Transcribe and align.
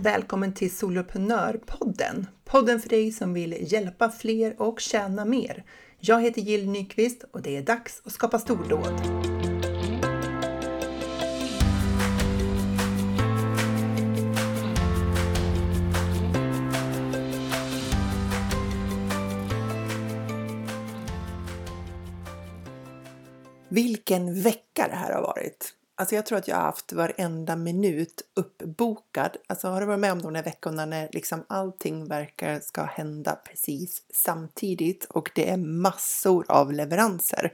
Välkommen 0.00 0.52
till 0.52 0.76
Soloprenörpodden! 0.76 2.26
Podden 2.44 2.80
för 2.80 2.88
dig 2.88 3.12
som 3.12 3.34
vill 3.34 3.72
hjälpa 3.72 4.10
fler 4.10 4.62
och 4.62 4.80
tjäna 4.80 5.24
mer. 5.24 5.64
Jag 5.98 6.22
heter 6.22 6.40
Jill 6.42 6.70
Nyqvist 6.70 7.24
och 7.30 7.42
det 7.42 7.56
är 7.56 7.62
dags 7.62 8.02
att 8.04 8.12
skapa 8.12 8.38
stordåd. 8.38 9.00
Vilken 23.68 24.42
vecka 24.42 24.88
det 24.88 24.96
här 24.96 25.14
har 25.14 25.22
varit! 25.22 25.77
Alltså 25.98 26.14
jag 26.14 26.26
tror 26.26 26.38
att 26.38 26.48
jag 26.48 26.56
har 26.56 26.62
haft 26.62 26.92
varenda 26.92 27.56
minut 27.56 28.22
uppbokad. 28.36 29.36
Alltså 29.46 29.68
har 29.68 29.80
du 29.80 29.86
varit 29.86 30.00
med 30.00 30.12
om 30.12 30.22
de 30.22 30.32
där 30.32 30.42
veckorna 30.42 30.86
när 30.86 31.08
liksom 31.12 31.44
allting 31.48 32.08
verkar 32.08 32.60
ska 32.60 32.82
hända 32.82 33.34
precis 33.34 34.02
samtidigt 34.14 35.04
och 35.04 35.30
det 35.34 35.50
är 35.50 35.56
massor 35.56 36.44
av 36.48 36.72
leveranser. 36.72 37.52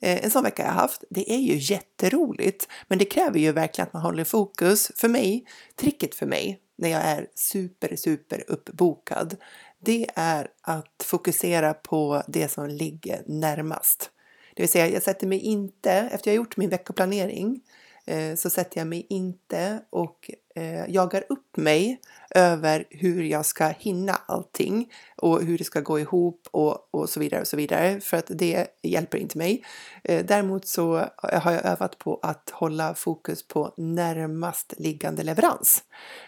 Eh, 0.00 0.24
en 0.24 0.30
sån 0.30 0.42
vecka 0.42 0.62
jag 0.62 0.72
haft. 0.72 1.04
Det 1.10 1.32
är 1.32 1.38
ju 1.38 1.56
jätteroligt, 1.56 2.68
men 2.88 2.98
det 2.98 3.04
kräver 3.04 3.38
ju 3.38 3.52
verkligen 3.52 3.86
att 3.86 3.92
man 3.92 4.02
håller 4.02 4.24
fokus. 4.24 4.92
För 4.96 5.08
mig, 5.08 5.44
tricket 5.76 6.14
för 6.14 6.26
mig 6.26 6.60
när 6.76 6.88
jag 6.88 7.02
är 7.02 7.26
super, 7.34 7.96
super 7.96 8.44
uppbokad, 8.48 9.36
det 9.80 10.06
är 10.14 10.48
att 10.62 11.04
fokusera 11.04 11.74
på 11.74 12.22
det 12.26 12.48
som 12.48 12.68
ligger 12.68 13.22
närmast. 13.26 14.10
Det 14.58 14.62
vill 14.62 14.68
säga, 14.68 14.88
jag 14.88 15.02
sätter 15.02 15.26
mig 15.26 15.38
inte, 15.38 15.92
efter 15.92 16.30
jag 16.30 16.36
gjort 16.36 16.56
min 16.56 16.70
veckoplanering, 16.70 17.60
eh, 18.06 18.34
så 18.34 18.50
sätter 18.50 18.80
jag 18.80 18.86
mig 18.86 19.06
inte 19.08 19.80
och 19.90 20.30
eh, 20.54 20.90
jagar 20.90 21.24
upp 21.28 21.56
mig 21.56 22.00
över 22.30 22.84
hur 22.90 23.22
jag 23.22 23.46
ska 23.46 23.68
hinna 23.68 24.20
allting 24.26 24.92
och 25.16 25.42
hur 25.42 25.58
det 25.58 25.64
ska 25.64 25.80
gå 25.80 26.00
ihop 26.00 26.48
och, 26.50 26.94
och 26.94 27.08
så 27.08 27.20
vidare 27.20 27.40
och 27.40 27.46
så 27.46 27.56
vidare 27.56 28.00
för 28.00 28.16
att 28.16 28.26
det 28.28 28.66
hjälper 28.82 29.18
inte 29.18 29.38
mig. 29.38 29.64
Eh, 30.04 30.24
däremot 30.26 30.66
så 30.66 31.04
har 31.16 31.52
jag 31.52 31.64
övat 31.64 31.98
på 31.98 32.18
att 32.22 32.50
hålla 32.50 32.94
fokus 32.94 33.48
på 33.48 33.74
närmast 33.76 34.74
liggande 34.78 35.22
leverans. 35.22 35.84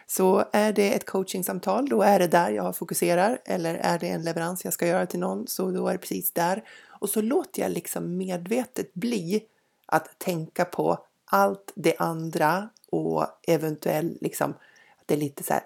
Så 0.06 0.45
är 0.53 0.73
det 0.73 0.95
ett 0.95 1.06
coachingsamtal, 1.06 1.89
då 1.89 2.03
är 2.03 2.19
det 2.19 2.27
där 2.27 2.51
jag 2.51 2.77
fokuserar 2.77 3.39
eller 3.45 3.75
är 3.75 3.98
det 3.98 4.08
en 4.08 4.23
leverans 4.23 4.64
jag 4.64 4.75
ska 4.75 4.86
göra 4.86 5.06
till 5.06 5.20
någon, 5.20 5.47
så 5.47 5.70
då 5.70 5.89
är 5.89 5.92
det 5.92 5.98
precis 5.98 6.33
där. 6.33 6.62
Och 7.01 7.09
så 7.09 7.23
låter 7.23 7.62
jag 7.62 7.73
liksom 7.73 8.17
medvetet 8.17 8.95
bli 8.95 9.43
att 9.87 10.19
tänka 10.19 10.65
på 10.65 11.07
allt 11.25 11.73
det 11.75 11.97
andra 11.98 12.69
och 12.91 13.27
eventuellt 13.47 14.23
liksom 14.23 14.51
att 15.01 15.07
det 15.07 15.15
är 15.15 15.19
lite 15.19 15.42
så 15.45 15.53
här 15.53 15.62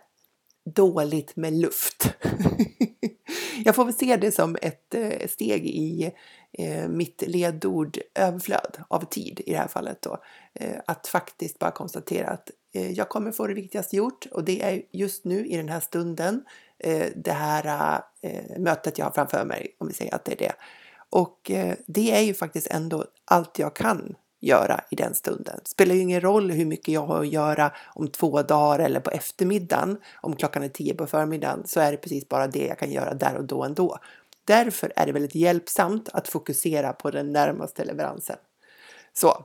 dåligt 0.65 1.37
med 1.37 1.53
luft. 1.53 2.15
jag 3.65 3.75
får 3.75 3.85
väl 3.85 3.95
se 3.95 4.17
det 4.17 4.33
som 4.33 4.57
ett 4.63 4.95
eh, 4.95 5.29
steg 5.29 5.67
i 5.67 6.13
eh, 6.53 6.89
mitt 6.89 7.23
ledord 7.27 7.99
överflöd 8.15 8.79
av 8.89 9.05
tid 9.05 9.41
i 9.47 9.53
det 9.53 9.59
här 9.59 9.69
fallet 9.69 10.03
då. 10.03 10.19
Eh, 10.55 10.77
att 10.87 11.07
faktiskt 11.07 11.59
bara 11.59 11.71
konstatera 11.71 12.29
att 12.29 12.51
jag 12.73 13.09
kommer 13.09 13.33
få 13.33 13.47
det 13.47 13.55
viktigaste 13.55 13.97
gjort 13.97 14.27
och 14.27 14.45
det 14.45 14.63
är 14.63 14.83
just 14.93 15.25
nu 15.25 15.47
i 15.47 15.57
den 15.57 15.69
här 15.69 15.81
stunden 15.81 16.45
det 17.15 17.33
här 17.33 18.03
mötet 18.59 18.99
jag 18.99 19.07
har 19.07 19.13
framför 19.13 19.45
mig, 19.45 19.77
om 19.79 19.89
vi 19.89 19.95
säger 19.95 20.15
att 20.15 20.25
det 20.25 20.33
är 20.33 20.37
det. 20.37 20.53
Och 21.15 21.51
eh, 21.51 21.75
det 21.87 22.11
är 22.11 22.21
ju 22.21 22.35
faktiskt 22.35 22.67
ändå 22.71 23.05
allt 23.25 23.59
jag 23.59 23.75
kan 23.75 24.17
göra 24.41 24.81
i 24.91 24.97
den 24.97 25.15
stunden. 25.15 25.61
Det 25.63 25.69
spelar 25.69 25.95
ju 25.95 26.01
ingen 26.01 26.21
roll 26.21 26.51
hur 26.51 26.65
mycket 26.65 26.95
jag 26.95 27.07
har 27.07 27.21
att 27.21 27.33
göra 27.33 27.73
om 27.95 28.09
två 28.09 28.43
dagar 28.43 28.79
eller 28.85 29.01
på 29.01 29.11
eftermiddagen. 29.11 29.99
Om 30.15 30.37
klockan 30.37 30.63
är 30.63 30.69
tio 30.69 30.95
på 30.95 31.07
förmiddagen 31.07 31.63
så 31.67 31.81
är 31.81 31.93
det 31.93 31.97
precis 31.97 32.29
bara 32.29 32.47
det 32.47 32.67
jag 32.67 32.79
kan 32.79 32.93
göra 32.93 33.15
där 33.15 33.37
och 33.37 33.45
då 33.45 33.63
ändå. 33.63 33.99
Därför 34.45 34.93
är 34.97 35.07
det 35.07 35.13
väldigt 35.13 35.35
hjälpsamt 35.35 36.09
att 36.13 36.29
fokusera 36.29 36.93
på 36.93 37.11
den 37.11 37.33
närmaste 37.33 37.85
leveransen. 37.85 38.37
Så, 39.13 39.45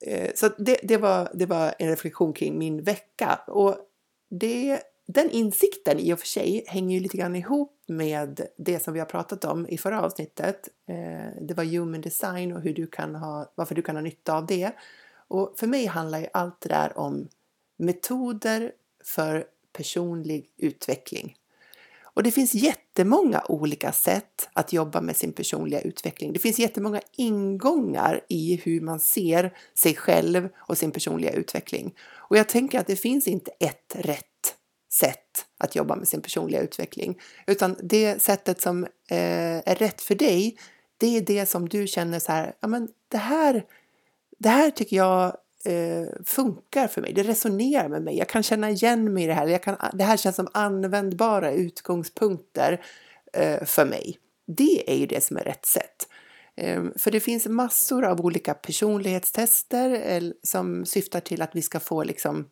eh, 0.00 0.30
så 0.34 0.48
det, 0.58 0.80
det, 0.82 0.96
var, 0.96 1.30
det 1.34 1.46
var 1.46 1.74
en 1.78 1.88
reflektion 1.88 2.32
kring 2.32 2.58
min 2.58 2.82
vecka 2.82 3.40
och 3.46 3.76
det 4.30 4.80
den 5.10 5.30
insikten 5.30 5.98
i 5.98 6.12
och 6.12 6.18
för 6.18 6.26
sig 6.26 6.64
hänger 6.66 6.96
ju 6.96 7.02
lite 7.02 7.16
grann 7.16 7.36
ihop 7.36 7.82
med 7.86 8.46
det 8.56 8.82
som 8.82 8.94
vi 8.94 8.98
har 8.98 9.06
pratat 9.06 9.44
om 9.44 9.68
i 9.68 9.78
förra 9.78 10.02
avsnittet. 10.02 10.68
Eh, 10.88 11.42
det 11.42 11.54
var 11.54 11.64
human 11.64 12.00
design 12.00 12.52
och 12.52 12.62
hur 12.62 12.74
du 12.74 12.86
kan 12.86 13.14
ha, 13.14 13.52
varför 13.54 13.74
du 13.74 13.82
kan 13.82 13.96
ha 13.96 14.02
nytta 14.02 14.34
av 14.34 14.46
det. 14.46 14.72
Och 15.28 15.54
för 15.56 15.66
mig 15.66 15.86
handlar 15.86 16.18
ju 16.18 16.26
allt 16.32 16.60
det 16.60 16.68
där 16.68 16.98
om 16.98 17.28
metoder 17.76 18.72
för 19.04 19.46
personlig 19.72 20.50
utveckling. 20.56 21.36
Och 22.02 22.22
det 22.22 22.30
finns 22.30 22.54
jättemånga 22.54 23.42
olika 23.48 23.92
sätt 23.92 24.48
att 24.52 24.72
jobba 24.72 25.00
med 25.00 25.16
sin 25.16 25.32
personliga 25.32 25.80
utveckling. 25.80 26.32
Det 26.32 26.38
finns 26.38 26.58
jättemånga 26.58 27.00
ingångar 27.16 28.20
i 28.28 28.56
hur 28.56 28.80
man 28.80 29.00
ser 29.00 29.54
sig 29.74 29.94
själv 29.94 30.48
och 30.56 30.78
sin 30.78 30.90
personliga 30.90 31.32
utveckling. 31.32 31.94
Och 32.00 32.36
jag 32.36 32.48
tänker 32.48 32.80
att 32.80 32.86
det 32.86 32.96
finns 32.96 33.28
inte 33.28 33.50
ett 33.50 33.94
rätt 33.94 34.24
sätt 34.92 35.46
att 35.58 35.76
jobba 35.76 35.96
med 35.96 36.08
sin 36.08 36.22
personliga 36.22 36.60
utveckling. 36.60 37.18
Utan 37.46 37.76
det 37.82 38.22
sättet 38.22 38.60
som 38.60 38.84
eh, 38.84 39.58
är 39.58 39.74
rätt 39.74 40.02
för 40.02 40.14
dig, 40.14 40.58
det 40.98 41.16
är 41.16 41.20
det 41.20 41.46
som 41.46 41.68
du 41.68 41.86
känner 41.86 42.18
så 42.18 42.32
här, 42.32 42.54
ja 42.60 42.68
men 42.68 42.88
det 43.08 43.18
här, 43.18 43.64
det 44.38 44.48
här 44.48 44.70
tycker 44.70 44.96
jag 44.96 45.24
eh, 45.64 46.08
funkar 46.24 46.86
för 46.86 47.00
mig, 47.00 47.12
det 47.12 47.22
resonerar 47.22 47.88
med 47.88 48.02
mig, 48.02 48.18
jag 48.18 48.28
kan 48.28 48.42
känna 48.42 48.70
igen 48.70 49.14
mig 49.14 49.24
i 49.24 49.26
det 49.26 49.34
här, 49.34 49.46
jag 49.46 49.62
kan, 49.62 49.76
det 49.92 50.04
här 50.04 50.16
känns 50.16 50.36
som 50.36 50.48
användbara 50.54 51.52
utgångspunkter 51.52 52.84
eh, 53.32 53.64
för 53.64 53.84
mig. 53.84 54.18
Det 54.46 54.92
är 54.92 54.96
ju 54.96 55.06
det 55.06 55.24
som 55.24 55.36
är 55.36 55.44
rätt 55.44 55.66
sätt. 55.66 56.08
Ehm, 56.56 56.92
för 56.98 57.10
det 57.10 57.20
finns 57.20 57.46
massor 57.46 58.04
av 58.04 58.20
olika 58.20 58.54
personlighetstester 58.54 59.90
eh, 59.90 60.30
som 60.42 60.86
syftar 60.86 61.20
till 61.20 61.42
att 61.42 61.56
vi 61.56 61.62
ska 61.62 61.80
få 61.80 62.04
liksom 62.04 62.48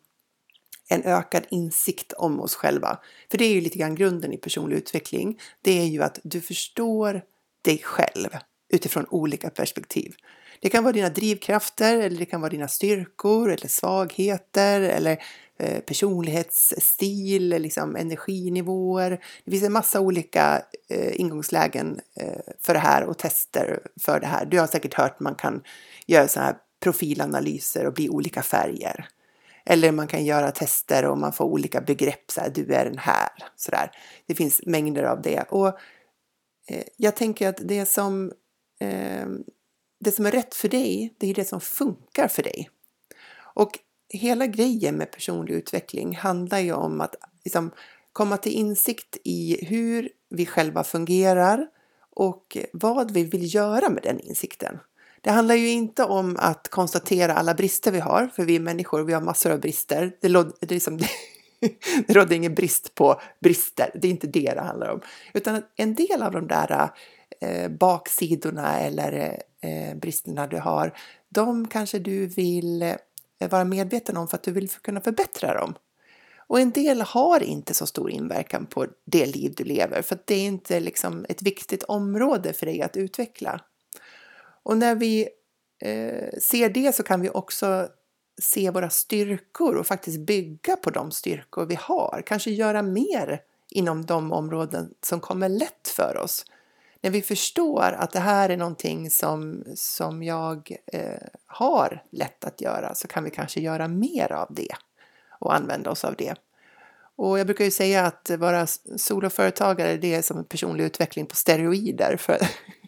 en 0.89 1.03
ökad 1.03 1.47
insikt 1.51 2.13
om 2.13 2.41
oss 2.41 2.55
själva. 2.55 2.99
För 3.31 3.39
det 3.39 3.45
är 3.45 3.53
ju 3.53 3.61
lite 3.61 3.79
grann 3.79 3.95
grunden 3.95 4.33
i 4.33 4.37
personlig 4.37 4.77
utveckling. 4.77 5.41
Det 5.63 5.81
är 5.81 5.87
ju 5.87 6.03
att 6.03 6.19
du 6.23 6.41
förstår 6.41 7.23
dig 7.63 7.79
själv 7.79 8.29
utifrån 8.73 9.07
olika 9.11 9.51
perspektiv. 9.51 10.15
Det 10.61 10.69
kan 10.69 10.85
vara 10.85 10.93
dina 10.93 11.09
drivkrafter 11.09 11.99
eller 11.99 12.19
det 12.19 12.25
kan 12.25 12.41
vara 12.41 12.51
dina 12.51 12.69
styrkor 12.69 13.53
eller 13.53 13.69
svagheter 13.69 14.81
eller 14.81 15.23
eh, 15.59 15.81
personlighetsstil, 15.81 17.49
liksom 17.49 17.97
energinivåer. 17.97 19.11
Det 19.45 19.51
finns 19.51 19.65
en 19.65 19.73
massa 19.73 20.01
olika 20.01 20.63
eh, 20.89 21.21
ingångslägen 21.21 22.01
eh, 22.17 22.55
för 22.61 22.75
det 22.75 22.81
här 22.81 23.05
och 23.05 23.19
tester 23.19 23.81
för 24.01 24.21
det 24.21 24.27
här. 24.27 24.47
Du 24.47 24.61
har 24.61 24.67
säkert 24.67 24.95
hört 24.95 25.13
att 25.13 25.21
man 25.21 25.35
kan 25.35 25.63
göra 26.07 26.29
sådana 26.29 26.47
här 26.47 26.57
profilanalyser 26.81 27.87
och 27.87 27.95
bli 27.95 28.09
olika 28.09 28.43
färger. 28.43 29.09
Eller 29.67 29.93
man 29.93 30.07
kan 30.07 30.25
göra 30.25 30.51
tester 30.51 31.05
och 31.05 31.19
man 31.19 31.33
får 31.33 31.45
olika 31.45 31.81
begrepp, 31.81 32.31
så 32.31 32.41
här, 32.41 32.51
du 32.51 32.75
är 32.75 32.85
den 32.85 32.99
här, 32.99 33.29
så 33.57 33.71
där. 33.71 33.91
Det 34.27 34.35
finns 34.35 34.61
mängder 34.67 35.03
av 35.03 35.23
det. 35.23 35.43
Och 35.43 35.69
eh, 36.69 36.85
jag 36.97 37.17
tänker 37.17 37.49
att 37.49 37.61
det 37.65 37.87
som, 37.87 38.33
eh, 38.81 39.27
det 40.01 40.13
som 40.13 40.27
är 40.27 40.31
rätt 40.31 40.55
för 40.55 40.69
dig, 40.69 41.15
det 41.19 41.31
är 41.31 41.35
det 41.35 41.45
som 41.45 41.61
funkar 41.61 42.29
för 42.29 42.43
dig. 42.43 42.71
Och 43.39 43.79
hela 44.09 44.47
grejen 44.47 44.95
med 44.95 45.11
personlig 45.11 45.55
utveckling 45.55 46.17
handlar 46.17 46.59
ju 46.59 46.73
om 46.73 47.01
att 47.01 47.15
liksom, 47.45 47.71
komma 48.13 48.37
till 48.37 48.53
insikt 48.53 49.17
i 49.25 49.65
hur 49.65 50.09
vi 50.29 50.47
själva 50.47 50.85
fungerar 50.85 51.67
och 52.11 52.57
vad 52.73 53.11
vi 53.11 53.25
vill 53.25 53.55
göra 53.55 53.89
med 53.91 54.03
den 54.03 54.21
insikten. 54.21 54.79
Det 55.27 55.33
handlar 55.33 55.55
ju 55.55 55.69
inte 55.69 56.05
om 56.05 56.37
att 56.39 56.69
konstatera 56.69 57.35
alla 57.35 57.55
brister 57.55 57.93
vi 57.93 58.01
har, 58.01 58.27
för 58.27 58.45
vi 58.45 58.57
är 58.57 58.61
människor 58.61 59.01
och 59.01 59.09
vi 59.09 59.13
har 59.13 59.21
massor 59.21 59.51
av 59.51 59.61
brister. 59.61 60.13
Det, 60.21 60.29
det, 60.61 60.75
liksom, 60.75 60.99
det 62.07 62.15
rådde 62.15 62.35
ingen 62.35 62.55
brist 62.55 62.95
på 62.95 63.21
brister, 63.41 63.91
det 63.95 64.09
är 64.09 64.11
inte 64.11 64.27
det 64.27 64.53
det 64.55 64.61
handlar 64.61 64.89
om. 64.89 65.01
Utan 65.35 65.63
en 65.77 65.95
del 65.95 66.23
av 66.23 66.33
de 66.33 66.47
där 66.47 66.91
eh, 67.41 67.69
baksidorna 67.69 68.79
eller 68.79 69.43
eh, 69.61 69.97
bristerna 69.97 70.47
du 70.47 70.59
har, 70.59 70.99
de 71.29 71.69
kanske 71.69 71.99
du 71.99 72.27
vill 72.27 72.83
eh, 72.83 72.97
vara 73.51 73.65
medveten 73.65 74.17
om 74.17 74.29
för 74.29 74.37
att 74.37 74.43
du 74.43 74.53
vill 74.53 74.69
kunna 74.69 75.01
förbättra 75.01 75.55
dem. 75.55 75.75
Och 76.47 76.61
en 76.61 76.71
del 76.71 77.01
har 77.01 77.43
inte 77.43 77.75
så 77.75 77.87
stor 77.87 78.11
inverkan 78.11 78.67
på 78.67 78.87
det 79.05 79.27
liv 79.27 79.55
du 79.57 79.65
lever 79.65 80.03
för 80.03 80.15
att 80.15 80.27
det 80.27 80.35
är 80.35 80.47
inte 80.47 80.81
liksom 80.81 81.27
ett 81.29 81.43
viktigt 81.43 81.83
område 81.83 82.53
för 82.53 82.67
dig 82.67 82.83
att 82.83 82.97
utveckla. 82.97 83.61
Och 84.67 84.79
när 84.79 84.95
vi 84.95 85.29
eh, 85.83 86.39
ser 86.43 86.69
det 86.69 86.95
så 86.95 87.03
kan 87.03 87.21
vi 87.21 87.31
också 87.31 87.89
se 88.43 88.71
våra 88.71 88.91
styrkor 88.91 89.77
och 89.77 89.87
faktiskt 89.87 90.21
bygga 90.21 90.77
på 90.77 90.91
de 90.91 91.11
styrkor 91.11 91.67
vi 91.67 91.75
har. 91.75 92.23
Kanske 92.27 92.51
göra 92.51 92.83
mer 92.83 93.41
inom 93.71 94.07
de 94.07 94.33
områden 94.33 94.95
som 95.03 95.21
kommer 95.21 95.49
lätt 95.49 95.89
för 95.89 96.17
oss. 96.17 96.45
När 97.01 97.11
vi 97.11 97.23
förstår 97.23 97.83
att 97.99 98.11
det 98.13 98.21
här 98.21 98.49
är 98.49 98.57
någonting 98.57 99.11
som, 99.11 99.65
som 99.75 100.23
jag 100.23 100.77
eh, 100.93 101.29
har 101.47 102.03
lätt 102.11 102.45
att 102.45 102.61
göra 102.61 102.95
så 102.95 103.09
kan 103.09 103.25
vi 103.25 103.31
kanske 103.31 103.61
göra 103.61 103.89
mer 103.89 104.33
av 104.33 104.49
det 104.51 104.75
och 105.41 105.55
använda 105.55 105.91
oss 105.91 106.05
av 106.05 106.15
det. 106.17 106.35
Och 107.17 107.39
jag 107.39 107.47
brukar 107.47 107.65
ju 107.65 107.71
säga 107.71 108.07
att 108.07 108.31
vara 108.39 108.67
soloföretagare 108.97 109.97
det 109.97 110.15
är 110.15 110.23
som 110.23 110.39
en 110.39 110.45
personlig 110.45 110.85
utveckling 110.85 111.27
på 111.27 111.37
steroider. 111.37 112.17
För 112.17 112.39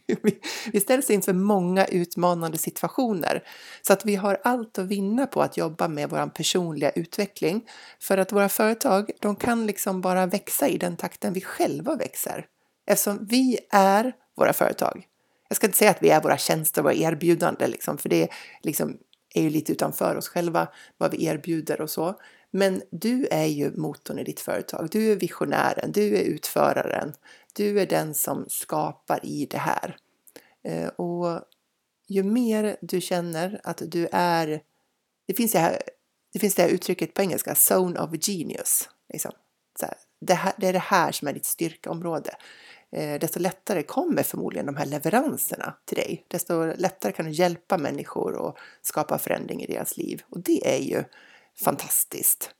vi 0.72 0.80
ställs 0.80 1.10
inför 1.10 1.32
många 1.32 1.86
utmanande 1.86 2.58
situationer. 2.58 3.44
Så 3.82 3.92
att 3.92 4.04
vi 4.04 4.16
har 4.16 4.38
allt 4.44 4.78
att 4.78 4.86
vinna 4.86 5.26
på 5.26 5.42
att 5.42 5.56
jobba 5.56 5.88
med 5.88 6.10
vår 6.10 6.26
personliga 6.26 6.90
utveckling. 6.90 7.68
För 8.00 8.18
att 8.18 8.32
våra 8.32 8.48
företag, 8.48 9.10
de 9.20 9.36
kan 9.36 9.66
liksom 9.66 10.00
bara 10.00 10.26
växa 10.26 10.68
i 10.68 10.78
den 10.78 10.96
takten 10.96 11.32
vi 11.32 11.40
själva 11.40 11.96
växer. 11.96 12.46
Eftersom 12.86 13.26
vi 13.30 13.58
är 13.70 14.12
våra 14.36 14.52
företag. 14.52 15.06
Jag 15.48 15.56
ska 15.56 15.66
inte 15.66 15.78
säga 15.78 15.90
att 15.90 16.02
vi 16.02 16.10
är 16.10 16.20
våra 16.20 16.38
tjänster 16.38 16.82
våra 16.82 16.94
erbjudanden, 16.94 17.70
liksom, 17.70 17.98
för 17.98 18.08
det 18.08 18.28
liksom 18.62 18.98
är 19.34 19.42
ju 19.42 19.50
lite 19.50 19.72
utanför 19.72 20.16
oss 20.16 20.28
själva, 20.28 20.68
vad 20.98 21.10
vi 21.10 21.24
erbjuder 21.24 21.80
och 21.80 21.90
så. 21.90 22.14
Men 22.50 22.82
du 22.90 23.26
är 23.30 23.46
ju 23.46 23.76
motorn 23.76 24.18
i 24.18 24.24
ditt 24.24 24.40
företag. 24.40 24.88
Du 24.90 25.12
är 25.12 25.16
visionären, 25.16 25.92
du 25.92 26.16
är 26.16 26.22
utföraren. 26.22 27.12
Du 27.52 27.80
är 27.80 27.86
den 27.86 28.14
som 28.14 28.46
skapar 28.48 29.26
i 29.26 29.46
det 29.46 29.58
här. 29.58 29.96
Eh, 30.62 30.88
och 30.88 31.40
ju 32.06 32.22
mer 32.22 32.76
du 32.80 33.00
känner 33.00 33.60
att 33.64 33.82
du 33.86 34.08
är... 34.12 34.62
Det 35.26 35.34
finns 35.34 35.52
det 35.52 35.58
här, 35.58 35.82
det 36.32 36.38
finns 36.38 36.54
det 36.54 36.62
här 36.62 36.68
uttrycket 36.68 37.14
på 37.14 37.22
engelska, 37.22 37.54
zone 37.54 38.00
of 38.00 38.10
genius. 38.28 38.88
Liksom. 39.12 39.32
Här, 39.80 39.94
det, 40.20 40.34
här, 40.34 40.52
det 40.56 40.66
är 40.66 40.72
det 40.72 40.78
här 40.78 41.12
som 41.12 41.28
är 41.28 41.32
ditt 41.32 41.44
styrkeområde. 41.44 42.36
Eh, 42.92 43.18
desto 43.18 43.40
lättare 43.40 43.82
kommer 43.82 44.22
förmodligen 44.22 44.66
de 44.66 44.76
här 44.76 44.86
leveranserna 44.86 45.74
till 45.84 45.96
dig. 45.96 46.24
Desto 46.28 46.64
lättare 46.64 47.12
kan 47.12 47.26
du 47.26 47.32
hjälpa 47.32 47.78
människor 47.78 48.34
och 48.34 48.58
skapa 48.82 49.18
förändring 49.18 49.62
i 49.62 49.66
deras 49.66 49.96
liv. 49.96 50.22
Och 50.30 50.40
det 50.40 50.74
är 50.74 50.82
ju 50.82 51.04
fantastiskt. 51.64 52.54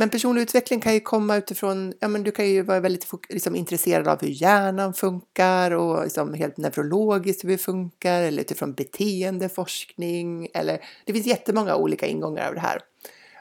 Men 0.00 0.10
personlig 0.10 0.42
utveckling 0.42 0.80
kan 0.80 0.94
ju 0.94 1.00
komma 1.00 1.36
utifrån, 1.36 1.92
ja 2.00 2.08
men 2.08 2.22
du 2.22 2.30
kan 2.30 2.48
ju 2.48 2.62
vara 2.62 2.80
väldigt 2.80 3.06
liksom, 3.28 3.56
intresserad 3.56 4.08
av 4.08 4.20
hur 4.20 4.28
hjärnan 4.28 4.94
funkar 4.94 5.70
och 5.70 6.04
liksom 6.04 6.34
helt 6.34 6.56
neurologiskt 6.56 7.44
hur 7.44 7.48
det 7.48 7.58
funkar 7.58 8.22
eller 8.22 8.42
utifrån 8.42 8.72
beteendeforskning 8.72 10.48
eller 10.54 10.80
det 11.04 11.12
finns 11.12 11.26
jättemånga 11.26 11.76
olika 11.76 12.06
ingångar 12.06 12.48
av 12.48 12.54
det 12.54 12.60
här. 12.60 12.80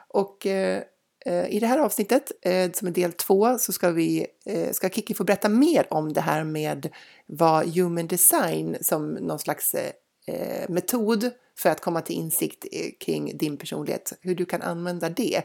Och 0.07 0.45
eh, 0.45 0.81
eh, 1.25 1.49
i 1.49 1.59
det 1.59 1.67
här 1.67 1.79
avsnittet, 1.79 2.31
eh, 2.41 2.71
som 2.71 2.87
är 2.87 2.91
del 2.91 3.13
två, 3.13 3.57
så 3.57 3.73
ska, 3.73 3.91
vi, 3.91 4.27
eh, 4.45 4.71
ska 4.71 4.89
Kiki 4.89 5.13
få 5.13 5.23
berätta 5.23 5.49
mer 5.49 5.87
om 5.89 6.13
det 6.13 6.21
här 6.21 6.43
med 6.43 6.89
vad 7.25 7.75
human 7.75 8.07
design 8.07 8.77
som 8.81 9.09
någon 9.09 9.39
slags 9.39 9.73
eh, 9.73 9.91
eh 10.27 10.69
metod 10.69 11.29
för 11.57 11.69
att 11.69 11.81
komma 11.81 12.01
till 12.01 12.15
insikt 12.15 12.65
eh, 12.71 12.89
kring 12.99 13.37
din 13.37 13.57
personlighet, 13.57 14.13
hur 14.21 14.35
du 14.35 14.45
kan 14.45 14.61
använda 14.61 15.09
det 15.09 15.43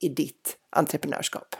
i 0.00 0.08
ditt 0.08 0.56
entreprenörskap. 0.70 1.54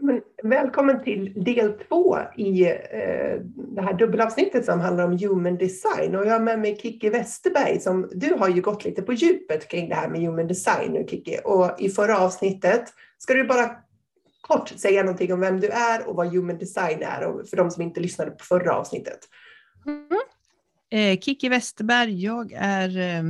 Men, 0.00 0.20
välkommen 0.42 1.04
till 1.04 1.44
del 1.44 1.72
två 1.88 2.18
i 2.36 2.64
eh, 2.64 3.40
det 3.54 3.82
här 3.82 3.98
dubbelavsnittet 3.98 4.64
som 4.64 4.80
handlar 4.80 5.04
om 5.04 5.18
human 5.18 5.58
design. 5.58 6.14
Och 6.14 6.26
jag 6.26 6.32
har 6.32 6.40
med 6.40 6.60
mig 6.60 6.76
Kiki 6.76 7.10
Westerberg 7.10 7.80
som 7.80 8.10
du 8.12 8.34
har 8.34 8.48
ju 8.48 8.62
gått 8.62 8.84
lite 8.84 9.02
på 9.02 9.12
djupet 9.12 9.68
kring 9.68 9.88
det 9.88 9.94
här 9.94 10.08
med 10.08 10.20
human 10.20 10.46
design 10.46 10.92
nu 10.92 11.06
Kiki. 11.08 11.38
Och 11.44 11.70
i 11.78 11.88
förra 11.88 12.18
avsnittet, 12.18 12.84
ska 13.18 13.34
du 13.34 13.44
bara 13.44 13.70
kort 14.40 14.68
säga 14.68 15.02
någonting 15.02 15.32
om 15.32 15.40
vem 15.40 15.60
du 15.60 15.68
är 15.68 16.08
och 16.08 16.16
vad 16.16 16.26
human 16.26 16.58
design 16.58 17.02
är 17.02 17.26
och 17.26 17.48
för 17.48 17.56
de 17.56 17.70
som 17.70 17.82
inte 17.82 18.00
lyssnade 18.00 18.30
på 18.30 18.44
förra 18.44 18.76
avsnittet. 18.76 19.18
Mm. 19.86 20.08
Eh, 20.90 21.20
Kiki 21.20 21.48
Westerberg, 21.48 22.22
jag 22.22 22.52
är 22.56 22.98
eh, 22.98 23.22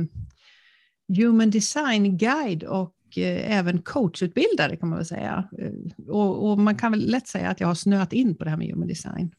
human 1.17 1.49
design 1.49 2.17
guide 2.17 2.63
och 2.63 2.94
Eh, 3.17 3.57
även 3.57 3.81
coachutbildare 3.81 4.75
kan 4.75 4.89
man 4.89 4.97
väl 4.97 5.05
säga. 5.05 5.49
Eh, 5.57 5.71
och, 6.07 6.49
och, 6.49 6.59
man 6.59 6.75
kan 6.75 6.91
väl 6.91 7.11
lätt 7.11 7.27
säga 7.27 7.49
att 7.49 7.59
jag 7.59 7.67
har 7.67 7.75
snöat 7.75 8.13
in 8.13 8.35
på 8.35 8.43
det 8.43 8.49
här 8.49 8.57
med 8.57 8.67
human 8.67 8.87
design. 8.87 9.31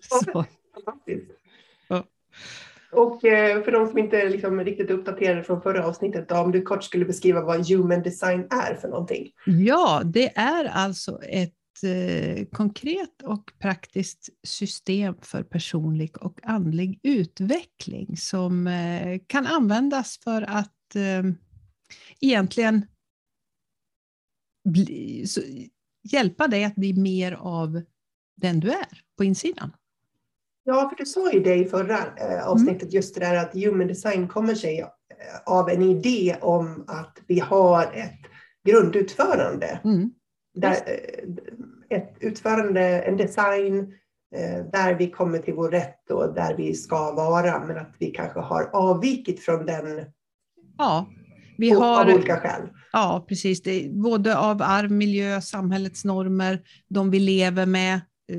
Så. 0.24 0.44
Ja. 1.88 2.04
Och 2.92 3.24
eh, 3.24 3.62
för 3.62 3.72
de 3.72 3.88
som 3.88 3.98
inte 3.98 4.20
är 4.20 4.30
liksom 4.30 4.60
riktigt 4.60 4.90
uppdaterade 4.90 5.42
från 5.42 5.62
förra 5.62 5.86
avsnittet, 5.86 6.28
då, 6.28 6.36
om 6.36 6.52
du 6.52 6.62
kort 6.62 6.84
skulle 6.84 7.04
beskriva 7.04 7.40
vad 7.40 7.68
human 7.68 8.02
design 8.02 8.46
är 8.50 8.74
för 8.74 8.88
någonting? 8.88 9.30
Ja, 9.46 10.02
det 10.04 10.36
är 10.36 10.64
alltså 10.64 11.22
ett 11.22 11.54
konkret 12.52 13.22
och 13.22 13.52
praktiskt 13.58 14.28
system 14.42 15.14
för 15.22 15.42
personlig 15.42 16.22
och 16.22 16.40
andlig 16.42 17.00
utveckling 17.02 18.16
som 18.16 18.70
kan 19.26 19.46
användas 19.46 20.18
för 20.24 20.42
att 20.42 20.96
egentligen 22.20 22.86
bli, 24.64 25.26
så, 25.26 25.40
hjälpa 26.02 26.48
dig 26.48 26.64
att 26.64 26.74
bli 26.74 26.92
mer 26.92 27.32
av 27.32 27.82
den 28.36 28.60
du 28.60 28.70
är 28.70 29.00
på 29.16 29.24
insidan. 29.24 29.70
Ja, 30.64 30.88
för 30.88 30.96
du 30.96 31.06
sa 31.06 31.32
ju 31.32 31.40
det 31.40 31.54
i 31.54 31.64
förra 31.64 31.98
eh, 31.98 32.48
avsnittet, 32.48 32.82
mm. 32.82 32.94
just 32.94 33.14
det 33.14 33.20
där 33.20 33.36
att 33.36 33.54
human 33.54 33.86
design 33.86 34.28
kommer 34.28 34.54
sig 34.54 34.80
eh, 34.80 34.88
av 35.46 35.70
en 35.70 35.82
idé 35.82 36.36
om 36.40 36.84
att 36.86 37.18
vi 37.26 37.38
har 37.40 37.82
ett 37.82 38.20
grundutförande. 38.64 39.80
Mm. 39.84 40.10
Där, 40.54 40.70
eh, 40.70 41.98
ett 41.98 42.16
utförande, 42.20 42.80
en 42.80 43.16
design 43.16 43.94
eh, 44.34 44.64
där 44.72 44.94
vi 44.94 45.10
kommer 45.10 45.38
till 45.38 45.54
vår 45.54 45.70
rätt 45.70 46.10
och 46.10 46.34
där 46.34 46.56
vi 46.56 46.74
ska 46.74 47.12
vara, 47.12 47.64
men 47.64 47.78
att 47.78 47.94
vi 47.98 48.10
kanske 48.10 48.40
har 48.40 48.70
avvikit 48.72 49.40
från 49.40 49.66
den 49.66 50.04
ja, 50.78 51.06
vi 51.58 51.70
har, 51.70 52.00
av 52.00 52.14
olika 52.14 52.36
skäl. 52.36 52.68
Ja, 52.92 53.24
precis. 53.28 53.62
Det, 53.62 53.88
både 53.90 54.38
av 54.38 54.62
arv, 54.62 54.90
miljö, 54.90 55.40
samhällets 55.40 56.04
normer, 56.04 56.62
de 56.88 57.10
vi 57.10 57.18
lever 57.18 57.66
med. 57.66 57.94
Eh, 57.94 58.38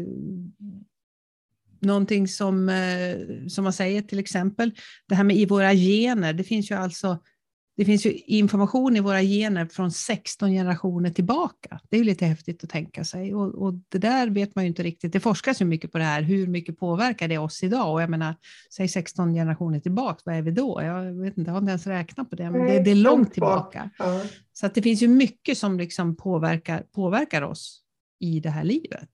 någonting 1.80 2.28
som, 2.28 2.70
eh, 2.70 3.48
som 3.48 3.64
man 3.64 3.74
säger 3.74 4.02
till 4.02 4.20
exempel, 4.20 4.72
det 5.10 5.16
här 5.16 5.24
med 5.24 5.38
i 5.38 5.46
våra 5.46 5.74
gener. 5.74 6.34
Det 6.34 6.44
finns 6.44 6.72
ju 6.72 6.76
alltså 6.76 7.20
det 7.76 7.86
finns 7.86 8.06
ju 8.06 8.12
information 8.12 8.98
i 8.98 9.00
våra 9.00 9.22
gener 9.22 9.66
från 9.66 9.92
16 9.92 10.50
generationer 10.52 11.10
tillbaka. 11.10 11.80
Det 11.90 11.96
är 11.96 11.98
ju 11.98 12.06
lite 12.06 12.26
häftigt 12.26 12.64
att 12.64 12.70
tänka 12.70 13.04
sig. 13.04 13.36
Och, 13.36 13.56
och, 13.56 13.74
det 13.90 13.98
där 13.98 14.30
vet 14.30 14.56
man 14.56 14.64
ju 14.64 14.68
inte 14.68 14.84
riktigt. 14.84 15.14
Det 15.14 15.20
forskas 15.20 15.62
ju 15.62 15.66
mycket 15.66 15.92
på 15.92 15.98
det 15.98 16.04
här. 16.04 16.22
Hur 16.22 16.48
mycket 16.48 16.80
påverkar 16.80 17.28
det 17.28 17.38
oss 17.38 17.64
idag? 17.64 17.94
Och 17.94 18.02
jag 18.02 18.10
menar, 18.10 18.36
säg 18.76 18.88
16 18.88 19.34
generationer 19.34 19.80
tillbaka, 19.80 20.22
vad 20.26 20.36
är 20.36 20.42
vi 20.42 20.52
då? 20.52 20.82
Jag 20.84 21.14
vet 21.14 21.38
inte, 21.38 21.50
jag 21.50 21.54
har 21.54 21.60
inte 21.60 21.70
ens 21.70 21.88
räknat 21.88 22.30
på 22.30 22.36
det, 22.36 22.52
men 22.52 22.66
det, 22.66 22.80
det 22.84 22.92
är 22.92 22.96
långt 22.96 23.34
tillbaka. 23.34 23.90
Ja. 23.98 24.22
Så 24.54 24.66
att 24.66 24.76
det 24.76 24.82
finns 24.82 25.02
ju 25.02 25.08
mycket 25.08 25.58
som 25.58 25.78
liksom 25.78 26.16
påverkar, 26.16 26.84
påverkar 26.96 27.42
oss 27.42 27.82
i 28.20 28.40
det 28.40 28.50
här 28.50 28.64
livet. 28.64 29.10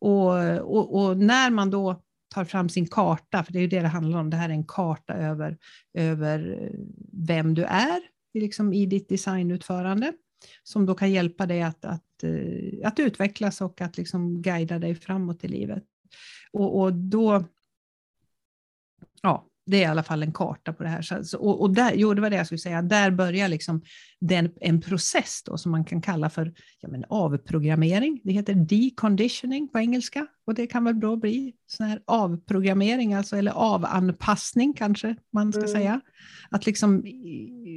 Och, 0.00 0.30
och, 0.60 1.02
och 1.02 1.18
när 1.18 1.50
man 1.50 1.70
då 1.70 2.02
tar 2.32 2.44
fram 2.44 2.68
sin 2.68 2.86
karta, 2.86 3.44
för 3.44 3.52
det 3.52 3.58
är 3.58 3.60
ju 3.60 3.68
det 3.68 3.80
det 3.80 3.88
handlar 3.88 4.18
om. 4.18 4.30
Det 4.30 4.36
här 4.36 4.48
är 4.48 4.52
en 4.52 4.66
karta 4.66 5.14
över, 5.14 5.58
över 5.94 6.70
vem 7.12 7.54
du 7.54 7.64
är 7.64 8.00
liksom 8.34 8.72
i 8.72 8.86
ditt 8.86 9.08
designutförande, 9.08 10.12
som 10.62 10.86
då 10.86 10.94
kan 10.94 11.12
hjälpa 11.12 11.46
dig 11.46 11.62
att, 11.62 11.84
att, 11.84 12.22
eh, 12.22 12.88
att 12.88 12.98
utvecklas 12.98 13.60
och 13.60 13.80
att 13.80 13.96
liksom 13.96 14.42
guida 14.42 14.78
dig 14.78 14.94
framåt 14.94 15.44
i 15.44 15.48
livet. 15.48 15.84
Och, 16.52 16.80
och 16.80 16.92
då, 16.92 17.44
ja, 19.22 19.46
det 19.66 19.76
är 19.76 19.82
i 19.82 19.84
alla 19.84 20.02
fall 20.02 20.22
en 20.22 20.32
karta 20.32 20.72
på 20.72 20.82
det 20.82 20.88
här. 20.88 21.02
Så, 21.02 21.38
och, 21.38 21.60
och 21.60 21.70
där, 21.70 21.92
jo, 21.94 22.14
det 22.14 22.20
var 22.20 22.30
det 22.30 22.36
jag 22.36 22.46
skulle 22.46 22.58
säga. 22.58 22.82
Där 22.82 23.10
börjar 23.10 23.48
liksom 23.48 23.82
den, 24.20 24.50
en 24.60 24.80
process 24.80 25.42
då, 25.44 25.58
som 25.58 25.72
man 25.72 25.84
kan 25.84 26.02
kalla 26.02 26.30
för 26.30 26.54
ja, 26.80 26.88
men 26.88 27.04
avprogrammering. 27.08 28.20
Det 28.24 28.32
heter 28.32 28.54
deconditioning 28.54 29.68
på 29.68 29.78
engelska. 29.78 30.26
Och 30.44 30.54
det 30.54 30.66
kan 30.66 30.84
väl 30.84 31.00
då 31.00 31.16
bli 31.16 31.54
sån 31.66 31.86
här 31.86 32.02
avprogrammering, 32.04 33.14
alltså, 33.14 33.36
eller 33.36 33.52
avanpassning 33.52 34.72
kanske 34.72 35.16
man 35.32 35.52
ska 35.52 35.62
mm. 35.62 35.72
säga. 35.72 36.00
Att 36.50 36.66
liksom 36.66 37.02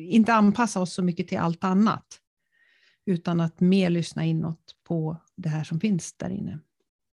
inte 0.10 0.34
anpassa 0.34 0.80
oss 0.80 0.94
så 0.94 1.04
mycket 1.04 1.28
till 1.28 1.38
allt 1.38 1.64
annat. 1.64 2.22
Utan 3.06 3.40
att 3.40 3.60
mer 3.60 3.90
lyssna 3.90 4.26
inåt 4.26 4.76
på 4.88 5.18
det 5.36 5.50
här 5.50 5.64
som 5.64 5.80
finns 5.80 6.14
där 6.14 6.30
inne. 6.30 6.60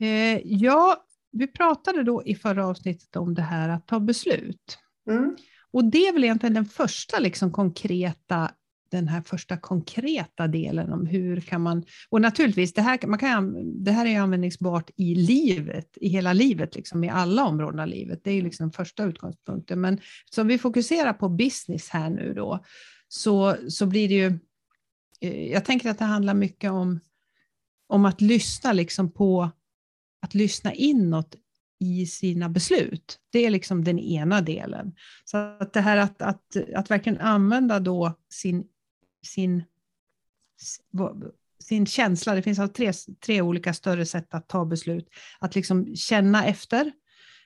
Eh, 0.00 0.40
ja, 0.44 1.04
vi 1.32 1.46
pratade 1.46 2.02
då 2.02 2.22
i 2.24 2.34
förra 2.34 2.66
avsnittet 2.66 3.16
om 3.16 3.34
det 3.34 3.42
här 3.42 3.68
att 3.68 3.86
ta 3.86 4.00
beslut. 4.00 4.78
Mm. 5.10 5.36
Och 5.70 5.84
det 5.84 6.06
är 6.06 6.12
väl 6.12 6.24
egentligen 6.24 6.54
den 6.54 6.64
första 6.66 7.18
liksom 7.18 7.52
konkreta 7.52 8.50
den 8.90 9.08
här 9.08 9.22
första 9.22 9.56
konkreta 9.56 10.46
delen 10.46 10.92
om 10.92 11.06
hur 11.06 11.40
kan 11.40 11.62
man... 11.62 11.84
Och 12.08 12.20
naturligtvis, 12.20 12.72
det 12.72 12.82
här, 12.82 13.06
man 13.06 13.18
kan, 13.18 13.56
det 13.84 13.90
här 13.90 14.06
är 14.06 14.20
användningsbart 14.20 14.90
i 14.96 15.14
livet, 15.14 15.98
i 16.00 16.08
hela 16.08 16.32
livet, 16.32 16.74
liksom, 16.74 17.04
i 17.04 17.08
alla 17.08 17.44
områden 17.44 17.80
av 17.80 17.88
livet. 17.88 18.20
Det 18.24 18.30
är 18.30 18.42
liksom 18.42 18.64
den 18.64 18.72
första 18.72 19.04
utgångspunkten. 19.04 19.80
Men 19.80 20.00
som 20.30 20.46
vi 20.46 20.58
fokuserar 20.58 21.12
på 21.12 21.28
business 21.28 21.88
här 21.88 22.10
nu 22.10 22.34
då, 22.34 22.64
så, 23.08 23.56
så 23.68 23.86
blir 23.86 24.08
det 24.08 24.14
ju... 24.14 24.38
Eh, 25.20 25.52
jag 25.52 25.64
tänker 25.64 25.90
att 25.90 25.98
det 25.98 26.04
handlar 26.04 26.34
mycket 26.34 26.70
om, 26.70 27.00
om 27.86 28.04
att 28.04 28.20
lyssna 28.20 28.72
liksom 28.72 29.12
på 29.12 29.50
att 30.22 30.34
lyssna 30.34 30.74
inåt 30.74 31.36
i 31.80 32.06
sina 32.06 32.48
beslut. 32.48 33.18
Det 33.30 33.46
är 33.46 33.50
liksom 33.50 33.84
den 33.84 33.98
ena 33.98 34.40
delen. 34.40 34.94
Så 35.24 35.36
att 35.36 35.72
det 35.72 35.80
här 35.80 35.96
att, 35.96 36.22
att, 36.22 36.56
att 36.74 36.90
verkligen 36.90 37.20
använda 37.20 37.80
då 37.80 38.14
sin 38.30 38.64
sin, 39.22 39.64
sin 41.60 41.86
känsla. 41.86 42.34
Det 42.34 42.42
finns 42.42 42.58
alltså 42.58 42.74
tre, 42.74 42.92
tre 43.26 43.42
olika 43.42 43.74
större 43.74 44.06
sätt 44.06 44.34
att 44.34 44.48
ta 44.48 44.64
beslut. 44.64 45.08
Att 45.38 45.54
liksom 45.54 45.96
känna 45.96 46.46
efter, 46.46 46.92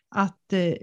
att, 0.09 0.52
eh, 0.52 0.75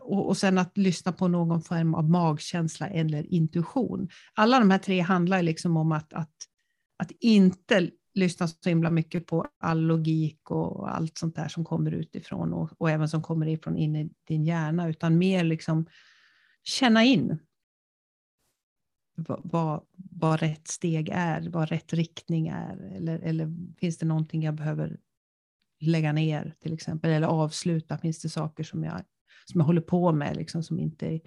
och, 0.00 0.28
och 0.28 0.36
sen 0.36 0.58
att 0.58 0.78
lyssna 0.78 1.12
på 1.12 1.28
någon 1.28 1.62
form 1.62 1.94
av 1.94 2.10
magkänsla 2.10 2.88
eller 2.88 3.34
intuition. 3.34 4.08
Alla 4.34 4.58
de 4.58 4.70
här 4.70 4.78
tre 4.78 5.00
handlar 5.00 5.42
liksom 5.42 5.76
om 5.76 5.92
att, 5.92 6.12
att, 6.12 6.34
att 6.96 7.10
inte 7.20 7.90
lyssna 8.14 8.48
så 8.48 8.68
himla 8.68 8.90
mycket 8.90 9.26
på 9.26 9.46
all 9.58 9.80
logik 9.80 10.50
och 10.50 10.94
allt 10.94 11.18
sånt 11.18 11.36
där 11.36 11.48
som 11.48 11.64
kommer 11.64 11.92
utifrån 11.92 12.52
och, 12.52 12.70
och 12.78 12.90
även 12.90 13.08
som 13.08 13.22
kommer 13.22 13.46
ifrån 13.46 13.76
in 13.76 13.96
i 13.96 14.10
din 14.28 14.44
hjärna, 14.44 14.88
utan 14.88 15.18
mer 15.18 15.44
liksom 15.44 15.86
känna 16.62 17.04
in 17.04 17.38
vad, 19.16 19.82
vad 19.94 20.40
rätt 20.40 20.68
steg 20.68 21.08
är, 21.12 21.48
vad 21.48 21.68
rätt 21.68 21.92
riktning 21.92 22.48
är. 22.48 22.96
Eller, 22.96 23.18
eller 23.18 23.76
finns 23.78 23.98
det 23.98 24.06
någonting 24.06 24.42
jag 24.42 24.54
behöver 24.54 24.98
lägga 25.80 26.12
ner 26.12 26.54
till 26.62 26.72
exempel, 26.72 27.10
eller 27.10 27.26
avsluta? 27.26 27.98
Finns 27.98 28.22
det 28.22 28.28
saker 28.28 28.64
som 28.64 28.84
jag, 28.84 29.02
som 29.44 29.60
jag 29.60 29.66
håller 29.66 29.80
på 29.80 30.12
med 30.12 30.36
liksom, 30.36 30.62
som, 30.62 30.78
inte, 30.78 31.20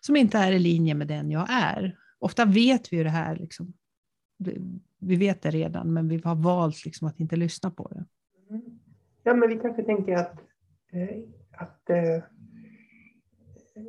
som 0.00 0.16
inte 0.16 0.38
är 0.38 0.52
i 0.52 0.58
linje 0.58 0.94
med 0.94 1.08
den 1.08 1.30
jag 1.30 1.46
är? 1.50 1.96
Ofta 2.18 2.44
vet 2.44 2.92
vi 2.92 2.96
ju 2.96 3.04
det 3.04 3.10
här, 3.10 3.36
liksom 3.36 3.72
vi, 4.98 5.16
vet 5.16 5.42
det 5.42 5.50
redan, 5.50 5.92
men 5.92 6.08
vi 6.08 6.20
har 6.24 6.34
valt 6.34 6.84
liksom, 6.84 7.08
att 7.08 7.20
inte 7.20 7.36
lyssna 7.36 7.70
på 7.70 7.88
det. 7.88 8.04
Ja, 9.22 9.34
men 9.34 9.48
vi 9.48 9.58
kanske 9.58 9.82
tänker 9.82 10.14
att, 10.16 10.34
eh, 10.92 11.18
att 11.52 11.90
eh, 11.90 12.22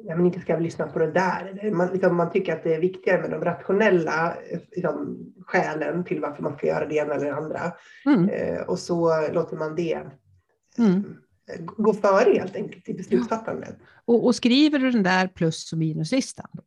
ja, 0.04 0.16
men 0.16 0.26
inte 0.26 0.40
ska 0.40 0.56
vi 0.56 0.64
lyssna 0.64 0.88
på 0.88 1.00
det 1.00 1.12
där. 1.12 1.72
Man, 1.72 1.88
liksom, 1.94 2.16
man 2.16 2.32
tycker 2.32 2.54
att 2.54 2.64
det 2.64 2.76
är 2.76 2.82
viktigare 2.82 3.22
med 3.22 3.32
de 3.32 3.44
rationella 3.44 4.36
liksom, 4.72 5.18
skälen 5.46 6.04
till 6.04 6.22
varför 6.22 6.44
man 6.44 6.58
ska 6.58 6.68
göra 6.68 6.88
det 6.88 6.96
ena 6.96 7.14
eller 7.14 7.26
det 7.26 7.36
andra. 7.36 7.74
Mm. 8.06 8.30
Eh, 8.30 8.62
och 8.62 8.80
så 8.80 9.28
låter 9.34 9.58
man 9.58 9.76
det 9.76 10.02
mm. 10.78 11.04
gå 11.78 11.94
före 11.94 12.34
helt 12.34 12.56
enkelt 12.56 12.90
i 12.90 12.94
beslutsfattandet. 12.94 13.76
Ja. 13.80 13.86
Och, 14.06 14.26
och, 14.26 14.36
skriver 14.36 14.80
du 14.80 14.92
den 14.92 15.04
där 15.04 15.28
plus 15.28 15.74
och 15.74 15.80
minuslistan, 15.80 16.48
då, 16.54 16.64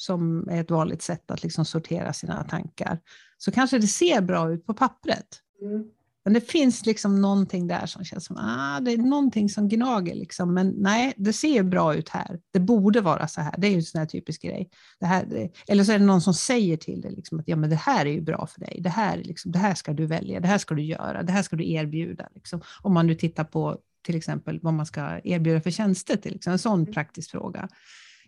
som 0.00 0.48
är 0.48 0.60
ett 0.60 0.70
vanligt 0.70 1.02
sätt 1.02 1.30
att 1.30 1.42
liksom 1.42 1.64
sortera 1.64 2.12
sina 2.12 2.44
tankar, 2.44 3.00
så 3.38 3.52
kanske 3.52 3.78
det 3.78 3.86
ser 3.86 4.20
bra 4.20 4.52
ut 4.52 4.66
på 4.66 4.74
pappret. 4.74 5.26
Mm. 5.62 5.84
Men 6.24 6.32
det 6.34 6.40
finns 6.40 6.86
liksom 6.86 7.20
någonting 7.20 7.66
där 7.66 7.86
som 7.86 8.04
känns 8.04 8.24
som 8.24 8.36
ah, 8.36 8.80
det 8.80 8.92
är 8.92 8.98
någonting 8.98 9.48
som 9.48 9.68
gnager. 9.68 10.14
Liksom. 10.14 10.54
Men 10.54 10.74
nej, 10.78 11.12
det 11.16 11.32
ser 11.32 11.62
bra 11.62 11.94
ut 11.94 12.08
här. 12.08 12.40
Det 12.52 12.60
borde 12.60 13.00
vara 13.00 13.28
så 13.28 13.40
här. 13.40 13.54
Det 13.58 13.66
är 13.66 13.70
ju 13.70 13.76
en 13.76 13.82
sån 13.82 13.98
här 13.98 14.06
typisk 14.06 14.42
grej. 14.42 14.70
Det 15.00 15.06
här, 15.06 15.50
eller 15.68 15.84
så 15.84 15.92
är 15.92 15.98
det 15.98 16.04
någon 16.04 16.22
som 16.22 16.34
säger 16.34 16.76
till 16.76 17.00
dig 17.00 17.12
liksom, 17.12 17.40
att 17.40 17.48
ja, 17.48 17.56
men 17.56 17.70
det 17.70 17.76
här 17.76 18.06
är 18.06 18.10
ju 18.10 18.20
bra 18.20 18.46
för 18.46 18.60
dig. 18.60 18.80
Det 18.80 18.90
här, 18.90 19.16
liksom, 19.16 19.52
det 19.52 19.58
här 19.58 19.74
ska 19.74 19.92
du 19.92 20.06
välja. 20.06 20.40
Det 20.40 20.48
här 20.48 20.58
ska 20.58 20.74
du 20.74 20.82
göra. 20.82 21.22
Det 21.22 21.32
här 21.32 21.42
ska 21.42 21.56
du 21.56 21.70
erbjuda. 21.70 22.28
Liksom. 22.34 22.60
Om 22.82 22.94
man 22.94 23.06
nu 23.06 23.14
tittar 23.14 23.44
på 23.44 23.78
till 24.02 24.16
exempel 24.16 24.60
vad 24.62 24.74
man 24.74 24.86
ska 24.86 25.20
erbjuda 25.24 25.60
för 25.60 25.70
tjänster. 25.70 26.16
Till 26.16 26.34
exempel. 26.34 26.52
En 26.52 26.58
sån 26.58 26.80
mm. 26.80 26.92
praktisk 26.92 27.30
fråga. 27.30 27.68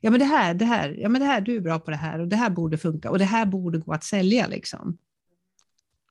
Ja, 0.04 0.10
men 0.10 0.20
det 0.20 0.26
här, 0.26 0.54
det 0.54 0.64
här, 0.64 0.96
ja, 0.98 1.08
men 1.08 1.20
det 1.20 1.26
här, 1.26 1.40
du 1.40 1.56
är 1.56 1.60
bra 1.60 1.78
på 1.78 1.90
det 1.90 1.96
här 1.96 2.18
och 2.18 2.28
det 2.28 2.36
här 2.36 2.50
borde 2.50 2.78
funka 2.78 3.10
och 3.10 3.18
det 3.18 3.24
här 3.24 3.46
borde 3.46 3.78
gå 3.78 3.92
att 3.92 4.04
sälja. 4.04 4.46
Liksom. 4.46 4.98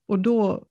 Och 0.05 0.19
då 0.19 0.67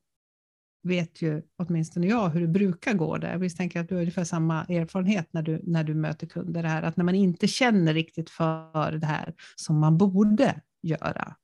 vet 0.83 1.23
ju 1.23 1.43
åtminstone 1.57 2.07
jag 2.07 2.29
hur 2.29 2.41
det 2.41 2.47
brukar 2.47 2.95
gå 2.95 3.17
där. 3.17 3.39
Jag 3.43 3.57
tänker 3.57 3.81
att 3.81 3.89
du 3.89 3.95
har 3.95 4.01
ungefär 4.03 4.25
samma 4.25 4.65
erfarenhet 4.65 5.33
när 5.33 5.43
du, 5.43 5.61
när 5.65 5.85
du 5.85 5.95
möter 5.95 6.27
kunder. 6.27 6.63
Det 6.63 6.69
här, 6.69 6.83
att 6.83 6.97
när 6.97 7.05
man 7.05 7.15
inte 7.15 7.47
känner 7.47 7.95
riktigt 7.95 8.31
för 8.31 8.93
det 8.93 9.07
här 9.07 9.35
som 9.57 9.79
man 9.79 9.99
borde 9.99 10.61
göra, 10.83 11.37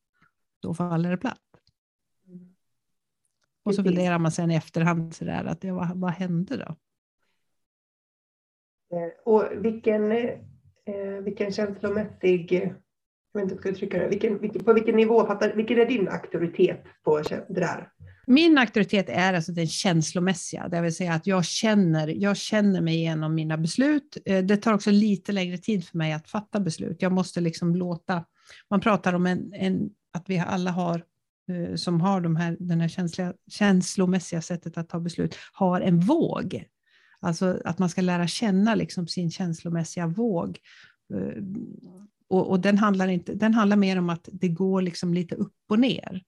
då 0.60 0.74
faller 0.74 1.10
det 1.10 1.16
platt. 1.16 1.40
Och 3.62 3.74
så 3.74 3.84
funderar 3.84 4.18
man 4.18 4.32
sen 4.32 4.50
i 4.50 4.54
efterhand 4.54 5.14
så 5.14 5.24
där, 5.24 5.44
att 5.44 5.64
ja, 5.64 5.74
vad, 5.74 5.96
vad 5.96 6.10
hände 6.10 6.56
då? 6.56 6.76
Eh, 8.96 9.08
och 9.24 9.64
vilken, 9.64 10.12
eh, 10.86 11.24
vilken 11.24 11.52
känslomässig, 11.52 12.52
eh, 12.52 12.70
jag 13.32 13.40
vet 13.40 13.42
inte 13.42 13.54
hur 13.54 13.54
jag 13.54 13.58
ska 13.60 13.68
uttrycka 13.68 13.98
det, 13.98 14.08
vilken, 14.08 14.38
vilken, 14.38 14.64
på 14.64 14.72
vilken 14.72 14.96
nivå, 14.96 15.26
fattar, 15.26 15.52
vilken 15.52 15.78
är 15.78 15.86
din 15.86 16.08
auktoritet 16.08 16.84
på 17.04 17.18
det 17.18 17.44
där? 17.48 17.88
Min 18.26 18.58
auktoritet 18.58 19.08
är 19.08 19.34
alltså 19.34 19.52
den 19.52 19.66
känslomässiga, 19.66 20.68
det 20.68 20.80
vill 20.80 20.94
säga 20.94 21.12
att 21.12 21.26
jag 21.26 21.44
känner, 21.44 22.08
jag 22.08 22.36
känner 22.36 22.80
mig 22.80 22.94
igenom 22.94 23.34
mina 23.34 23.56
beslut. 23.56 24.18
Eh, 24.24 24.44
det 24.44 24.56
tar 24.56 24.72
också 24.72 24.90
lite 24.90 25.32
längre 25.32 25.58
tid 25.58 25.88
för 25.88 25.98
mig 25.98 26.12
att 26.12 26.28
fatta 26.28 26.60
beslut. 26.60 27.02
Jag 27.02 27.12
måste 27.12 27.40
liksom 27.40 27.74
låta, 27.74 28.24
man 28.70 28.80
pratar 28.80 29.12
om 29.12 29.26
en, 29.26 29.52
en 29.54 29.90
att 30.12 30.30
vi 30.30 30.38
alla 30.38 30.70
har 30.70 31.02
eh, 31.50 31.74
som 31.74 32.00
har 32.00 32.20
de 32.20 32.36
här, 32.36 32.56
den 32.60 32.80
här 32.80 32.88
känsliga, 32.88 33.32
känslomässiga 33.50 34.42
sättet 34.42 34.78
att 34.78 34.88
ta 34.88 35.00
beslut, 35.00 35.36
har 35.52 35.80
en 35.80 36.00
våg. 36.00 36.64
Alltså 37.20 37.60
att 37.64 37.78
man 37.78 37.88
ska 37.88 38.00
lära 38.00 38.26
känna 38.26 38.74
liksom 38.74 39.06
sin 39.08 39.30
känslomässiga 39.30 40.06
våg. 40.06 40.58
Eh, 41.14 41.42
och, 42.28 42.50
och, 42.50 42.60
den, 42.60 42.78
handlar 42.78 43.08
inte, 43.08 43.34
den 43.34 43.54
handlar 43.54 43.76
mer 43.76 43.98
om 43.98 44.10
att 44.10 44.28
det 44.32 44.48
går 44.48 44.82
liksom 44.82 45.14
lite 45.14 45.34
upp 45.34 45.54
och 45.68 45.78
ner. 45.78 46.22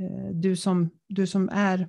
Eh, 0.00 0.34
du 0.34 0.56
som, 0.56 0.90
du 1.08 1.26
som 1.26 1.48
är 1.52 1.88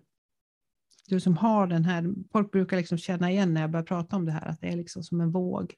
du 1.14 1.20
som 1.20 1.38
har 1.38 1.68
den 1.68 1.86
här, 1.86 2.14
folk 2.32 2.52
brukar 2.52 2.78
liksom 2.78 2.98
känna 2.98 3.32
igen 3.32 3.54
när 3.54 3.62
jag 3.62 3.72
börjar 3.72 3.84
prata 3.84 4.16
om 4.16 4.26
det 4.26 4.32
här, 4.32 4.48
att 4.48 4.62
det 4.62 4.68
är 4.68 4.76
liksom 4.76 5.04
som 5.04 5.22
en 5.22 5.32
våg. 5.32 5.74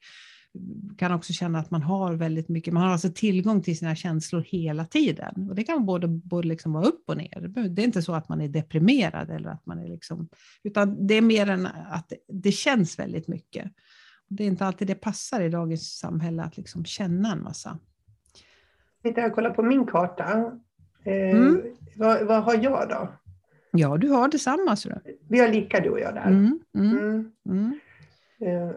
Kan 0.98 1.12
också 1.12 1.34
känna 1.34 1.60
att 1.60 1.72
man 1.72 1.82
har 1.82 2.14
väldigt 2.14 2.50
mycket, 2.50 2.74
man 2.74 2.84
har 2.84 2.92
alltså 2.92 3.10
tillgång 3.16 3.62
till 3.62 3.78
sina 3.78 3.96
känslor 3.96 4.42
hela 4.42 4.86
tiden. 4.86 5.48
Och 5.50 5.56
det 5.56 5.64
kan 5.64 5.86
både, 5.86 6.08
både 6.08 6.48
liksom 6.48 6.74
vara 6.74 6.86
upp 6.86 7.10
och 7.10 7.18
ner. 7.18 7.68
Det 7.70 7.82
är 7.82 7.86
inte 7.86 8.02
så 8.02 8.14
att 8.14 8.30
man 8.30 8.42
är 8.42 8.48
deprimerad 8.48 9.30
eller 9.30 9.50
att 9.50 9.66
man 9.66 9.80
är 9.80 9.88
liksom, 9.88 10.30
utan 10.64 11.08
det 11.08 11.14
är 11.14 11.22
mer 11.22 11.50
än 11.50 11.68
att 11.90 12.14
det 12.28 12.52
känns 12.52 13.00
väldigt 13.00 13.28
mycket. 13.28 13.72
Det 14.28 14.44
är 14.44 14.48
inte 14.48 14.66
alltid 14.66 14.88
det 14.88 14.96
passar 14.96 15.42
i 15.42 15.50
dagens 15.50 15.98
samhälle 15.98 16.44
att 16.44 16.58
liksom 16.58 16.86
känna 16.86 17.32
en 17.32 17.44
massa. 17.44 17.80
Jag 19.02 19.36
kollar 19.36 19.50
på 19.50 19.64
min 19.64 19.86
karta 19.86 20.52
Eh, 21.06 21.38
mm. 21.38 21.62
vad, 21.96 22.28
vad, 22.28 22.44
har 22.44 22.64
jag 22.64 22.90
då? 22.90 23.10
Ja, 23.78 23.98
du 23.98 24.10
har 24.10 24.28
detsamma. 24.28 24.76
Så. 24.76 24.90
Vi 25.30 25.40
har 25.40 25.48
lika 25.48 25.80
du 25.80 25.90
och 25.90 26.00
jag 26.00 26.16
där. 26.16 26.28
Mm. 26.28 26.60
Mm. 26.78 26.98
mm. 26.98 27.32
mm. 27.50 27.80
Eh, 28.42 28.76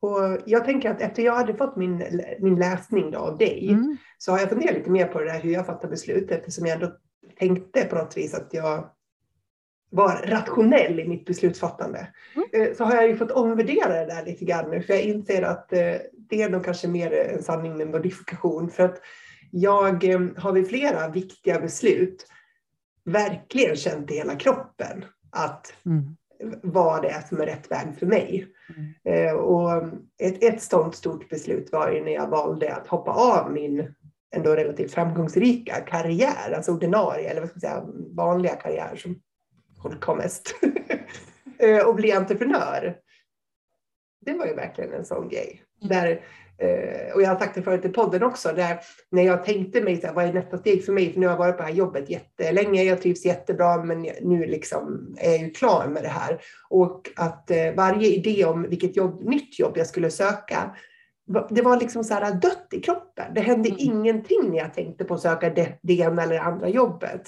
och 0.00 0.38
jag 0.46 0.64
tänker 0.64 0.90
att 0.90 1.00
efter 1.00 1.22
jag 1.22 1.34
hade 1.34 1.54
fått 1.54 1.76
min, 1.76 2.04
min 2.40 2.58
läsning 2.58 3.10
då 3.10 3.18
av 3.18 3.38
dig 3.38 3.68
mm. 3.70 3.96
så 4.18 4.32
har 4.32 4.38
jag 4.38 4.48
funderat 4.48 4.74
lite 4.74 4.90
mer 4.90 5.06
på 5.06 5.18
det 5.18 5.24
där 5.24 5.40
hur 5.40 5.52
jag 5.52 5.66
fattar 5.66 5.88
beslut 5.88 6.30
eftersom 6.30 6.66
jag 6.66 6.74
ändå 6.74 6.92
tänkte 7.38 7.84
på 7.84 7.96
något 7.96 8.16
vis 8.16 8.34
att 8.34 8.54
jag 8.54 8.90
var 9.90 10.22
rationell 10.24 11.00
i 11.00 11.08
mitt 11.08 11.24
beslutsfattande. 11.24 12.08
Mm. 12.52 12.74
Så 12.74 12.84
har 12.84 12.94
jag 12.94 13.08
ju 13.08 13.16
fått 13.16 13.30
omvärdera 13.30 13.88
det 13.88 14.06
där 14.06 14.24
lite 14.24 14.44
grann 14.44 14.70
nu 14.70 14.82
för 14.82 14.94
jag 14.94 15.02
inser 15.02 15.42
att 15.42 15.68
det 15.68 16.42
är 16.42 16.50
nog 16.50 16.64
kanske 16.64 16.88
mer 16.88 17.12
en 17.12 17.42
sanning 17.42 17.76
med 17.76 17.90
modifikation. 17.90 18.70
För 18.70 18.82
att 18.82 19.00
jag 19.50 20.04
eh, 20.04 20.20
har 20.36 20.52
vid 20.52 20.68
flera 20.68 21.08
viktiga 21.08 21.60
beslut 21.60 22.26
verkligen 23.12 23.76
känt 23.76 24.10
i 24.10 24.14
hela 24.14 24.36
kroppen 24.36 25.04
att 25.30 25.74
mm. 25.86 26.16
vad 26.62 27.02
det 27.02 27.08
är 27.08 27.20
som 27.20 27.40
är 27.40 27.46
rätt 27.46 27.70
väg 27.70 27.98
för 27.98 28.06
mig. 28.06 28.48
Mm. 28.76 29.26
Eh, 29.28 29.34
och 29.34 29.82
ett, 30.22 30.42
ett 30.42 30.62
sådant 30.62 30.94
stort 30.94 31.28
beslut 31.28 31.72
var 31.72 31.90
ju 31.90 32.04
när 32.04 32.12
jag 32.12 32.28
valde 32.28 32.74
att 32.74 32.86
hoppa 32.86 33.10
av 33.10 33.52
min 33.52 33.94
ändå 34.36 34.56
relativt 34.56 34.94
framgångsrika 34.94 35.74
karriär, 35.74 36.52
alltså 36.56 36.72
ordinarie 36.72 37.30
eller 37.30 37.40
vad 37.40 37.50
ska 37.50 37.56
man 37.56 37.60
säga, 37.60 37.84
vanliga 38.14 38.56
karriär 38.56 38.96
som 38.96 39.20
folk 39.82 40.04
har 40.04 40.16
mest. 40.16 40.54
Eh, 41.60 41.86
och 41.86 41.94
bli 41.94 42.12
entreprenör. 42.12 42.96
Det 44.28 44.38
var 44.38 44.46
ju 44.46 44.54
verkligen 44.54 44.92
en 44.92 45.04
sån 45.04 45.28
grej. 45.28 45.62
Mm. 45.82 45.88
Där, 45.88 46.20
eh, 46.58 47.14
och 47.14 47.22
jag 47.22 47.28
har 47.28 47.38
sagt 47.38 47.54
det 47.54 47.62
förut 47.62 47.84
i 47.84 47.88
podden 47.88 48.22
också, 48.22 48.52
där 48.52 48.78
när 49.10 49.22
jag 49.22 49.44
tänkte 49.44 49.80
mig, 49.80 50.00
så 50.00 50.06
här, 50.06 50.14
vad 50.14 50.24
är 50.24 50.32
nästa 50.32 50.58
steg 50.58 50.84
för 50.84 50.92
mig? 50.92 51.12
För 51.12 51.20
nu 51.20 51.26
har 51.26 51.32
jag 51.32 51.38
varit 51.38 51.56
på 51.56 51.62
det 51.62 51.68
här 51.68 51.74
jobbet 51.74 52.10
jättelänge, 52.10 52.82
jag 52.82 53.02
trivs 53.02 53.24
jättebra, 53.24 53.84
men 53.84 54.02
nu 54.22 54.46
liksom 54.46 55.16
är 55.20 55.30
jag 55.30 55.38
ju 55.38 55.50
klar 55.50 55.88
med 55.88 56.02
det 56.02 56.08
här. 56.08 56.40
Och 56.68 57.10
att 57.16 57.50
eh, 57.50 57.72
varje 57.76 58.08
idé 58.08 58.44
om 58.44 58.62
vilket 58.68 58.96
jobb, 58.96 59.20
nytt 59.20 59.58
jobb 59.58 59.72
jag 59.76 59.86
skulle 59.86 60.10
söka, 60.10 60.76
det 61.50 61.62
var 61.62 61.80
liksom 61.80 62.04
så 62.04 62.14
här 62.14 62.34
dött 62.34 62.68
i 62.72 62.80
kroppen. 62.80 63.34
Det 63.34 63.40
hände 63.40 63.68
mm. 63.68 63.80
ingenting 63.80 64.50
när 64.50 64.58
jag 64.58 64.74
tänkte 64.74 65.04
på 65.04 65.14
att 65.14 65.20
söka 65.20 65.50
det, 65.50 65.78
det 65.82 65.98
ena 65.98 66.22
eller 66.22 66.38
andra 66.38 66.68
jobbet. 66.68 67.22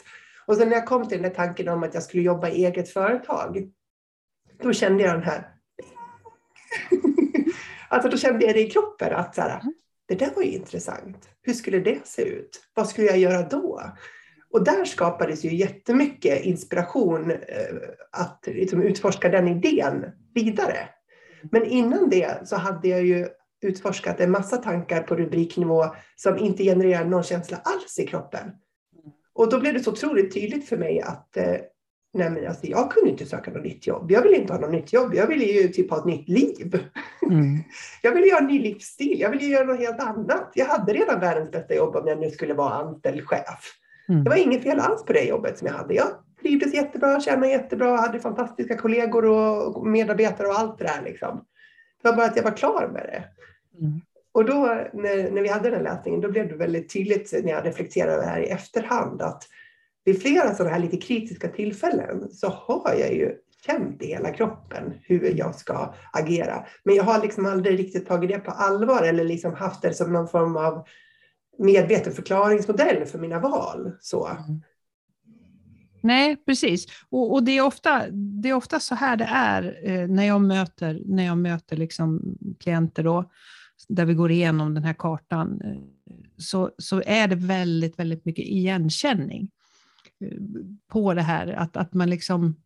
Och 0.47 0.57
sen 0.57 0.69
när 0.69 0.77
jag 0.77 0.87
kom 0.87 1.09
till 1.09 1.23
den 1.23 1.31
där 1.31 1.37
tanken 1.37 1.69
om 1.69 1.83
att 1.83 1.95
jag 1.95 2.03
skulle 2.03 2.23
jobba 2.23 2.49
i 2.49 2.65
eget 2.65 2.89
företag, 2.89 3.71
då 4.63 4.73
kände 4.73 5.03
jag 5.03 5.15
den 5.15 5.23
här... 5.23 5.60
alltså 7.89 8.09
då 8.09 8.17
kände 8.17 8.47
jag 8.47 8.55
det 8.55 8.61
i 8.61 8.71
kroppen 8.71 9.15
att 9.15 9.35
så 9.35 9.41
här, 9.41 9.63
det 10.09 10.15
där 10.15 10.31
var 10.37 10.43
ju 10.43 10.51
intressant. 10.51 11.29
Hur 11.43 11.53
skulle 11.53 11.81
det 11.81 12.07
se 12.07 12.23
ut? 12.23 12.63
Vad 12.75 12.89
skulle 12.89 13.07
jag 13.07 13.19
göra 13.19 13.43
då? 13.43 13.83
Och 14.51 14.65
där 14.65 14.85
skapades 14.85 15.45
ju 15.45 15.55
jättemycket 15.55 16.45
inspiration 16.45 17.31
eh, 17.31 17.77
att 18.13 18.45
liksom 18.47 18.83
utforska 18.83 19.29
den 19.29 19.49
idén 19.49 20.07
vidare. 20.35 20.89
Men 21.43 21.65
innan 21.65 22.11
det 22.11 22.49
så 22.49 22.57
hade 22.57 22.89
jag 22.89 23.05
ju 23.05 23.29
utforskat 23.63 24.21
en 24.21 24.31
massa 24.31 24.57
tankar 24.57 25.03
på 25.03 25.17
rubriknivå 25.17 25.85
som 26.17 26.39
inte 26.39 26.65
genererar 26.65 27.05
någon 27.05 27.23
känsla 27.23 27.57
alls 27.57 27.99
i 27.99 28.07
kroppen. 28.07 28.51
Och 29.33 29.51
då 29.51 29.61
blev 29.61 29.75
det 29.75 29.81
så 29.81 29.93
otroligt 29.93 30.35
tydligt 30.35 30.69
för 30.69 30.77
mig 30.77 31.01
att 31.01 31.37
eh, 31.37 31.57
nej 32.13 32.31
men 32.31 32.47
alltså, 32.47 32.67
jag 32.67 32.91
kunde 32.91 33.11
inte 33.11 33.27
söka 33.27 33.51
något 33.51 33.63
nytt 33.63 33.87
jobb. 33.87 34.11
Jag 34.11 34.23
ville 34.23 34.37
inte 34.37 34.53
ha 34.53 34.61
något 34.61 34.71
nytt 34.71 34.93
jobb. 34.93 35.15
Jag 35.15 35.27
ville 35.27 35.45
ju 35.45 35.69
typ 35.69 35.91
ha 35.91 35.99
ett 35.99 36.05
nytt 36.05 36.29
liv. 36.29 36.85
Mm. 37.31 37.59
Jag 38.03 38.15
ville 38.15 38.27
göra 38.27 38.39
en 38.39 38.47
ny 38.47 38.59
livsstil. 38.59 39.21
Jag 39.21 39.31
ville 39.31 39.45
göra 39.45 39.65
något 39.65 39.79
helt 39.79 40.01
annat. 40.01 40.53
Jag 40.55 40.67
hade 40.67 40.93
redan 40.93 41.21
världens 41.21 41.51
bästa 41.51 41.75
jobb 41.75 41.97
om 41.97 42.09
jag 42.09 42.19
nu 42.19 42.31
skulle 42.31 42.55
vara 42.55 42.75
anställd 42.75 43.29
chef. 43.29 43.73
Mm. 44.09 44.25
Det 44.25 44.31
var 44.31 44.37
inget 44.37 44.63
fel 44.63 44.81
alls 44.81 45.05
på 45.05 45.13
det 45.13 45.25
jobbet 45.25 45.59
som 45.59 45.67
jag 45.67 45.75
hade. 45.75 45.95
Jag 45.95 46.09
trivdes 46.43 46.75
jättebra, 46.75 47.21
tjänade 47.21 47.49
jättebra, 47.49 47.97
hade 47.97 48.21
fantastiska 48.21 48.77
kollegor 48.77 49.27
och 49.27 49.87
medarbetare 49.87 50.49
och 50.49 50.59
allt 50.59 50.79
det 50.79 50.85
där. 50.85 51.03
Liksom. 51.05 51.45
Det 52.03 52.09
var 52.09 52.17
bara 52.17 52.27
att 52.27 52.37
jag 52.37 52.45
var 52.45 52.57
klar 52.57 52.91
med 52.93 53.03
det. 53.03 53.25
Mm. 53.79 54.01
Och 54.33 54.45
då 54.45 54.85
när, 54.93 55.31
när 55.31 55.43
vi 55.43 55.49
hade 55.49 55.71
den 55.71 55.83
läsningen, 55.83 56.21
då 56.21 56.29
blev 56.29 56.49
det 56.49 56.57
väldigt 56.57 56.93
tydligt 56.93 57.45
när 57.45 57.53
jag 57.53 57.67
reflekterade 57.67 58.13
över 58.13 58.23
det 58.23 58.31
här 58.31 58.41
i 58.41 58.49
efterhand 58.49 59.23
att 59.23 59.43
vid 60.11 60.23
flera 60.23 60.55
sådana 60.55 60.75
här 60.75 60.83
lite 60.83 60.97
kritiska 60.97 61.49
tillfällen 61.49 62.29
så 62.31 62.49
har 62.49 62.95
jag 62.99 63.15
ju 63.15 63.35
känt 63.67 64.03
i 64.03 64.07
hela 64.07 64.33
kroppen 64.33 64.95
hur 65.03 65.39
jag 65.39 65.55
ska 65.55 65.95
agera. 66.13 66.65
Men 66.85 66.95
jag 66.95 67.05
har 67.05 67.23
liksom 67.23 67.47
aldrig 67.47 67.79
riktigt 67.79 68.07
tagit 68.07 68.31
det 68.31 68.39
på 68.39 68.51
allvar 68.51 69.03
eller 69.03 69.25
liksom 69.25 69.55
haft 69.55 69.83
det 69.83 69.95
som 69.95 70.13
någon 70.13 70.29
form 70.29 70.57
av 70.57 70.87
medveten 71.59 72.13
förklaringsmodell 72.13 73.07
för 73.07 73.19
mina 73.19 73.39
val. 73.39 73.93
Så. 74.01 74.27
Mm. 74.27 74.63
Nej, 76.03 76.37
precis. 76.47 76.87
Och, 77.11 77.33
och, 77.33 77.43
det, 77.43 77.59
är 77.59 77.67
ofta, 77.67 78.11
det 78.11 78.49
är 78.49 78.55
ofta 78.55 78.81
så 78.81 78.95
här 78.95 79.17
det 79.17 79.29
är 79.31 79.79
eh, 79.83 80.09
när 80.09 80.27
jag 80.27 80.41
möter, 80.41 81.03
när 81.05 81.27
jag 81.27 81.39
möter 81.39 81.77
liksom 81.77 82.37
klienter 82.61 83.03
då, 83.03 83.31
där 83.89 84.05
vi 84.05 84.15
går 84.15 84.31
igenom 84.31 84.75
den 84.75 84.85
här 84.85 84.95
kartan, 84.99 85.61
eh, 85.65 85.83
så, 86.37 86.71
så 86.79 87.03
är 87.07 87.29
det 87.29 87.37
väldigt, 87.37 87.99
väldigt 87.99 88.25
mycket 88.25 88.45
igenkänning 88.45 89.51
på 90.93 91.15
det 91.15 91.23
här. 91.23 91.47
Att, 91.47 91.77
att 91.77 91.95
man 91.95 92.11
liksom 92.11 92.57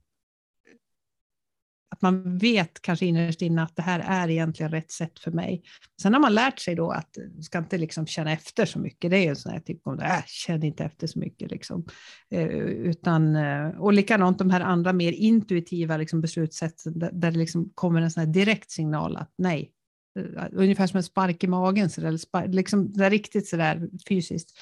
att 1.95 2.03
man 2.03 2.39
vet 2.39 2.83
kanske 2.83 3.07
innerst 3.07 3.43
inne 3.43 3.63
att 3.63 3.77
det 3.77 3.83
här 3.83 4.05
är 4.07 4.31
egentligen 4.31 4.73
rätt 4.73 4.91
sätt 4.91 5.19
för 5.19 5.31
mig. 5.31 5.63
Sen 6.03 6.13
har 6.13 6.21
man 6.21 6.35
lärt 6.35 6.59
sig 6.59 6.75
då 6.75 6.91
att 6.91 7.17
ska 7.43 7.59
inte 7.59 7.79
liksom 7.79 8.07
känna 8.07 8.33
efter 8.33 8.67
så 8.67 8.79
mycket. 8.79 9.11
Det 9.11 9.17
är 9.17 9.23
ju 9.23 9.29
en 9.29 9.37
sån 9.37 9.53
här 9.53 9.61
typ 9.61 9.87
av, 9.87 10.01
äh, 10.01 10.25
känn 10.27 10.63
inte 10.63 10.85
efter 10.85 11.07
så 11.07 11.19
mycket. 11.19 11.51
Liksom. 11.51 11.85
Eh, 12.31 12.47
utan, 12.47 13.37
eh, 13.37 13.69
och 13.69 13.93
likadant 13.93 14.39
de 14.39 14.51
här 14.51 14.61
andra 14.61 14.93
mer 14.93 15.13
intuitiva 15.13 15.97
liksom, 15.97 16.21
beslutssätten 16.21 16.99
där, 16.99 17.11
där 17.13 17.31
det 17.31 17.39
liksom 17.39 17.71
kommer 17.75 18.03
en 18.03 18.11
sån 18.11 18.21
här 18.21 18.33
direkt 18.33 18.71
signal 18.71 19.17
att 19.17 19.33
nej, 19.39 19.71
eh, 20.19 20.47
ungefär 20.53 20.87
som 20.87 20.97
en 20.97 21.03
spark 21.03 21.45
i 21.45 21.47
magen, 21.47 21.91
så 21.91 22.01
där, 22.01 22.17
spark, 22.17 22.55
liksom, 22.55 22.93
där 22.93 23.11
riktigt 23.11 23.49
sådär 23.49 23.89
fysiskt. 24.09 24.59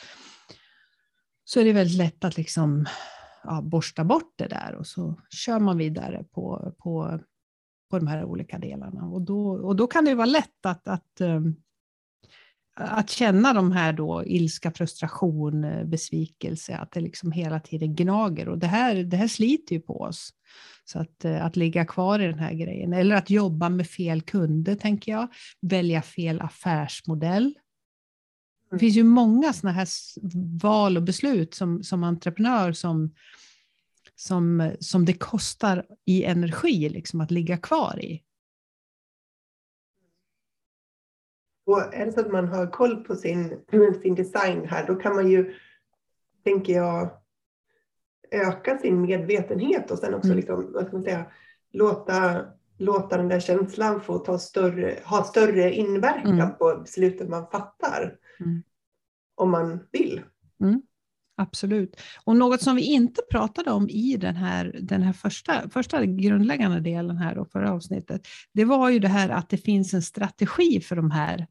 Så 1.45 1.61
är 1.61 1.65
det 1.65 1.73
väldigt 1.73 1.97
lätt 1.97 2.25
att 2.25 2.37
liksom 2.37 2.87
ja, 3.45 3.63
borsta 3.63 4.05
bort 4.05 4.33
det 4.37 4.47
där 4.47 4.75
och 4.75 4.87
så 4.87 5.21
kör 5.31 5.59
man 5.59 5.79
vidare 5.79 6.25
på, 6.25 6.75
på, 6.79 7.21
på 7.91 7.99
de 7.99 8.07
här 8.07 8.25
olika 8.25 8.59
delarna. 8.59 9.05
Och 9.05 9.23
då, 9.23 9.49
och 9.49 9.77
då 9.77 9.87
kan 9.87 10.05
det 10.05 10.15
vara 10.15 10.27
lätt 10.27 10.67
att, 10.67 10.89
att, 10.89 11.21
ehm, 11.21 11.55
att 12.77 13.11
känna 13.11 13.53
de 13.53 13.73
här 13.73 13.93
då 13.93 14.25
ilska, 14.27 14.71
frustration, 14.71 15.65
eh, 15.65 15.85
besvikelse, 15.85 16.77
att 16.77 16.93
det 16.93 17.01
liksom 17.01 17.33
hela 17.33 17.61
tiden 17.61 17.95
gnager. 17.95 18.49
Och 18.49 18.59
det 18.59 18.67
här, 18.67 18.95
det 18.95 19.17
här 19.17 19.29
sliter 19.29 19.75
ju 19.75 19.81
på 19.81 20.01
oss. 20.01 20.31
Så 20.85 20.99
att, 20.99 21.25
eh, 21.25 21.45
att 21.45 21.57
ligga 21.57 21.85
kvar 21.85 22.21
i 22.21 22.27
den 22.27 22.39
här 22.39 22.53
grejen, 22.53 22.93
eller 22.93 23.17
att 23.17 23.31
jobba 23.31 23.69
med 23.69 23.87
fel 23.87 24.23
kunder, 24.23 24.75
tänker 24.75 25.13
jag. 25.13 25.29
Välja 25.61 26.03
fel 26.03 26.41
affärsmodell. 26.41 27.55
Det 28.73 28.79
finns 28.79 28.97
ju 28.97 29.05
många 29.05 29.53
sådana 29.53 29.73
här 29.73 29.89
val 30.63 30.97
och 30.97 31.03
beslut 31.03 31.55
som, 31.55 31.83
som 31.83 32.05
entreprenör 32.05 32.73
som, 32.73 33.15
som, 34.15 34.73
som 34.81 35.05
det 35.05 35.13
kostar 35.13 35.87
i 36.05 36.25
energi 36.25 36.89
liksom, 36.89 37.21
att 37.21 37.31
ligga 37.31 37.57
kvar 37.57 38.05
i. 38.05 38.23
Och 41.67 41.95
är 41.95 42.07
det 42.07 42.13
så 42.13 42.21
att 42.21 42.33
man 42.33 42.49
har 42.49 42.67
koll 42.67 43.05
på 43.05 43.15
sin, 43.15 43.61
sin 44.03 44.15
design 44.15 44.67
här, 44.69 44.87
då 44.87 44.95
kan 44.95 45.15
man 45.15 45.31
ju, 45.31 45.55
tänker 46.45 46.73
jag, 46.73 47.11
öka 48.31 48.79
sin 48.79 49.01
medvetenhet 49.01 49.91
och 49.91 49.99
sen 49.99 50.15
också 50.15 50.29
mm. 50.29 50.37
liksom, 50.37 50.73
vad 50.73 50.87
ska 50.87 50.97
man 50.97 51.03
säga, 51.03 51.27
låta, 51.73 52.45
låta 52.79 53.17
den 53.17 53.29
där 53.29 53.41
känslan 53.41 54.01
få 54.01 54.19
ta 54.19 54.39
större, 54.39 54.99
ha 55.05 55.25
större 55.25 55.73
inverkan 55.73 56.41
mm. 56.41 56.55
på 56.59 56.79
besluten 56.83 57.31
man 57.31 57.47
fattar. 57.51 58.19
Mm. 58.43 58.63
Om 59.35 59.51
man 59.51 59.81
vill. 59.93 60.23
Mm. 60.61 60.83
Absolut. 61.37 62.01
Och 62.25 62.37
något 62.37 62.63
som 62.63 62.77
vi 62.77 62.83
inte 62.83 63.23
pratade 63.31 63.71
om 63.71 63.89
i 63.89 64.17
den 64.17 64.37
här, 64.37 64.81
den 64.83 65.03
här 65.03 65.13
första, 65.13 65.71
första 65.71 66.07
grundläggande 66.07 66.81
delen 66.81 67.17
här 67.17 67.39
och 67.39 67.51
förra 67.51 67.73
avsnittet, 67.73 68.27
det 68.55 68.65
var 68.65 68.91
ju 68.91 68.99
det 68.99 69.09
här 69.09 69.29
att 69.29 69.49
det 69.49 69.57
finns 69.57 69.95
en 69.95 70.03
strategi 70.03 70.81
för 70.81 70.97
de 70.97 71.11
här, 71.11 71.47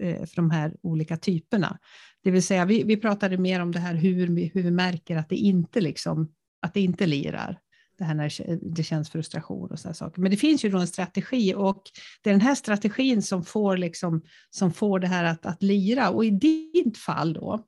eh, 0.00 0.26
för 0.26 0.36
de 0.36 0.50
här 0.50 0.76
olika 0.82 1.16
typerna. 1.16 1.78
Det 2.22 2.30
vill 2.30 2.42
säga, 2.42 2.64
vi, 2.64 2.82
vi 2.82 2.96
pratade 2.96 3.38
mer 3.38 3.60
om 3.60 3.72
det 3.72 3.78
här 3.78 3.94
hur 3.94 4.26
vi, 4.26 4.50
hur 4.54 4.62
vi 4.62 4.70
märker 4.70 5.16
att 5.16 5.28
det 5.28 5.36
inte, 5.36 5.80
liksom, 5.80 6.32
att 6.62 6.74
det 6.74 6.80
inte 6.80 7.06
lirar 7.06 7.58
det 7.98 8.04
här 8.04 8.14
när 8.14 8.72
det 8.74 8.82
känns 8.82 9.10
frustration 9.10 9.70
och 9.70 9.78
sådana 9.78 9.94
saker. 9.94 10.22
Men 10.22 10.30
det 10.30 10.36
finns 10.36 10.64
ju 10.64 10.68
då 10.68 10.78
en 10.78 10.86
strategi 10.86 11.54
och 11.54 11.82
det 12.22 12.30
är 12.30 12.34
den 12.34 12.40
här 12.40 12.54
strategin 12.54 13.22
som 13.22 13.44
får, 13.44 13.76
liksom, 13.76 14.22
som 14.50 14.72
får 14.72 14.98
det 14.98 15.06
här 15.06 15.24
att, 15.24 15.46
att 15.46 15.62
lira. 15.62 16.10
Och 16.10 16.24
i 16.24 16.30
ditt 16.30 16.98
fall 16.98 17.32
då 17.32 17.66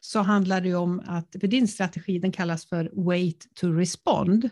så 0.00 0.20
handlar 0.20 0.60
det 0.60 0.74
om 0.74 1.02
att, 1.06 1.36
för 1.40 1.46
din 1.46 1.68
strategi 1.68 2.18
den 2.18 2.32
kallas 2.32 2.68
för 2.68 2.90
wait 2.94 3.46
to 3.54 3.72
respond. 3.72 4.50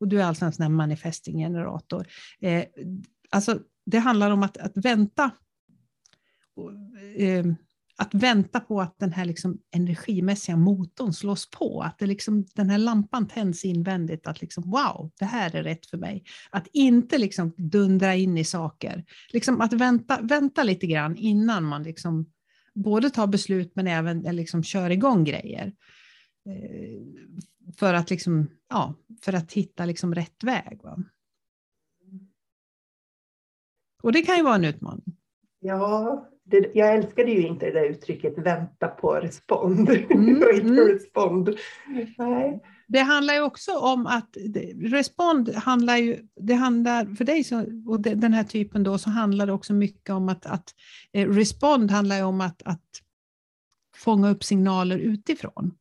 Och 0.00 0.08
du 0.08 0.20
är 0.20 0.24
alltså 0.24 0.44
en 0.44 0.52
sån 0.52 0.62
här 0.62 0.70
manifesting 0.70 1.38
generator. 1.38 2.06
Eh, 2.40 2.64
alltså, 3.30 3.60
det 3.86 3.98
handlar 3.98 4.30
om 4.30 4.42
att, 4.42 4.56
att 4.56 4.76
vänta 4.76 5.30
eh, 7.16 7.46
att 8.00 8.14
vänta 8.14 8.60
på 8.60 8.80
att 8.80 8.98
den 8.98 9.12
här 9.12 9.24
liksom 9.24 9.58
energimässiga 9.70 10.56
motorn 10.56 11.12
slås 11.12 11.50
på, 11.50 11.82
att 11.82 11.98
det 11.98 12.06
liksom, 12.06 12.44
den 12.54 12.70
här 12.70 12.78
lampan 12.78 13.28
tänds 13.28 13.64
invändigt, 13.64 14.26
att 14.26 14.40
liksom, 14.40 14.70
wow, 14.70 15.10
det 15.18 15.24
här 15.24 15.56
är 15.56 15.62
rätt 15.62 15.86
för 15.86 15.98
mig. 15.98 16.24
Att 16.50 16.66
inte 16.72 17.18
liksom 17.18 17.54
dundra 17.56 18.14
in 18.14 18.38
i 18.38 18.44
saker, 18.44 19.04
liksom 19.32 19.60
att 19.60 19.72
vänta, 19.72 20.20
vänta 20.22 20.62
lite 20.62 20.86
grann 20.86 21.16
innan 21.16 21.64
man 21.64 21.82
liksom 21.82 22.32
både 22.74 23.10
tar 23.10 23.26
beslut 23.26 23.72
men 23.74 23.86
även 23.86 24.20
liksom 24.20 24.62
kör 24.62 24.90
igång 24.90 25.24
grejer. 25.24 25.72
Eh, 26.46 27.00
för 27.76 27.94
att, 27.94 28.10
liksom, 28.10 28.50
ja, 28.68 28.94
för 29.22 29.32
att 29.32 29.52
hitta 29.52 29.84
liksom 29.84 30.14
rätt 30.14 30.44
väg. 30.44 30.80
Va? 30.82 30.98
Och 34.02 34.12
det 34.12 34.22
kan 34.22 34.36
ju 34.36 34.42
vara 34.42 34.54
en 34.54 34.64
utmaning. 34.64 35.16
Ja, 35.60 36.28
det, 36.50 36.70
jag 36.74 36.94
älskade 36.94 37.30
ju 37.30 37.46
inte 37.46 37.66
det 37.66 37.72
där 37.72 37.84
uttrycket 37.84 38.38
vänta 38.38 38.88
på 38.88 39.14
respond. 39.14 39.90
Mm. 40.10 40.42
mm. 40.42 40.88
respond. 40.88 41.56
Nej. 42.18 42.62
Det 42.88 42.98
handlar 42.98 43.34
ju 43.34 43.40
också 43.40 43.78
om 43.78 44.06
att 44.06 44.36
respond 44.82 45.54
handlar 45.54 45.96
ju, 45.96 46.18
det 46.40 46.54
handlar 46.54 47.14
för 47.14 47.24
dig 47.24 47.44
så, 47.44 47.64
och 47.86 48.00
den 48.00 48.32
här 48.32 48.44
typen 48.44 48.82
då 48.82 48.98
så 48.98 49.10
handlar 49.10 49.46
det 49.46 49.52
också 49.52 49.72
mycket 49.72 50.10
om 50.10 50.28
att, 50.28 50.46
att 50.46 50.74
eh, 51.12 51.28
respond 51.28 51.90
handlar 51.90 52.16
ju 52.16 52.22
om 52.22 52.40
att, 52.40 52.62
att 52.64 52.88
fånga 53.96 54.30
upp 54.30 54.44
signaler 54.44 54.98
utifrån. 54.98 55.74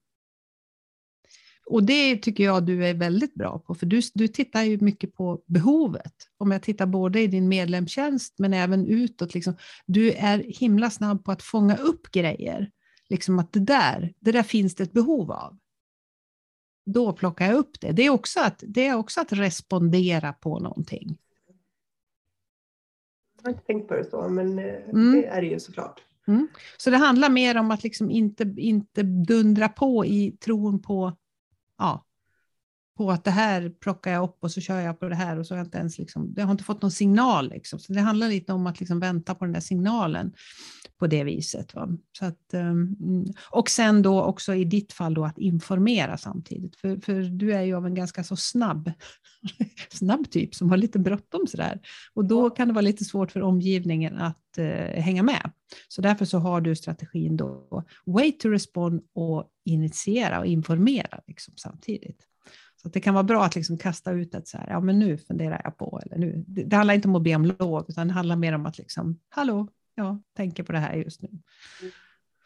Och 1.69 1.83
det 1.83 2.17
tycker 2.17 2.43
jag 2.43 2.65
du 2.65 2.85
är 2.85 2.93
väldigt 2.93 3.33
bra 3.33 3.59
på, 3.59 3.75
för 3.75 3.85
du, 3.85 4.01
du 4.13 4.27
tittar 4.27 4.63
ju 4.63 4.77
mycket 4.81 5.15
på 5.15 5.41
behovet. 5.45 6.13
Om 6.37 6.51
jag 6.51 6.61
tittar 6.61 6.85
både 6.85 7.21
i 7.21 7.27
din 7.27 7.47
medlemstjänst 7.47 8.39
men 8.39 8.53
även 8.53 8.87
utåt. 8.87 9.33
Liksom, 9.33 9.57
du 9.85 10.11
är 10.11 10.37
himla 10.37 10.89
snabb 10.89 11.25
på 11.25 11.31
att 11.31 11.43
fånga 11.43 11.75
upp 11.75 12.11
grejer. 12.11 12.71
Liksom 13.09 13.39
att 13.39 13.53
det 13.53 13.59
där, 13.59 14.13
det 14.19 14.31
där 14.31 14.43
finns 14.43 14.75
det 14.75 14.83
ett 14.83 14.93
behov 14.93 15.31
av. 15.31 15.57
Då 16.85 17.13
plockar 17.13 17.45
jag 17.45 17.55
upp 17.55 17.81
det. 17.81 17.91
Det 17.91 18.05
är 18.05 18.09
också 18.09 18.39
att, 18.39 18.63
det 18.67 18.87
är 18.87 18.95
också 18.95 19.21
att 19.21 19.33
respondera 19.33 20.33
på 20.33 20.59
någonting. 20.59 21.17
Jag 23.37 23.43
har 23.43 23.49
inte 23.49 23.65
tänkt 23.65 23.87
på 23.87 23.93
det 23.93 24.09
så, 24.09 24.29
men 24.29 24.59
eh, 24.59 24.89
mm. 24.89 25.11
det 25.11 25.25
är 25.25 25.41
det 25.41 25.47
ju 25.47 25.59
såklart. 25.59 26.01
Mm. 26.27 26.47
Så 26.77 26.89
det 26.89 26.97
handlar 26.97 27.29
mer 27.29 27.57
om 27.57 27.71
att 27.71 27.83
liksom 27.83 28.11
inte, 28.11 28.53
inte 28.57 29.03
dundra 29.03 29.69
på 29.69 30.05
i 30.05 30.31
tron 30.31 30.81
på 30.81 31.13
ja, 31.79 32.06
på 32.97 33.11
att 33.11 33.23
det 33.23 33.31
här 33.31 33.69
plockar 33.69 34.11
jag 34.11 34.23
upp 34.23 34.37
och 34.39 34.51
så 34.51 34.61
kör 34.61 34.79
jag 34.79 34.99
på 34.99 35.09
det 35.09 35.15
här 35.15 35.39
och 35.39 35.47
så 35.47 35.53
har 35.53 35.57
jag 35.57 35.67
inte 35.67 35.77
ens 35.77 35.97
liksom, 35.97 36.33
jag 36.37 36.45
har 36.45 36.51
inte 36.51 36.63
fått 36.63 36.81
någon 36.81 36.91
signal. 36.91 37.49
Liksom. 37.49 37.79
Så 37.79 37.93
det 37.93 37.99
handlar 37.99 38.29
lite 38.29 38.53
om 38.53 38.67
att 38.67 38.79
liksom 38.79 38.99
vänta 38.99 39.35
på 39.35 39.45
den 39.45 39.53
där 39.53 39.59
signalen 39.59 40.33
på 40.99 41.07
det 41.07 41.23
viset. 41.23 41.75
Va? 41.75 41.89
Så 42.19 42.25
att, 42.25 42.53
um, 42.53 43.25
och 43.49 43.69
sen 43.69 44.01
då 44.01 44.23
också 44.23 44.55
i 44.55 44.63
ditt 44.63 44.93
fall 44.93 45.13
då 45.13 45.25
att 45.25 45.37
informera 45.37 46.17
samtidigt. 46.17 46.75
För, 46.75 46.97
för 47.01 47.21
du 47.21 47.53
är 47.53 47.61
ju 47.61 47.75
av 47.75 47.85
en 47.85 47.95
ganska 47.95 48.23
så 48.23 48.35
snabb, 48.35 48.91
snabb 49.89 50.31
typ 50.31 50.55
som 50.55 50.69
har 50.69 50.77
lite 50.77 50.99
bråttom 50.99 51.47
sådär. 51.47 51.79
Och 52.13 52.25
då 52.25 52.49
kan 52.49 52.67
det 52.67 52.73
vara 52.73 52.81
lite 52.81 53.05
svårt 53.05 53.31
för 53.31 53.41
omgivningen 53.41 54.17
att 54.17 54.55
uh, 54.59 54.65
hänga 55.01 55.23
med. 55.23 55.51
Så 55.87 56.01
därför 56.01 56.25
så 56.25 56.37
har 56.37 56.61
du 56.61 56.75
strategin 56.75 57.37
då 57.37 57.83
wait 58.05 58.39
to 58.39 58.49
respond 58.49 59.01
och 59.13 59.49
initiera 59.65 60.39
och 60.39 60.45
informera 60.45 61.19
liksom 61.27 61.53
samtidigt. 61.57 62.26
Så 62.87 62.91
det 62.91 62.99
kan 62.99 63.13
vara 63.13 63.23
bra 63.23 63.43
att 63.43 63.55
liksom 63.55 63.77
kasta 63.77 64.11
ut 64.11 64.35
ett 64.35 64.47
så 64.47 64.57
här, 64.57 64.67
ja 64.69 64.79
men 64.79 64.99
nu 64.99 65.17
funderar 65.17 65.61
jag 65.63 65.77
på, 65.77 66.01
eller 66.05 66.17
nu. 66.17 66.43
Det, 66.47 66.63
det 66.63 66.75
handlar 66.75 66.93
inte 66.93 67.07
om 67.07 67.15
att 67.15 67.23
be 67.23 67.35
om 67.35 67.45
lov, 67.45 67.85
utan 67.87 68.07
det 68.07 68.13
handlar 68.13 68.35
mer 68.35 68.53
om 68.53 68.65
att 68.65 68.77
liksom, 68.77 69.19
hallå, 69.29 69.67
jag 69.95 70.21
tänker 70.35 70.63
på 70.63 70.71
det 70.71 70.79
här 70.79 70.93
just 70.93 71.21
nu. 71.21 71.29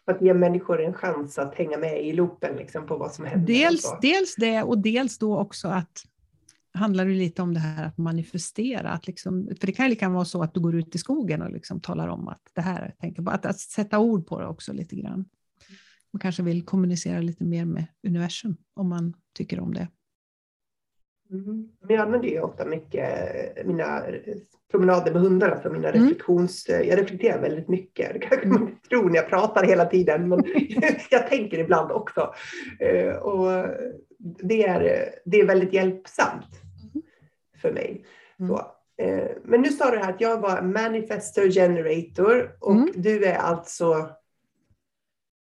Att 0.04 0.22
ge 0.22 0.34
människor 0.34 0.82
en 0.82 0.94
chans 0.94 1.38
att 1.38 1.54
hänga 1.54 1.78
med 1.78 2.06
i 2.06 2.12
loopen 2.12 2.56
liksom, 2.56 2.86
på 2.86 2.96
vad 2.96 3.12
som 3.12 3.24
händer. 3.24 3.46
Dels, 3.46 3.94
dels 4.02 4.34
det 4.34 4.62
och 4.62 4.78
dels 4.78 5.18
då 5.18 5.38
också 5.38 5.68
att 5.68 6.02
handlar 6.74 7.06
det 7.06 7.12
lite 7.12 7.42
om 7.42 7.54
det 7.54 7.60
här 7.60 7.86
att 7.86 7.98
manifestera. 7.98 8.90
Att 8.90 9.06
liksom, 9.06 9.48
för 9.60 9.66
det 9.66 9.72
kan 9.72 9.86
ju 9.86 9.90
lika 9.90 10.08
vara 10.08 10.24
så 10.24 10.42
att 10.42 10.54
du 10.54 10.60
går 10.60 10.74
ut 10.74 10.94
i 10.94 10.98
skogen 10.98 11.42
och 11.42 11.50
liksom 11.50 11.80
talar 11.80 12.08
om 12.08 12.28
att 12.28 12.50
det 12.52 12.60
här, 12.60 12.94
tänker 13.00 13.22
på, 13.22 13.30
att, 13.30 13.46
att 13.46 13.58
sätta 13.58 13.98
ord 13.98 14.26
på 14.26 14.40
det 14.40 14.46
också 14.46 14.72
lite 14.72 14.96
grann. 14.96 15.24
Man 16.12 16.20
kanske 16.20 16.42
vill 16.42 16.64
kommunicera 16.64 17.20
lite 17.20 17.44
mer 17.44 17.64
med 17.64 17.86
universum 18.06 18.56
om 18.74 18.88
man 18.88 19.14
tycker 19.34 19.60
om 19.60 19.74
det. 19.74 19.88
Mm. 21.32 21.68
Jag 21.88 21.98
använder 21.98 22.28
ju 22.28 22.40
ofta 22.40 22.64
mycket 22.64 23.66
mina 23.66 24.02
promenader 24.70 25.12
med 25.12 25.22
hundar, 25.22 25.50
alltså 25.50 25.70
mina 25.70 25.88
mm. 25.88 26.02
reflektions... 26.02 26.68
Jag 26.68 26.98
reflekterar 26.98 27.40
väldigt 27.40 27.68
mycket. 27.68 28.12
Det 28.12 28.18
kanske 28.18 28.48
man 28.48 28.62
inte 28.62 28.88
tror 28.88 29.10
när 29.10 29.16
jag 29.16 29.28
pratar 29.28 29.64
hela 29.64 29.84
tiden, 29.84 30.28
men 30.28 30.44
jag 31.10 31.28
tänker 31.28 31.58
ibland 31.58 31.92
också. 31.92 32.34
Eh, 32.80 33.14
och 33.14 33.66
det 34.18 34.64
är, 34.66 35.08
det 35.24 35.40
är 35.40 35.46
väldigt 35.46 35.72
hjälpsamt 35.72 36.62
mm. 36.94 37.06
för 37.62 37.72
mig. 37.72 38.04
Mm. 38.40 38.54
Eh, 39.02 39.30
men 39.44 39.60
nu 39.62 39.68
sa 39.68 39.90
du 39.90 39.98
här 39.98 40.10
att 40.10 40.20
jag 40.20 40.40
var 40.40 40.62
manifestor 40.62 41.50
generator 41.50 42.56
och 42.60 42.72
mm. 42.72 42.88
du 42.94 43.24
är 43.24 43.36
alltså 43.36 44.10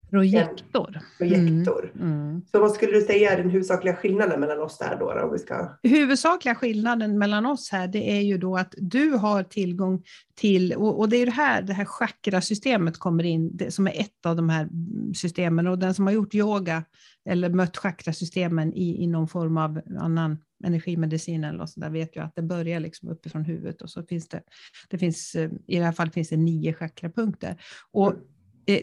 Projektor. 0.10 1.00
projektor. 1.18 1.92
Mm. 1.96 2.12
Mm. 2.12 2.42
Så 2.52 2.60
vad 2.60 2.72
skulle 2.72 2.92
du 2.92 3.02
säga 3.02 3.32
är 3.32 3.38
den 3.38 3.50
huvudsakliga 3.50 3.96
skillnaden 3.96 4.40
mellan 4.40 4.62
oss 4.62 4.78
där 4.78 4.98
då? 5.00 5.22
Om 5.24 5.32
vi 5.32 5.40
ska... 5.40 5.78
Huvudsakliga 5.84 6.56
skillnaden 6.56 7.18
mellan 7.18 7.46
oss 7.46 7.70
här 7.72 7.88
det 7.88 8.12
är 8.12 8.22
ju 8.22 8.38
då 8.38 8.58
att 8.58 8.74
du 8.78 9.10
har 9.10 9.44
tillgång 9.44 10.04
till, 10.36 10.74
och, 10.74 11.00
och 11.00 11.10
det 11.10 11.18
är 11.18 11.26
det 11.26 11.32
här 11.32 11.62
det 11.62 11.74
här 11.74 11.86
chakrasystemet 11.86 12.98
kommer 12.98 13.24
in, 13.24 13.58
det, 13.58 13.72
som 13.72 13.88
är 13.88 14.02
ett 14.02 14.26
av 14.26 14.36
de 14.36 14.50
här 14.50 14.70
systemen 15.16 15.68
och 15.68 15.80
den 15.80 15.94
som 15.94 16.06
har 16.06 16.14
gjort 16.14 16.36
yoga 16.36 16.84
eller 17.30 17.50
mött 17.50 17.78
chakrasystemen 17.78 18.74
i, 18.74 19.04
i 19.04 19.08
någon 19.08 19.28
form 19.28 19.58
av 19.58 19.82
annan 20.00 20.38
energimedicin 20.64 21.44
eller 21.44 21.66
så 21.66 21.80
där 21.80 21.90
vet 21.90 22.16
ju 22.16 22.24
att 22.24 22.36
det 22.36 22.42
börjar 22.42 22.80
liksom 22.80 23.10
uppifrån 23.10 23.46
huvudet 23.46 23.82
och 23.82 23.90
så 23.90 24.04
finns 24.04 24.28
det, 24.28 24.42
det 24.90 24.98
finns, 24.98 25.36
eh, 25.36 25.50
i 25.68 25.78
det 25.78 25.86
här 25.86 25.92
fallet 25.92 26.14
finns 26.14 26.30
det 26.30 26.38
nio 26.38 26.74
chakrapunkter. 26.74 27.58
Och 27.92 28.12
mm 28.12 28.24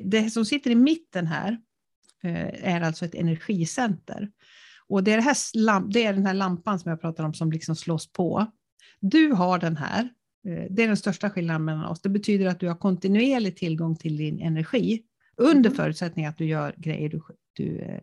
det 0.03 0.31
som 0.31 0.45
sitter 0.45 0.71
i 0.71 0.75
mitten 0.75 1.27
här 1.27 1.59
eh, 2.23 2.75
är 2.75 2.81
alltså 2.81 3.05
ett 3.05 3.15
energicenter. 3.15 4.31
Och 4.87 5.05
det 5.05 5.13
är, 5.13 5.17
det, 5.17 5.23
här, 5.23 5.93
det 5.93 6.05
är 6.05 6.13
den 6.13 6.27
här 6.27 6.35
lampan 6.35 6.79
som 6.79 6.91
jag 6.91 7.01
pratar 7.01 7.25
om 7.25 7.35
som 7.35 7.53
liksom 7.53 7.77
slås 7.77 8.13
på. 8.13 8.47
Du 9.01 9.33
har 9.33 9.59
den 9.59 9.77
här. 9.77 10.09
Eh, 10.47 10.67
det 10.71 10.83
är 10.83 10.87
den 10.87 10.97
största 10.97 11.31
skillnaden 11.31 11.65
mellan 11.65 11.85
oss. 11.85 12.01
Det 12.01 12.09
betyder 12.09 12.47
att 12.47 12.61
du 12.61 12.69
har 12.69 12.77
kontinuerlig 12.77 13.57
tillgång 13.57 13.97
till 13.97 14.17
din 14.17 14.41
energi 14.41 15.03
under 15.37 15.71
mm. 15.71 15.77
förutsättning 15.77 16.27
att 16.27 16.39
du 16.39 16.45
gör 16.45 16.75
grejer 16.77 17.09
du, 17.09 17.23
du 17.53 17.99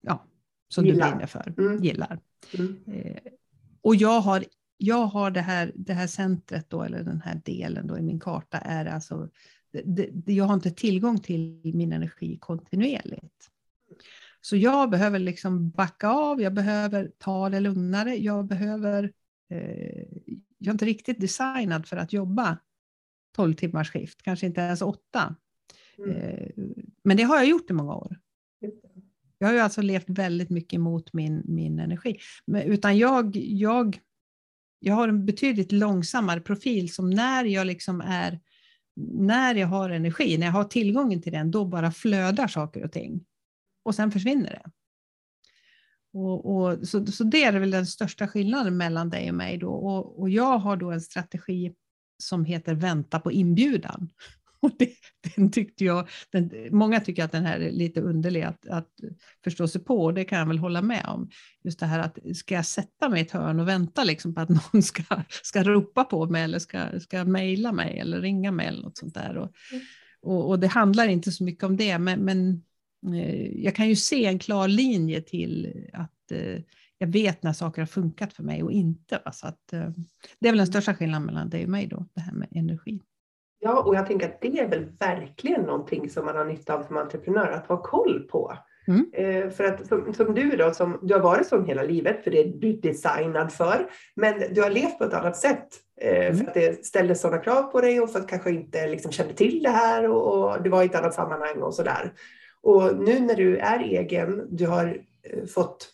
ja, 0.00 0.26
som 0.68 0.86
gillar. 0.86 1.06
du 1.06 1.10
brinner 1.12 1.26
för, 1.26 1.54
mm. 1.58 1.84
gillar. 1.84 2.20
Mm. 2.58 2.76
Och 3.80 3.96
jag 3.96 4.20
har, 4.20 4.44
jag 4.76 5.06
har 5.06 5.30
det 5.30 5.40
här, 5.40 5.72
det 5.74 5.92
här 5.92 6.06
centret 6.06 6.70
då, 6.70 6.82
eller 6.82 7.02
den 7.02 7.20
här 7.20 7.40
delen 7.44 7.86
då 7.86 7.98
i 7.98 8.02
min 8.02 8.20
karta 8.20 8.58
är 8.58 8.86
alltså 8.86 9.28
det, 9.72 10.08
det, 10.12 10.32
jag 10.32 10.44
har 10.44 10.54
inte 10.54 10.70
tillgång 10.70 11.20
till 11.20 11.60
min 11.74 11.92
energi 11.92 12.38
kontinuerligt. 12.40 13.48
Så 14.40 14.56
jag 14.56 14.90
behöver 14.90 15.18
liksom 15.18 15.70
backa 15.70 16.08
av, 16.08 16.40
jag 16.40 16.54
behöver 16.54 17.12
ta 17.18 17.48
det 17.48 17.60
lugnare, 17.60 18.16
jag 18.16 18.46
behöver... 18.46 19.12
Eh, 19.50 20.04
jag 20.58 20.68
är 20.68 20.72
inte 20.72 20.84
riktigt 20.84 21.20
designad 21.20 21.86
för 21.86 21.96
att 21.96 22.12
jobba 22.12 22.58
12 23.36 23.54
timmars 23.54 23.90
skift, 23.90 24.22
kanske 24.22 24.46
inte 24.46 24.60
ens 24.60 24.82
åtta. 24.82 25.36
Mm. 25.98 26.10
Eh, 26.10 26.48
men 27.04 27.16
det 27.16 27.22
har 27.22 27.36
jag 27.36 27.46
gjort 27.46 27.70
i 27.70 27.72
många 27.72 27.94
år. 27.94 28.16
Jag 29.38 29.48
har 29.48 29.54
ju 29.54 29.60
alltså 29.60 29.82
levt 29.82 30.08
väldigt 30.08 30.50
mycket 30.50 30.72
emot 30.72 31.12
min, 31.12 31.42
min 31.44 31.78
energi. 31.78 32.18
Men, 32.44 32.62
utan 32.62 32.98
jag, 32.98 33.36
jag, 33.36 34.00
jag 34.78 34.94
har 34.94 35.08
en 35.08 35.26
betydligt 35.26 35.72
långsammare 35.72 36.40
profil 36.40 36.92
som 36.92 37.10
när 37.10 37.44
jag 37.44 37.66
liksom 37.66 38.00
är 38.00 38.40
när 38.96 39.54
jag 39.54 39.66
har 39.66 39.90
energi, 39.90 40.38
när 40.38 40.46
jag 40.46 40.52
har 40.52 40.64
tillgången 40.64 41.22
till 41.22 41.32
den, 41.32 41.50
då 41.50 41.64
bara 41.64 41.92
flödar 41.92 42.48
saker 42.48 42.84
och 42.84 42.92
ting. 42.92 43.24
Och 43.84 43.94
sen 43.94 44.10
försvinner 44.10 44.50
det. 44.50 44.70
Och, 46.12 46.56
och, 46.56 46.88
så, 46.88 47.06
så 47.06 47.24
det 47.24 47.44
är 47.44 47.52
väl 47.52 47.70
den 47.70 47.86
största 47.86 48.28
skillnaden 48.28 48.76
mellan 48.76 49.10
dig 49.10 49.28
och 49.28 49.34
mig. 49.34 49.58
Då. 49.58 49.70
Och, 49.70 50.20
och 50.20 50.30
jag 50.30 50.58
har 50.58 50.76
då 50.76 50.90
en 50.90 51.00
strategi 51.00 51.72
som 52.22 52.44
heter 52.44 52.74
vänta 52.74 53.20
på 53.20 53.32
inbjudan. 53.32 54.08
Och 54.66 54.70
det, 54.78 54.90
den 55.36 55.50
tyckte 55.50 55.84
jag, 55.84 56.08
den, 56.30 56.50
många 56.70 57.00
tycker 57.00 57.24
att 57.24 57.32
den 57.32 57.44
här 57.44 57.60
är 57.60 57.70
lite 57.70 58.00
underlig 58.00 58.42
att, 58.42 58.66
att 58.66 58.88
förstå 59.44 59.68
sig 59.68 59.84
på 59.84 60.04
och 60.04 60.14
det 60.14 60.24
kan 60.24 60.38
jag 60.38 60.46
väl 60.46 60.58
hålla 60.58 60.82
med 60.82 61.04
om. 61.06 61.30
Just 61.64 61.80
det 61.80 61.86
här 61.86 61.98
att 61.98 62.18
ska 62.36 62.54
jag 62.54 62.66
sätta 62.66 63.08
mig 63.08 63.18
i 63.18 63.22
ett 63.22 63.30
hörn 63.30 63.60
och 63.60 63.68
vänta 63.68 64.04
liksom 64.04 64.34
på 64.34 64.40
att 64.40 64.48
någon 64.72 64.82
ska, 64.82 65.02
ska 65.42 65.62
ropa 65.62 66.04
på 66.04 66.26
mig 66.26 66.42
eller 66.42 66.58
ska, 66.58 67.00
ska 67.00 67.24
mejla 67.24 67.72
mig 67.72 67.98
eller 67.98 68.20
ringa 68.20 68.52
mig 68.52 68.66
eller 68.66 68.82
något 68.82 68.98
sånt 68.98 69.14
där. 69.14 69.36
Och, 69.36 69.52
mm. 69.72 69.84
och, 70.22 70.48
och, 70.48 70.58
det 70.58 70.66
handlar 70.66 71.08
inte 71.08 71.32
så 71.32 71.44
mycket 71.44 71.64
om 71.64 71.76
det, 71.76 71.98
men, 71.98 72.20
men 72.20 72.62
eh, 73.14 73.64
jag 73.64 73.74
kan 73.74 73.88
ju 73.88 73.96
se 73.96 74.26
en 74.26 74.38
klar 74.38 74.68
linje 74.68 75.20
till 75.20 75.86
att 75.92 76.32
eh, 76.32 76.62
jag 76.98 77.06
vet 77.06 77.42
när 77.42 77.52
saker 77.52 77.82
har 77.82 77.86
funkat 77.86 78.32
för 78.32 78.42
mig 78.42 78.62
och 78.62 78.72
inte. 78.72 79.22
Så 79.32 79.46
att, 79.46 79.72
eh, 79.72 79.90
det 80.38 80.48
är 80.48 80.52
väl 80.52 80.58
den 80.58 80.66
största 80.66 80.94
skillnaden 80.94 81.26
mellan 81.26 81.50
dig 81.50 81.64
och 81.64 81.70
mig 81.70 81.86
då, 81.86 82.06
det 82.14 82.20
här 82.20 82.32
med 82.32 82.48
energi. 82.50 83.00
Ja, 83.64 83.82
och 83.82 83.94
jag 83.94 84.06
tänker 84.06 84.28
att 84.28 84.40
det 84.40 84.58
är 84.58 84.68
väl 84.68 84.86
verkligen 85.00 85.62
någonting 85.62 86.10
som 86.10 86.26
man 86.26 86.36
har 86.36 86.44
nytta 86.44 86.74
av 86.74 86.82
som 86.82 86.96
entreprenör, 86.96 87.50
att 87.50 87.66
ha 87.66 87.82
koll 87.82 88.28
på. 88.30 88.52
Mm. 88.88 89.10
Eh, 89.12 89.50
för 89.50 89.64
att 89.64 89.86
som, 89.86 90.14
som, 90.14 90.34
du 90.34 90.56
då, 90.56 90.74
som, 90.74 90.98
du 91.02 91.14
har 91.14 91.20
varit 91.20 91.46
som 91.46 91.66
hela 91.66 91.82
livet, 91.82 92.24
för 92.24 92.30
det 92.30 92.40
är 92.40 92.44
du 92.44 92.72
designad 92.72 93.52
för, 93.52 93.90
men 94.14 94.54
du 94.54 94.62
har 94.62 94.70
levt 94.70 94.98
på 94.98 95.04
ett 95.04 95.14
annat 95.14 95.36
sätt. 95.36 95.68
Eh, 96.00 96.26
mm. 96.26 96.36
För 96.36 96.46
att 96.46 96.54
det 96.54 96.86
ställdes 96.86 97.20
sådana 97.20 97.42
krav 97.42 97.62
på 97.62 97.80
dig 97.80 98.00
och 98.00 98.10
för 98.10 98.18
att 98.18 98.28
kanske 98.28 98.50
inte 98.50 98.86
liksom 98.86 99.12
kände 99.12 99.34
till 99.34 99.62
det 99.62 99.70
här 99.70 100.10
och, 100.10 100.54
och 100.54 100.62
du 100.62 100.70
var 100.70 100.82
i 100.82 100.86
ett 100.86 100.94
annat 100.94 101.14
sammanhang 101.14 101.62
och 101.62 101.74
sådär. 101.74 102.12
Och 102.62 102.96
nu 102.96 103.20
när 103.20 103.34
du 103.34 103.56
är 103.56 103.78
egen, 103.78 104.46
du 104.50 104.66
har 104.66 105.00
eh, 105.22 105.46
fått 105.46 105.88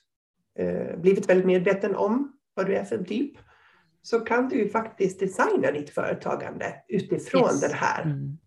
eh, 0.59 0.99
blivit 0.99 1.29
väldigt 1.29 1.47
medveten 1.47 1.97
om 1.97 2.33
vad 2.55 2.67
du 2.67 2.75
är 2.75 2.85
för 2.85 3.05
typ 3.05 3.33
så 4.03 4.21
kan 4.21 4.49
du 4.49 4.57
ju 4.57 4.69
faktiskt 4.69 5.21
designa 5.21 5.71
ditt 5.71 5.91
företagande 5.91 6.75
utifrån 6.89 7.51
yes. 7.51 7.61
det 7.61 7.75
här. 7.75 8.03
Mm. 8.03 8.39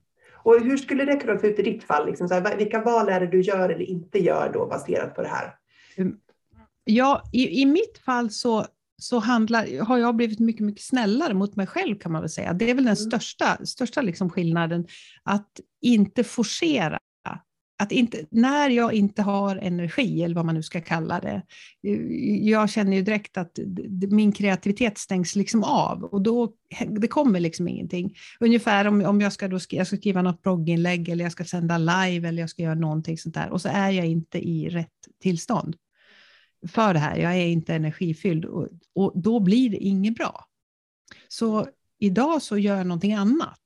Och 0.43 0.59
hur 0.61 0.77
skulle 0.77 1.05
det 1.05 1.15
kunna 1.15 1.39
se 1.39 1.47
ut 1.47 1.59
i 1.59 1.61
ditt 1.61 1.83
fall? 1.83 2.05
Liksom 2.05 2.27
så 2.27 2.33
här, 2.33 2.57
vilka 2.57 2.81
val 2.81 3.09
är 3.09 3.19
det 3.19 3.27
du 3.27 3.41
gör 3.41 3.69
eller 3.69 3.85
inte 3.85 4.19
gör 4.19 4.51
då 4.53 4.65
baserat 4.65 5.15
på 5.15 5.21
det 5.21 5.27
här? 5.27 5.55
Mm. 5.95 6.17
Ja, 6.83 7.23
i, 7.33 7.61
i 7.61 7.65
mitt 7.65 7.97
fall 7.97 8.29
så, 8.29 8.65
så 8.97 9.19
handlar, 9.19 9.85
har 9.85 9.97
jag 9.97 10.15
blivit 10.15 10.39
mycket, 10.39 10.65
mycket 10.65 10.83
snällare 10.83 11.33
mot 11.33 11.55
mig 11.55 11.67
själv 11.67 11.99
kan 11.99 12.11
man 12.11 12.21
väl 12.21 12.29
säga. 12.29 12.53
Det 12.53 12.69
är 12.69 12.75
väl 12.75 12.85
den 12.85 12.95
mm. 12.97 13.11
största, 13.11 13.65
största 13.65 14.01
liksom 14.01 14.29
skillnaden, 14.29 14.87
att 15.23 15.59
inte 15.81 16.23
forcera 16.23 16.99
att 17.81 17.91
inte, 17.91 18.25
när 18.31 18.69
jag 18.69 18.93
inte 18.93 19.21
har 19.21 19.55
energi, 19.55 20.23
eller 20.23 20.35
vad 20.35 20.45
man 20.45 20.55
nu 20.55 20.63
ska 20.63 20.81
kalla 20.81 21.19
det, 21.19 21.41
eh, 21.87 21.99
jag 22.49 22.69
känner 22.69 22.97
ju 22.97 23.03
direkt 23.03 23.37
att 23.37 23.59
min 24.09 24.31
kreativitet 24.31 24.97
stängs 24.97 25.35
liksom 25.35 25.63
av 25.63 26.03
och 26.03 26.21
då 26.21 26.53
det 26.89 27.07
kommer 27.07 27.39
liksom 27.39 27.67
ingenting. 27.67 28.15
Ungefär 28.39 28.87
om, 28.87 29.05
om 29.05 29.21
jag, 29.21 29.33
ska 29.33 29.47
då 29.47 29.59
skriva, 29.59 29.79
jag 29.79 29.87
ska 29.87 29.97
skriva 29.97 30.21
något 30.21 30.41
blogginlägg 30.41 31.09
eller 31.09 31.25
jag 31.25 31.31
ska 31.31 31.45
sända 31.45 31.77
live 31.77 32.27
eller 32.27 32.41
jag 32.41 32.49
ska 32.49 32.63
göra 32.63 32.75
någonting 32.75 33.17
sånt 33.17 33.35
där 33.35 33.49
och 33.49 33.61
så 33.61 33.69
är 33.69 33.89
jag 33.89 34.05
inte 34.05 34.39
i 34.39 34.69
rätt 34.69 34.89
tillstånd 35.21 35.75
för 36.67 36.93
det 36.93 36.99
här. 36.99 37.17
Jag 37.17 37.33
är 37.33 37.47
inte 37.47 37.75
energifylld 37.75 38.45
och, 38.45 38.67
och 38.95 39.11
då 39.15 39.39
blir 39.39 39.69
det 39.69 39.77
inget 39.77 40.15
bra. 40.15 40.45
Så 41.27 41.67
idag 41.99 42.41
så 42.41 42.57
gör 42.57 42.77
jag 42.77 42.87
någonting 42.87 43.13
annat. 43.13 43.61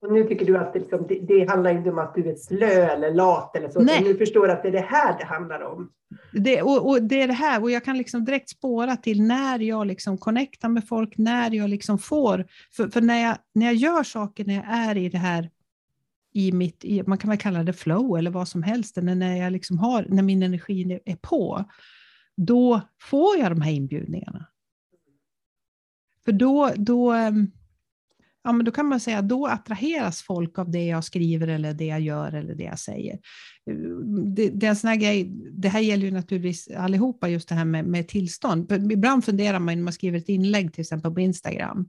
Och 0.00 0.12
nu 0.12 0.24
tycker 0.24 0.46
du 0.46 0.56
att 0.56 0.72
det, 0.72 0.78
liksom, 0.78 1.06
det, 1.08 1.20
det, 1.20 1.50
handlar 1.50 1.70
inte 1.70 1.90
om 1.90 1.98
att 1.98 2.14
du 2.14 2.30
är 2.30 2.34
slö 2.34 2.86
eller 2.86 3.14
lat 3.14 3.56
eller 3.56 3.68
så, 3.68 3.80
Nej. 3.80 4.04
nu 4.04 4.14
förstår 4.14 4.48
att 4.48 4.62
det 4.62 4.68
är 4.68 4.72
det 4.72 4.80
här 4.80 5.18
det 5.18 5.24
handlar 5.24 5.60
om. 5.60 5.92
Det, 6.32 6.62
och, 6.62 6.88
och, 6.88 7.02
det 7.02 7.22
är 7.22 7.26
det 7.26 7.32
här, 7.32 7.62
och 7.62 7.70
jag 7.70 7.84
kan 7.84 7.98
liksom 7.98 8.24
direkt 8.24 8.48
spåra 8.48 8.96
till 8.96 9.22
när 9.22 9.58
jag 9.58 9.86
liksom 9.86 10.18
connectar 10.18 10.68
med 10.68 10.88
folk, 10.88 11.18
när 11.18 11.50
jag 11.50 11.70
liksom 11.70 11.98
får, 11.98 12.46
för, 12.72 12.88
för 12.88 13.00
när, 13.00 13.22
jag, 13.22 13.36
när 13.54 13.66
jag 13.66 13.74
gör 13.74 14.02
saker, 14.02 14.44
när 14.44 14.54
jag 14.54 14.64
är 14.68 14.96
i 14.96 15.08
det 15.08 15.18
här, 15.18 15.50
i 16.32 16.52
mitt, 16.52 16.84
i, 16.84 17.02
man 17.02 17.18
kan 17.18 17.30
väl 17.30 17.38
kalla 17.38 17.62
det 17.62 17.72
flow 17.72 18.18
eller 18.18 18.30
vad 18.30 18.48
som 18.48 18.62
helst, 18.62 18.96
men 18.96 19.18
när, 19.18 19.36
jag 19.36 19.52
liksom 19.52 19.78
har, 19.78 20.06
när 20.08 20.22
min 20.22 20.42
energi 20.42 21.00
är 21.04 21.16
på, 21.16 21.64
då 22.36 22.80
får 23.00 23.36
jag 23.38 23.50
de 23.50 23.60
här 23.60 23.72
inbjudningarna. 23.72 24.46
För 26.24 26.32
då, 26.32 26.70
då 26.76 27.12
ehm, 27.12 27.50
ja, 28.48 28.52
men 28.52 28.64
då 28.64 28.72
kan 28.72 28.86
man 28.86 29.00
säga 29.00 29.22
då 29.22 29.46
attraheras 29.46 30.22
folk 30.22 30.58
av 30.58 30.70
det 30.70 30.84
jag 30.84 31.04
skriver 31.04 31.48
eller 31.48 31.74
det 31.74 31.86
jag 31.86 32.00
gör 32.00 32.32
eller 32.32 32.54
det 32.54 32.64
jag 32.64 32.78
säger. 32.78 33.18
Eh, 33.70 33.74
det, 34.34 34.48
det, 34.48 34.66
är 34.66 34.70
en 34.70 34.76
sån 34.76 34.88
här 34.88 34.96
grej, 34.96 35.24
det 35.52 35.68
här 35.68 35.80
gäller 35.80 36.04
ju 36.04 36.10
naturligtvis 36.10 36.68
allihopa, 36.68 37.28
just 37.28 37.48
det 37.48 37.54
här 37.54 37.64
med, 37.64 37.84
med 37.84 38.08
tillstånd. 38.08 38.72
Ibland 38.92 39.24
funderar 39.24 39.58
man 39.58 39.74
när 39.74 39.84
man 39.84 39.92
skriver 39.92 40.18
ett 40.18 40.28
inlägg 40.28 40.72
till 40.72 40.80
exempel 40.80 41.14
på 41.14 41.20
Instagram 41.20 41.88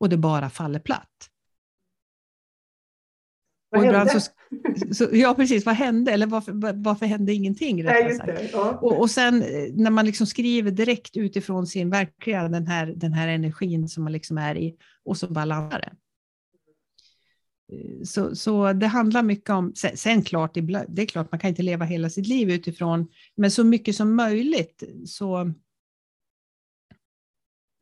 och 0.00 0.08
det 0.08 0.16
bara 0.16 0.50
faller 0.50 0.80
platt. 0.80 1.30
Vad 3.70 3.84
hände? 3.84 4.20
Så, 4.20 4.30
så, 4.94 5.08
ja, 5.12 5.34
precis. 5.34 5.66
Vad 5.66 5.74
hände? 5.74 6.12
Eller 6.12 6.26
varför, 6.26 6.82
varför 6.82 7.06
hände 7.06 7.34
ingenting? 7.34 7.84
Nej, 7.84 8.18
ja. 8.52 8.78
och, 8.82 9.00
och 9.00 9.10
sen 9.10 9.42
eh, 9.42 9.74
när 9.74 9.90
man 9.90 10.06
liksom 10.06 10.26
skriver 10.26 10.70
direkt 10.70 11.16
utifrån 11.16 11.66
sin 11.66 11.90
verkliga, 11.90 12.48
den 12.48 12.66
här, 12.66 12.86
den 12.96 13.12
här 13.12 13.28
energin 13.28 13.88
som 13.88 14.04
man 14.04 14.12
liksom 14.12 14.38
är 14.38 14.56
i, 14.56 14.76
och 15.04 15.16
så 15.16 15.28
bara 15.28 15.44
landar 15.44 15.78
det. 15.78 15.92
Eh, 17.76 18.02
så, 18.04 18.36
så 18.36 18.72
det 18.72 18.86
handlar 18.86 19.22
mycket 19.22 19.50
om, 19.50 19.74
sen, 19.74 19.96
sen 19.96 20.22
klart, 20.22 20.54
det 20.88 21.02
är 21.02 21.06
klart 21.06 21.32
man 21.32 21.40
kan 21.40 21.50
inte 21.50 21.62
leva 21.62 21.84
hela 21.84 22.10
sitt 22.10 22.26
liv 22.26 22.50
utifrån, 22.50 23.08
men 23.36 23.50
så 23.50 23.64
mycket 23.64 23.96
som 23.96 24.16
möjligt 24.16 24.82
så 25.06 25.52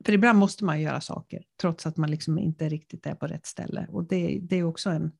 för 0.05 0.13
ibland 0.13 0.39
måste 0.39 0.65
man 0.65 0.81
göra 0.81 1.01
saker 1.01 1.43
trots 1.61 1.85
att 1.85 1.97
man 1.97 2.11
liksom 2.11 2.39
inte 2.39 2.69
riktigt 2.69 3.05
är 3.05 3.15
på 3.15 3.27
rätt 3.27 3.45
ställe. 3.45 3.87
Och 3.91 4.03
det, 4.03 4.39
det 4.41 4.55
är 4.55 4.63
också 4.63 4.89
en, 4.89 5.11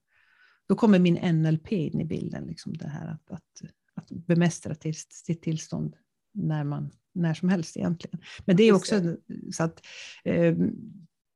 då 0.68 0.76
kommer 0.76 1.00
min 1.00 1.42
NLP 1.42 1.72
in 1.72 2.02
i 2.02 2.06
bilden, 2.06 2.44
liksom 2.44 2.78
det 2.78 2.88
här 2.88 3.08
att, 3.08 3.32
att, 3.32 3.72
att 3.96 4.10
bemästra 4.10 4.76
till, 4.76 4.96
sitt 4.96 5.42
tillstånd 5.42 5.96
när, 6.34 6.64
man, 6.64 6.92
när 7.14 7.34
som 7.34 7.50
helst 7.50 7.78
egentligen. 7.78 8.20
Men 8.46 8.56
det 8.56 8.64
är 8.64 8.74
också 8.74 9.16
så 9.52 9.64
att 9.64 9.82
eh, 10.24 10.56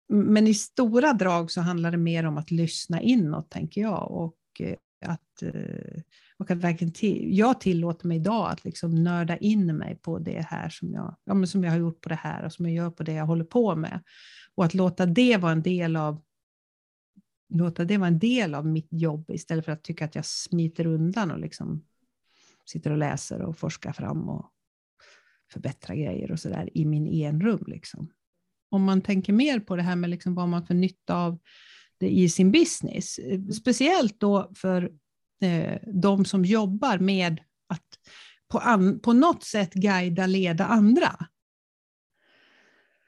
men 0.10 0.48
i 0.48 0.54
stora 0.54 1.14
drag 1.14 1.52
så 1.52 1.62
handlar 1.62 1.92
det 1.92 1.98
mer 1.98 2.26
om 2.26 2.38
att 2.38 2.52
lyssna 2.52 3.02
inåt, 3.02 3.50
tänker 3.50 3.82
jag. 3.82 4.12
Och 4.12 4.38
eh, 4.60 4.76
att, 5.06 5.44
eh, 5.44 6.02
och 6.38 6.52
att 6.52 6.58
verkligen 6.58 6.94
till, 6.94 7.38
jag 7.38 7.62
tillåter 7.62 8.08
mig 8.08 8.18
idag 8.18 8.52
att 8.52 8.66
liksom 8.66 9.04
nörda 9.04 9.38
in 9.38 9.78
mig 9.78 10.00
på 10.02 10.20
det 10.20 10.46
här 10.50 10.70
som 10.70 10.94
jag, 10.94 11.16
ja, 11.24 11.46
som 11.46 11.64
jag 11.64 11.72
har 11.72 11.80
gjort 11.80 12.02
på 12.02 12.10
det 12.10 12.16
här 12.16 12.46
och 12.46 12.54
som 12.54 12.66
jag 12.66 12.76
gör 12.76 12.92
på 12.92 13.04
det 13.04 13.14
jag 13.14 13.26
håller 13.26 13.46
på 13.46 13.76
med. 13.76 14.04
Och 14.56 14.66
att 14.66 14.74
låta 14.74 15.06
det 15.06 15.38
vara 15.38 15.52
en 15.52 15.62
del 15.62 15.96
av 15.96 16.22
låta 17.50 17.86
det 17.86 17.98
vara 17.98 18.08
en 18.08 18.20
del 18.20 18.56
av 18.56 18.66
mitt 18.66 18.88
jobb 18.92 19.30
istället 19.30 19.66
för 19.66 19.72
att 19.72 19.84
tycka 19.84 20.06
att 20.06 20.16
jag 20.16 20.26
smiter 20.26 20.88
undan 20.88 21.32
och 21.32 21.40
liksom 21.40 21.86
sitter 22.66 22.92
och 22.92 22.98
läser 22.98 23.42
och 23.42 23.58
forskar 23.58 23.94
fram 23.94 24.30
och 24.30 24.52
förbättrar 25.52 25.96
grejer 25.96 26.32
och 26.32 26.40
sådär 26.40 26.70
i 26.74 26.86
min 26.86 27.08
enrum. 27.08 27.64
Liksom. 27.68 28.12
Om 28.70 28.84
man 28.84 29.02
tänker 29.02 29.34
mer 29.34 29.60
på 29.60 29.76
det 29.76 29.82
här 29.82 29.96
med 29.96 30.10
liksom 30.10 30.36
vad 30.36 30.50
man 30.50 30.66
får 30.66 30.74
nytta 30.74 31.16
av 31.16 31.40
det 31.98 32.10
i 32.10 32.30
sin 32.30 32.52
business, 32.52 33.20
speciellt 33.58 34.20
då 34.20 34.52
för 34.56 34.92
eh, 35.42 35.80
de 35.94 36.26
som 36.26 36.46
jobbar 36.46 36.98
med 36.98 37.42
att 37.68 38.00
på, 38.48 38.60
an, 38.60 39.00
på 39.00 39.14
något 39.14 39.44
sätt 39.44 39.74
guida, 39.74 40.26
leda 40.26 40.66
andra, 40.66 41.28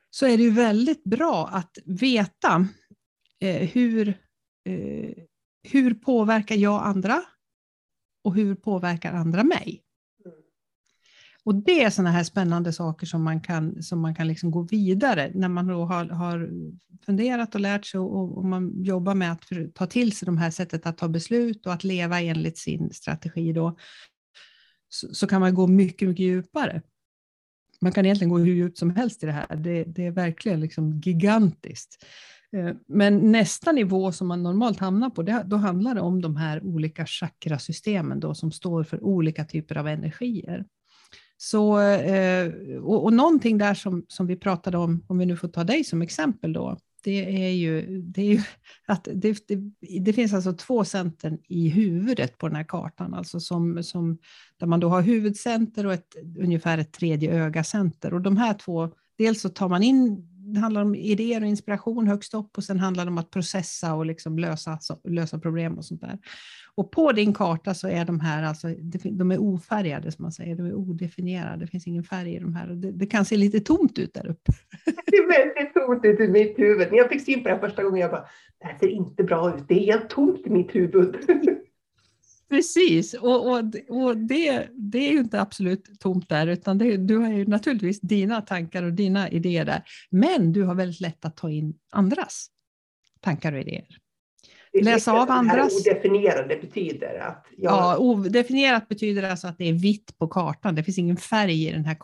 så 0.10 0.26
är 0.26 0.38
det 0.38 0.44
ju 0.44 0.52
väldigt 0.52 1.04
bra 1.04 1.48
att 1.48 1.78
veta 1.86 2.68
eh, 3.40 3.70
hur 3.70 4.18
eh, 4.66 5.24
hur 5.64 5.94
påverkar 5.94 6.56
jag 6.56 6.84
andra 6.84 7.24
och 8.24 8.36
hur 8.36 8.56
påverkar 8.56 9.14
andra 9.14 9.44
mig? 9.44 9.84
Mm. 10.26 10.38
Och 11.44 11.56
det 11.56 11.84
är 11.84 11.90
sådana 11.90 12.12
här 12.12 12.24
spännande 12.24 12.74
saker 12.74 13.06
som 13.06 13.24
man 13.24 13.42
kan, 13.42 13.84
som 13.84 14.00
man 14.00 14.16
kan 14.16 14.28
liksom 14.28 14.52
gå 14.52 14.62
vidare 14.62 15.32
när 15.34 15.50
man 15.50 15.68
då 15.68 15.86
har, 15.86 16.06
har 16.06 16.50
funderat 17.06 17.56
och 17.56 17.62
lärt 17.62 17.86
sig 17.86 18.00
och, 18.00 18.38
och, 18.38 18.46
man 18.46 18.84
jobbar 18.84 19.16
med 19.16 19.32
att 19.32 19.44
ta 19.74 19.86
till 19.86 20.18
sig 20.18 20.26
de 20.26 20.38
här 20.38 20.52
sättet 20.52 20.86
att 20.86 20.98
ta 20.98 21.08
beslut 21.08 21.66
och 21.66 21.74
att 21.74 21.84
leva 21.84 22.22
enligt 22.22 22.58
sin 22.58 22.94
strategi. 22.94 23.54
Då, 23.54 23.78
så, 24.90 25.14
så 25.14 25.28
kan 25.28 25.42
man 25.42 25.56
gå 25.56 25.68
mycket, 25.68 26.08
mycket 26.08 26.26
djupare. 26.26 26.82
Man 27.82 27.92
kan 27.92 28.06
egentligen 28.06 28.30
gå 28.30 28.38
hur 28.38 28.54
djupt 28.54 28.78
som 28.78 28.96
helst 28.96 29.24
i 29.24 29.26
det 29.26 29.32
här. 29.32 29.56
Det, 29.56 29.84
det 29.84 30.06
är 30.06 30.12
verkligen 30.12 30.60
liksom 30.60 31.00
gigantiskt. 31.00 32.06
Eh, 32.54 32.76
men 32.88 33.32
nästa 33.32 33.72
nivå 33.72 34.12
som 34.12 34.28
man 34.28 34.44
normalt 34.44 34.80
hamnar 34.80 35.10
på, 35.10 35.24
det, 35.24 35.44
då 35.46 35.56
handlar 35.56 35.96
det 35.96 36.02
om 36.02 36.22
de 36.22 36.36
här 36.36 36.66
olika 36.66 37.06
chakrasystemen 37.06 38.20
då, 38.20 38.36
som 38.36 38.52
står 38.52 38.84
för 38.84 39.04
olika 39.04 39.46
typer 39.46 39.78
av 39.78 39.88
energier. 39.88 40.66
Så, 41.38 41.80
eh, 41.80 42.52
och, 42.82 43.04
och 43.04 43.14
någonting 43.14 43.58
där 43.58 43.74
som, 43.74 44.06
som 44.08 44.28
vi 44.28 44.36
pratade 44.36 44.78
om, 44.78 45.06
om 45.08 45.18
vi 45.18 45.26
nu 45.26 45.38
får 45.38 45.48
ta 45.48 45.64
dig 45.64 45.84
som 45.84 46.02
exempel 46.02 46.54
då, 46.54 46.78
det 47.04 47.46
är 47.46 47.52
ju, 47.52 48.02
det 48.02 48.22
är 48.22 48.26
ju 48.26 48.42
att 48.88 49.08
det, 49.14 49.48
det, 49.48 49.60
det, 50.00 50.14
finns 50.14 50.34
alltså 50.34 50.54
två 50.54 50.86
centern 50.86 51.38
i 51.48 51.70
huvudet 51.70 52.38
på 52.38 52.48
den 52.48 52.56
här 52.56 52.64
kartan, 52.64 53.14
alltså 53.14 53.40
som, 53.40 53.84
som, 53.84 54.18
där 54.58 54.68
man 54.68 54.80
då 54.80 54.90
har 54.90 55.02
huvudcenter 55.02 55.86
och 55.86 55.94
ett, 55.94 56.16
ungefär 56.40 56.78
ett 56.78 56.92
tredje 56.94 57.32
ögacenter. 57.32 58.14
Och 58.14 58.22
de 58.22 58.38
här 58.38 58.54
två, 58.54 58.90
dels 59.18 59.42
så 59.42 59.50
tar 59.50 59.70
man 59.70 59.84
in 59.84 60.28
det 60.54 60.60
handlar 60.60 60.82
om 60.82 60.96
idéer 60.96 61.42
och 61.42 61.48
inspiration 61.48 62.08
högst 62.08 62.34
upp 62.34 62.58
och 62.58 62.64
sen 62.64 62.80
handlar 62.80 63.06
det 63.06 63.12
om 63.12 63.18
att 63.18 63.32
processa 63.32 63.94
och 63.94 64.06
liksom 64.06 64.40
lösa, 64.40 64.80
lösa 65.04 65.40
problem 65.40 65.78
och 65.78 65.86
sånt 65.86 66.02
där. 66.02 66.20
Och 66.76 66.92
på 66.92 67.12
din 67.12 67.34
karta 67.34 67.74
så 67.74 67.88
är 67.88 68.06
de 68.06 68.20
här 68.20 68.44
alltså, 68.44 68.68
de 69.12 69.32
är 69.32 69.42
ofärgade 69.42 70.12
som 70.12 70.24
man 70.24 70.32
säger, 70.32 70.56
de 70.56 70.66
är 70.66 70.74
odefinierade, 70.74 71.66
det 71.66 71.68
finns 71.68 71.88
ingen 71.88 72.04
färg 72.04 72.36
i 72.36 72.40
de 72.40 72.56
här 72.56 72.70
och 72.70 72.78
det, 72.78 72.92
det 72.92 73.06
kan 73.06 73.26
se 73.26 73.38
lite 73.38 73.60
tomt 73.60 74.00
ut 74.00 74.14
där 74.14 74.28
uppe. 74.28 74.52
Det 75.06 75.18
är 75.18 75.28
väldigt 75.28 75.74
tomt 75.74 76.06
ut 76.06 76.20
i 76.20 76.28
mitt 76.28 76.60
huvud. 76.60 76.88
När 76.92 76.98
jag 76.98 77.10
fick 77.10 77.26
syn 77.26 77.44
på 77.44 77.50
det 77.50 77.60
första 77.60 77.84
gången, 77.84 78.02
jag 78.02 78.12
bara, 78.12 78.26
det 78.60 78.68
här 78.68 78.78
ser 78.80 78.88
inte 78.88 79.24
bra 79.24 79.56
ut, 79.56 79.68
det 79.68 79.74
är 79.74 79.94
helt 79.94 80.10
tomt 80.10 80.48
i 80.48 80.50
mitt 80.50 80.76
huvud. 80.76 81.16
Precis, 82.52 83.14
och, 83.14 83.52
och, 83.52 83.64
och 83.90 84.18
det, 84.18 84.68
det 84.72 85.08
är 85.08 85.12
ju 85.12 85.20
inte 85.20 85.42
absolut 85.42 86.00
tomt 86.00 86.30
där, 86.30 86.48
utan 86.48 86.78
det, 86.78 86.98
du 86.98 87.18
har 87.18 87.30
ju 87.30 87.46
naturligtvis 87.46 88.02
dina 88.02 88.42
tankar 88.42 88.84
och 88.84 88.94
dina 88.94 89.30
idéer 89.30 89.66
där. 89.66 89.84
Men 90.10 90.54
du 90.54 90.64
har 90.64 90.76
väldigt 90.76 91.02
lätt 91.02 91.26
att 91.26 91.38
ta 91.38 91.50
in 91.50 91.74
andras 91.92 92.48
tankar 93.22 93.54
och 93.54 93.60
idéer. 93.60 93.86
Läsa 94.82 95.12
av 95.22 95.32
andras. 95.32 95.88
Odefinierade 95.88 96.58
betyder 96.62 97.20
att... 97.20 97.46
Jag... 97.58 97.74
Ja, 97.74 97.98
odefinierat 97.98 98.88
betyder 98.88 99.24
alltså 99.24 99.48
att 99.48 99.58
det 99.58 99.70
är 99.70 99.74
vitt 99.74 100.18
på 100.18 100.28
kartan. 100.28 100.76
Det 100.76 100.84
finns 100.84 100.98
ingen 100.98 101.18
färg 101.18 101.68
i 101.68 101.72
den 101.72 101.86
här 101.86 101.96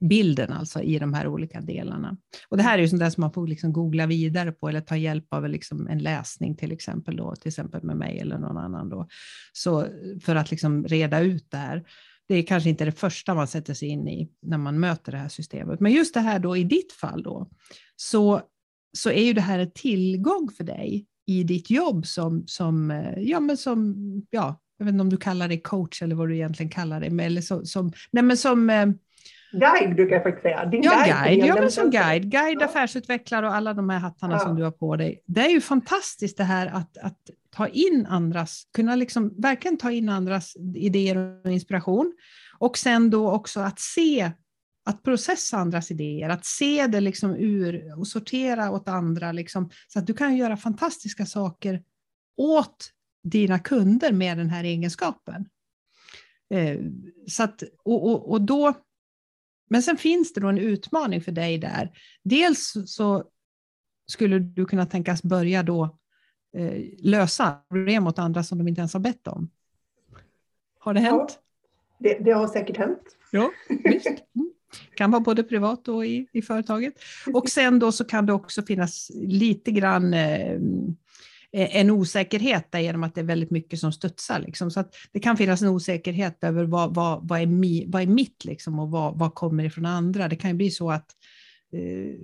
bilden 0.00 0.52
alltså 0.52 0.82
i 0.82 0.98
de 0.98 1.14
här 1.14 1.28
olika 1.28 1.60
delarna. 1.60 2.16
Och 2.48 2.56
det 2.56 2.62
här 2.62 2.78
är 2.78 2.82
ju 2.82 2.88
sånt 2.88 3.00
där 3.00 3.10
som 3.10 3.20
man 3.20 3.32
får 3.32 3.46
liksom 3.46 3.72
googla 3.72 4.06
vidare 4.06 4.52
på 4.52 4.68
eller 4.68 4.80
ta 4.80 4.96
hjälp 4.96 5.26
av 5.30 5.48
liksom 5.48 5.86
en 5.88 5.98
läsning 5.98 6.56
till 6.56 6.72
exempel, 6.72 7.16
då, 7.16 7.34
till 7.34 7.48
exempel 7.48 7.82
med 7.82 7.96
mig 7.96 8.18
eller 8.18 8.38
någon 8.38 8.56
annan. 8.56 8.88
Då. 8.88 9.08
Så 9.52 9.86
för 10.20 10.36
att 10.36 10.50
liksom 10.50 10.84
reda 10.84 11.20
ut 11.20 11.50
det 11.50 11.56
här. 11.56 11.84
Det 12.28 12.34
är 12.34 12.42
kanske 12.42 12.70
inte 12.70 12.84
det 12.84 12.92
första 12.92 13.34
man 13.34 13.48
sätter 13.48 13.74
sig 13.74 13.88
in 13.88 14.08
i 14.08 14.30
när 14.42 14.58
man 14.58 14.80
möter 14.80 15.12
det 15.12 15.18
här 15.18 15.28
systemet. 15.28 15.80
Men 15.80 15.92
just 15.92 16.14
det 16.14 16.20
här 16.20 16.38
då 16.38 16.56
i 16.56 16.64
ditt 16.64 16.92
fall 16.92 17.22
då, 17.22 17.50
så, 17.96 18.40
så 18.98 19.10
är 19.10 19.24
ju 19.24 19.32
det 19.32 19.40
här 19.40 19.58
en 19.58 19.70
tillgång 19.70 20.50
för 20.56 20.64
dig 20.64 21.06
i 21.26 21.44
ditt 21.44 21.70
jobb 21.70 22.06
som, 22.06 22.44
som, 22.46 22.90
eh, 22.90 23.18
ja, 23.18 23.40
men 23.40 23.56
som 23.56 23.96
ja, 24.30 24.60
jag 24.78 24.86
vet 24.86 24.92
inte 24.92 25.02
om 25.02 25.10
du 25.10 25.16
kallar 25.16 25.48
dig 25.48 25.60
coach 25.62 26.02
eller 26.02 26.14
vad 26.14 26.28
du 26.28 26.34
egentligen 26.34 26.70
kallar 26.70 27.00
dig, 27.00 27.26
eller 27.26 27.40
så, 27.40 27.64
som, 27.64 27.92
nej, 28.10 28.24
men 28.24 28.36
som 28.36 28.70
eh, 28.70 28.86
Guide 29.52 29.94
brukar 29.94 30.14
jag 30.14 30.22
faktiskt 30.22 30.42
säga. 30.42 30.64
Din 30.64 30.82
ja, 30.82 30.90
guide, 30.90 31.38
guide. 31.38 31.46
Ja, 31.46 31.54
men 31.54 31.70
som 31.70 31.90
guide. 31.90 32.30
Guide, 32.30 32.60
ja. 32.60 32.66
affärsutvecklare 32.66 33.46
och 33.46 33.54
alla 33.54 33.74
de 33.74 33.90
här 33.90 33.98
hattarna 33.98 34.34
ja. 34.34 34.38
som 34.38 34.56
du 34.56 34.64
har 34.64 34.70
på 34.70 34.96
dig. 34.96 35.22
Det 35.26 35.40
är 35.40 35.48
ju 35.50 35.60
fantastiskt 35.60 36.36
det 36.36 36.44
här 36.44 36.66
att, 36.66 36.98
att 36.98 37.18
ta 37.50 37.68
in 37.68 38.06
andras, 38.08 38.62
kunna 38.72 38.94
liksom 38.94 39.34
verkligen 39.38 39.76
ta 39.76 39.90
in 39.90 40.08
andras 40.08 40.56
idéer 40.74 41.40
och 41.44 41.52
inspiration. 41.52 42.12
Och 42.58 42.78
sen 42.78 43.10
då 43.10 43.30
också 43.30 43.60
att 43.60 43.80
se, 43.80 44.30
att 44.84 45.02
processa 45.02 45.56
andras 45.56 45.90
idéer, 45.90 46.28
att 46.28 46.44
se 46.44 46.86
det 46.86 47.00
liksom 47.00 47.36
ur 47.36 47.98
och 47.98 48.06
sortera 48.06 48.70
åt 48.70 48.88
andra, 48.88 49.32
liksom, 49.32 49.70
så 49.88 49.98
att 49.98 50.06
du 50.06 50.14
kan 50.14 50.36
göra 50.36 50.56
fantastiska 50.56 51.26
saker 51.26 51.82
åt 52.36 52.90
dina 53.24 53.58
kunder 53.58 54.12
med 54.12 54.38
den 54.38 54.50
här 54.50 54.64
egenskapen. 54.64 55.46
Eh, 56.54 56.78
så 57.28 57.42
att, 57.42 57.62
och, 57.84 58.06
och, 58.06 58.30
och 58.30 58.40
då, 58.40 58.74
men 59.68 59.82
sen 59.82 59.96
finns 59.96 60.32
det 60.32 60.40
då 60.40 60.48
en 60.48 60.58
utmaning 60.58 61.20
för 61.20 61.32
dig 61.32 61.58
där. 61.58 61.90
Dels 62.22 62.74
så 62.86 63.24
skulle 64.06 64.38
du 64.38 64.64
kunna 64.64 64.86
tänkas 64.86 65.22
börja 65.22 65.62
då 65.62 65.98
eh, 66.56 66.82
lösa 66.98 67.58
problem 67.68 68.06
åt 68.06 68.18
andra 68.18 68.42
som 68.42 68.58
de 68.58 68.68
inte 68.68 68.80
ens 68.80 68.92
har 68.92 69.00
bett 69.00 69.26
om. 69.26 69.50
Har 70.78 70.94
det 70.94 71.00
hänt? 71.00 71.38
Ja, 71.98 71.98
det, 71.98 72.24
det 72.24 72.30
har 72.30 72.48
säkert 72.48 72.76
hänt. 72.76 73.16
Ja, 73.30 73.50
visst. 73.84 74.06
Mm. 74.06 74.52
kan 74.94 75.10
vara 75.10 75.20
både 75.20 75.42
privat 75.42 75.88
och 75.88 76.06
i, 76.06 76.26
i 76.32 76.42
företaget. 76.42 76.94
Och 77.34 77.48
sen 77.48 77.78
då 77.78 77.92
så 77.92 78.04
kan 78.04 78.26
det 78.26 78.32
också 78.32 78.62
finnas 78.62 79.10
lite 79.14 79.70
grann 79.70 80.14
eh, 80.14 80.58
Eh, 81.52 81.76
en 81.76 81.90
osäkerhet 81.90 82.72
där 82.72 82.78
genom 82.78 83.02
att 83.02 83.14
det 83.14 83.20
är 83.20 83.24
väldigt 83.24 83.50
mycket 83.50 83.78
som 83.78 83.92
studsar. 83.92 84.40
Liksom. 84.40 84.70
Så 84.70 84.80
att 84.80 84.94
det 85.12 85.20
kan 85.20 85.36
finnas 85.36 85.62
en 85.62 85.68
osäkerhet 85.68 86.44
över 86.44 86.64
vad, 86.64 86.94
vad, 86.94 87.28
vad, 87.28 87.40
är, 87.40 87.46
mi, 87.46 87.84
vad 87.88 88.02
är 88.02 88.06
mitt 88.06 88.44
liksom, 88.44 88.78
och 88.78 88.90
vad, 88.90 89.18
vad 89.18 89.34
kommer 89.34 89.64
ifrån 89.64 89.86
andra. 89.86 90.28
Det 90.28 90.36
kan 90.36 90.50
ju 90.50 90.56
bli 90.56 90.70
så 90.70 90.90
att 90.90 91.06
eh, 91.72 92.14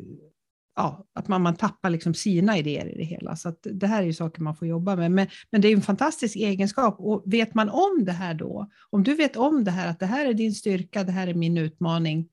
ja, 0.76 1.06
att 1.14 1.28
man, 1.28 1.42
man 1.42 1.56
tappar 1.56 1.90
liksom 1.90 2.14
sina 2.14 2.58
idéer 2.58 2.86
i 2.86 2.96
det 2.96 3.04
hela. 3.04 3.36
Så 3.36 3.54
det 3.62 3.86
här 3.86 4.02
är 4.02 4.06
ju 4.06 4.12
saker 4.12 4.42
man 4.42 4.56
får 4.56 4.68
jobba 4.68 4.96
med. 4.96 5.12
Men, 5.12 5.26
men 5.50 5.60
det 5.60 5.68
är 5.68 5.72
en 5.72 5.82
fantastisk 5.82 6.36
egenskap 6.36 6.96
och 6.98 7.22
vet 7.26 7.54
man 7.54 7.68
om 7.68 8.04
det 8.04 8.12
här 8.12 8.34
då, 8.34 8.70
om 8.90 9.02
du 9.02 9.14
vet 9.14 9.36
om 9.36 9.64
det 9.64 9.70
här, 9.70 9.88
att 9.88 10.00
det 10.00 10.06
här 10.06 10.26
är 10.26 10.34
din 10.34 10.54
styrka, 10.54 11.04
det 11.04 11.12
här 11.12 11.26
är 11.26 11.34
min 11.34 11.58
utmaning, 11.58 12.28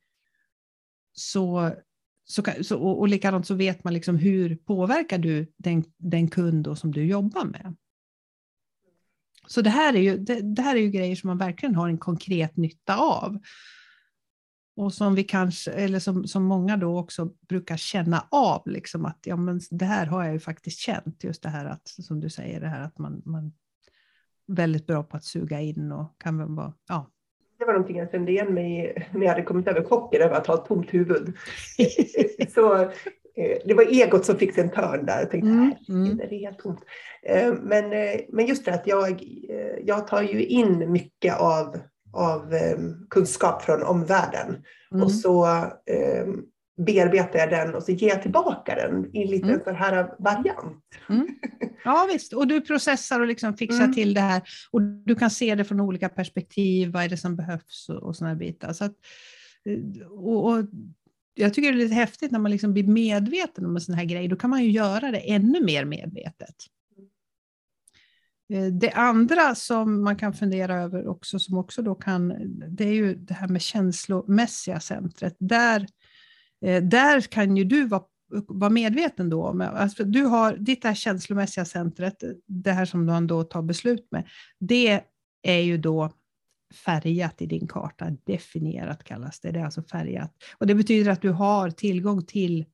så, 1.14 1.74
så, 2.32 2.44
så, 2.62 2.80
och, 2.80 3.00
och 3.00 3.08
likadant 3.08 3.48
så 3.48 3.56
vet 3.56 3.84
man 3.84 3.94
liksom 3.94 4.18
hur 4.18 4.56
påverkar 4.56 5.18
du 5.18 5.52
den, 5.58 5.84
den 5.98 6.30
kund 6.30 6.78
som 6.78 6.92
du 6.92 7.06
jobbar 7.06 7.46
med. 7.46 7.76
Så 9.48 9.62
det 9.62 9.70
här, 9.70 9.94
är 9.94 10.00
ju, 10.00 10.18
det, 10.18 10.56
det 10.56 10.62
här 10.62 10.76
är 10.76 10.80
ju 10.80 10.90
grejer 10.90 11.16
som 11.16 11.28
man 11.28 11.38
verkligen 11.38 11.76
har 11.76 11.90
en 11.90 11.98
konkret 11.98 12.58
nytta 12.58 12.98
av 12.98 13.40
och 14.76 14.94
som 14.94 15.16
vi 15.16 15.24
kanske, 15.24 15.72
eller 15.72 16.00
som, 16.00 16.28
som 16.28 16.44
många 16.44 16.78
då 16.78 17.00
också 17.00 17.34
brukar 17.48 17.78
känna 17.78 18.28
av, 18.32 18.68
liksom 18.68 19.06
att 19.06 19.20
ja, 19.24 19.36
men 19.36 19.62
det 19.72 19.86
här 19.86 20.06
har 20.06 20.24
jag 20.24 20.34
ju 20.34 20.40
faktiskt 20.40 20.80
känt, 20.80 21.24
just 21.24 21.44
det 21.44 21.50
här 21.50 21.66
att, 21.66 21.88
som 21.88 22.20
du 22.20 22.30
säger, 22.30 22.62
det 22.62 22.68
här 22.68 22.82
att 22.82 22.98
man, 22.98 23.22
man 23.26 23.46
är 24.48 24.56
väldigt 24.56 24.88
bra 24.88 25.04
på 25.04 25.18
att 25.18 25.26
suga 25.26 25.62
in 25.62 25.92
och 25.92 26.22
kan 26.22 26.56
vara, 26.56 26.74
ja. 26.88 27.12
Det 27.60 27.66
var 27.66 27.74
någonting 27.74 27.98
jag 27.98 28.12
kände 28.12 28.32
igen 28.32 28.54
mig 28.54 28.96
när 29.12 29.22
jag 29.22 29.30
hade 29.30 29.44
kommit 29.44 29.68
över 29.68 29.84
chocken 29.84 30.22
över 30.22 30.36
att 30.36 30.48
ha 30.48 30.56
ett 30.56 30.66
tomt 30.66 30.94
huvud. 30.94 31.34
Så 32.54 32.82
eh, 32.82 33.58
det 33.66 33.74
var 33.74 33.84
egot 33.84 34.26
som 34.26 34.38
fick 34.38 34.54
sig 34.54 34.64
en 34.64 34.72
törn 34.72 35.06
där. 35.06 35.20
Jag 35.20 35.32
tänkte, 35.32 35.50
mm, 35.50 35.74
mm. 35.90 36.18
det 36.18 36.36
är 36.36 36.40
helt 36.40 36.60
tomt. 36.60 36.82
Eh, 37.24 37.54
men, 37.62 37.94
eh, 37.94 38.20
men 38.30 38.46
just 38.46 38.66
det 38.66 38.74
att 38.74 38.88
jag, 38.88 39.24
jag 39.84 40.08
tar 40.08 40.22
ju 40.22 40.46
in 40.46 40.92
mycket 40.92 41.40
av 41.40 41.78
av 42.14 42.54
kunskap 43.10 43.62
från 43.62 43.84
omvärlden. 43.84 44.64
Mm. 44.92 45.04
Och 45.04 45.12
så 45.12 45.48
bearbetar 46.86 47.40
jag 47.40 47.50
den 47.50 47.76
och 47.76 47.84
så 47.84 47.92
ger 47.92 48.08
jag 48.08 48.22
tillbaka 48.22 48.76
den 48.76 49.16
i 49.16 49.28
lite 49.28 49.48
mm. 49.48 49.60
sån 49.64 49.76
här 49.76 50.16
variant. 50.20 50.84
Mm. 51.10 51.28
Ja 51.84 52.08
visst, 52.12 52.34
och 52.34 52.48
du 52.48 52.62
processar 52.62 53.20
och 53.20 53.28
liksom 53.28 53.58
fixar 53.58 53.84
mm. 53.84 53.94
till 53.94 54.14
det 54.14 54.22
här. 54.22 54.42
Och 54.72 54.82
du 54.82 55.16
kan 55.16 55.30
se 55.30 55.56
det 55.56 55.64
från 55.64 55.80
olika 55.80 56.10
perspektiv, 56.10 56.92
vad 56.92 57.04
är 57.04 57.10
det 57.10 57.18
som 57.18 57.36
behövs 57.36 57.90
och, 57.90 57.96
och 57.96 58.16
sådana 58.16 58.36
bitar. 58.36 58.74
Så 58.74 58.86
att, 58.86 58.96
eh, 59.66 60.08
och, 60.08 60.46
och, 60.46 60.66
jag 61.34 61.54
tycker 61.54 61.72
det 61.72 61.78
är 61.78 61.84
lite 61.84 61.96
häftigt 61.96 62.32
när 62.32 62.40
man 62.40 62.52
liksom 62.52 62.74
blir 62.74 62.88
medveten 62.88 63.66
om 63.66 63.76
en 63.76 63.82
sån 63.82 63.96
här 63.96 64.06
grej, 64.06 64.28
då 64.28 64.36
kan 64.36 64.50
man 64.50 64.64
ju 64.64 64.72
göra 64.72 65.12
det 65.12 65.32
ännu 65.32 65.64
mer 65.64 65.86
medvetet. 65.86 66.56
Eh, 68.54 68.66
det 68.66 68.92
andra 68.92 69.56
som 69.56 70.04
man 70.04 70.16
kan 70.16 70.34
fundera 70.34 70.82
över 70.82 71.08
också, 71.08 71.40
som 71.40 71.58
också 71.58 71.82
då 71.82 71.96
kan, 71.96 72.34
det 72.68 72.84
är 72.84 72.94
ju 72.94 73.16
det 73.16 73.34
här 73.34 73.48
med 73.48 73.62
känslomässiga 73.62 74.80
centret. 74.80 75.36
Där, 75.40 75.88
eh, 76.66 76.84
där 76.84 77.22
kan 77.22 77.58
ju 77.58 77.64
du 77.64 77.88
vara, 77.88 78.04
var 78.48 78.70
medveten 78.70 79.30
då 79.30 79.48
om, 79.48 79.62
alltså 79.62 80.04
du 80.04 80.24
har 80.24 80.58
ditt 80.58 80.84
här 80.84 80.94
känslomässiga 80.94 81.66
centret, 81.66 82.24
det 82.48 82.72
här 82.72 82.86
som 82.86 83.06
du 83.06 83.28
då 83.28 83.44
tar 83.44 83.62
beslut 83.62 84.08
med, 84.12 84.28
det 84.60 85.02
är 85.44 85.60
ju 85.60 85.78
då 85.78 86.12
färgat 86.86 87.42
i 87.42 87.46
din 87.46 87.68
karta, 87.68 88.10
definierat 88.26 89.04
kallas 89.04 89.40
det, 89.40 89.52
det 89.52 89.60
är 89.60 89.66
alltså 89.66 89.84
färgat. 89.84 90.34
Och 90.58 90.68
det 90.68 90.76
betyder 90.76 91.12
att 91.12 91.22
du 91.22 91.30
har 91.30 91.70
tillgång 91.70 92.26
till, 92.26 92.66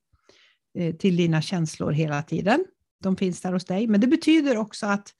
eh, 0.77 0.95
till 0.95 1.17
dina 1.17 1.41
känslor 1.41 1.91
hela 1.91 2.23
tiden. 2.23 2.65
De 3.03 3.17
finns 3.17 3.41
där 3.41 3.53
hos 3.53 3.65
dig, 3.65 3.87
men 3.87 4.01
det 4.01 4.07
betyder 4.07 4.57
också 4.57 4.85
att 4.85 5.13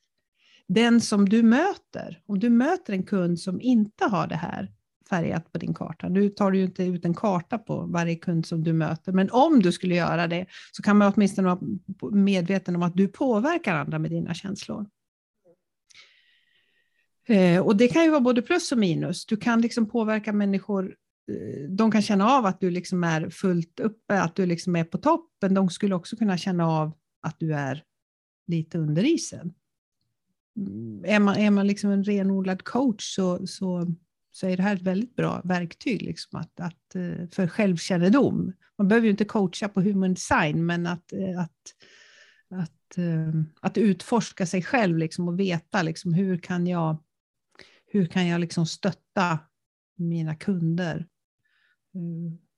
den 0.68 1.02
som 1.02 1.30
du 1.30 1.44
möter, 1.44 2.22
om 2.26 2.40
du 2.40 2.50
möter 2.50 2.94
en 2.94 3.04
kund 3.04 3.40
som 3.40 3.62
inte 3.62 4.06
har 4.06 4.28
det 4.28 4.36
här 4.36 4.72
färgat 5.10 5.52
på 5.52 5.58
din 5.58 5.74
karta, 5.74 6.10
nu 6.10 6.30
tar 6.30 6.52
du 6.52 6.58
ju 6.58 6.64
inte 6.64 6.84
ut 6.84 7.06
en 7.06 7.14
karta 7.14 7.58
på 7.58 7.86
varje 7.86 8.16
kund 8.16 8.46
som 8.46 8.64
du 8.64 8.74
möter, 8.74 9.12
men 9.12 9.30
om 9.32 9.62
du 9.62 9.72
skulle 9.72 9.96
göra 9.96 10.28
det 10.28 10.46
så 10.72 10.84
kan 10.84 10.98
man 10.98 11.14
åtminstone 11.16 11.48
vara 11.48 11.60
medveten 12.12 12.76
om 12.76 12.84
att 12.84 12.96
du 12.96 13.08
påverkar 13.08 13.76
andra 13.76 14.00
med 14.00 14.12
dina 14.12 14.34
känslor. 14.34 14.86
Eh, 17.28 17.62
och 17.62 17.78
det 17.78 17.88
kan 17.88 18.04
ju 18.04 18.10
vara 18.10 18.22
både 18.22 18.42
plus 18.42 18.72
och 18.72 18.78
minus. 18.78 19.26
Du 19.26 19.38
kan 19.38 19.62
liksom 19.62 19.90
påverka 19.90 20.34
människor 20.34 20.96
eh, 21.32 21.70
de 21.70 21.92
kan 21.92 22.02
känna 22.02 22.30
av 22.30 22.46
att 22.46 22.60
du 22.60 22.70
liksom 22.70 23.04
är 23.04 23.30
fullt 23.30 23.80
uppe, 23.80 24.22
att 24.22 24.36
du 24.36 24.46
liksom 24.46 24.76
är 24.76 24.84
på 24.84 24.98
toppen. 24.98 25.54
De 25.54 25.70
skulle 25.70 25.96
också 25.96 26.16
kunna 26.16 26.38
känna 26.38 26.68
av 26.68 26.92
att 27.22 27.40
du 27.40 27.54
är 27.54 27.84
lite 28.48 28.78
under 28.78 29.04
isen 29.04 29.54
mm, 30.58 31.06
är 31.06 31.20
man, 31.20 31.36
är 31.36 31.52
man 31.52 31.68
liksom 31.68 31.92
en 31.92 32.04
renodlad 32.04 32.64
coach 32.64 33.16
så, 33.16 33.48
så, 33.48 33.88
så 34.36 34.48
är 34.48 34.58
det 34.58 34.64
här 34.64 34.76
ett 34.76 34.82
väldigt 34.82 35.16
bra 35.16 35.42
verktyg 35.44 36.02
liksom 36.02 36.40
att, 36.40 36.60
att, 36.60 36.96
eh, 36.96 37.28
för 37.32 37.48
självkännedom. 37.48 38.54
Man 38.78 38.88
behöver 38.88 39.06
ju 39.06 39.12
inte 39.12 39.26
coacha 39.26 39.70
på 39.70 39.82
human 39.82 40.14
design, 40.14 40.66
men 40.66 40.88
att, 40.88 41.14
eh, 41.14 41.40
att, 41.40 41.76
att, 42.50 42.98
eh, 42.98 43.42
att 43.60 43.78
utforska 43.78 44.46
sig 44.46 44.64
själv 44.64 44.98
liksom 44.98 45.28
och 45.28 45.40
veta 45.40 45.82
liksom 45.82 46.14
hur 46.14 46.38
kan 46.38 46.68
jag, 46.68 47.04
hur 47.88 48.06
kan 48.06 48.28
jag 48.28 48.42
liksom 48.42 48.66
stötta 48.66 49.40
mina 49.98 50.36
kunder 50.36 51.08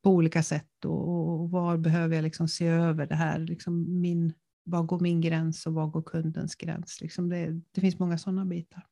på 0.04 0.10
olika 0.10 0.44
sätt 0.44 0.86
och, 0.86 1.10
och 1.10 1.52
var 1.52 1.78
behöver 1.78 2.16
jag 2.16 2.24
liksom 2.24 2.48
se 2.48 2.68
över 2.68 3.08
det 3.08 3.16
här, 3.16 3.40
liksom 3.40 4.02
min 4.02 4.34
var 4.63 4.84
går 4.84 5.00
min 5.00 5.22
gräns 5.22 5.66
och 5.66 5.74
var 5.74 5.88
går 5.88 6.02
kundens 6.02 6.56
gräns? 6.56 7.02
Liksom 7.02 7.30
det, 7.30 7.62
det 7.72 7.82
finns 7.82 8.00
många 8.00 8.18
sådana 8.18 8.46
bitar. 8.46 8.88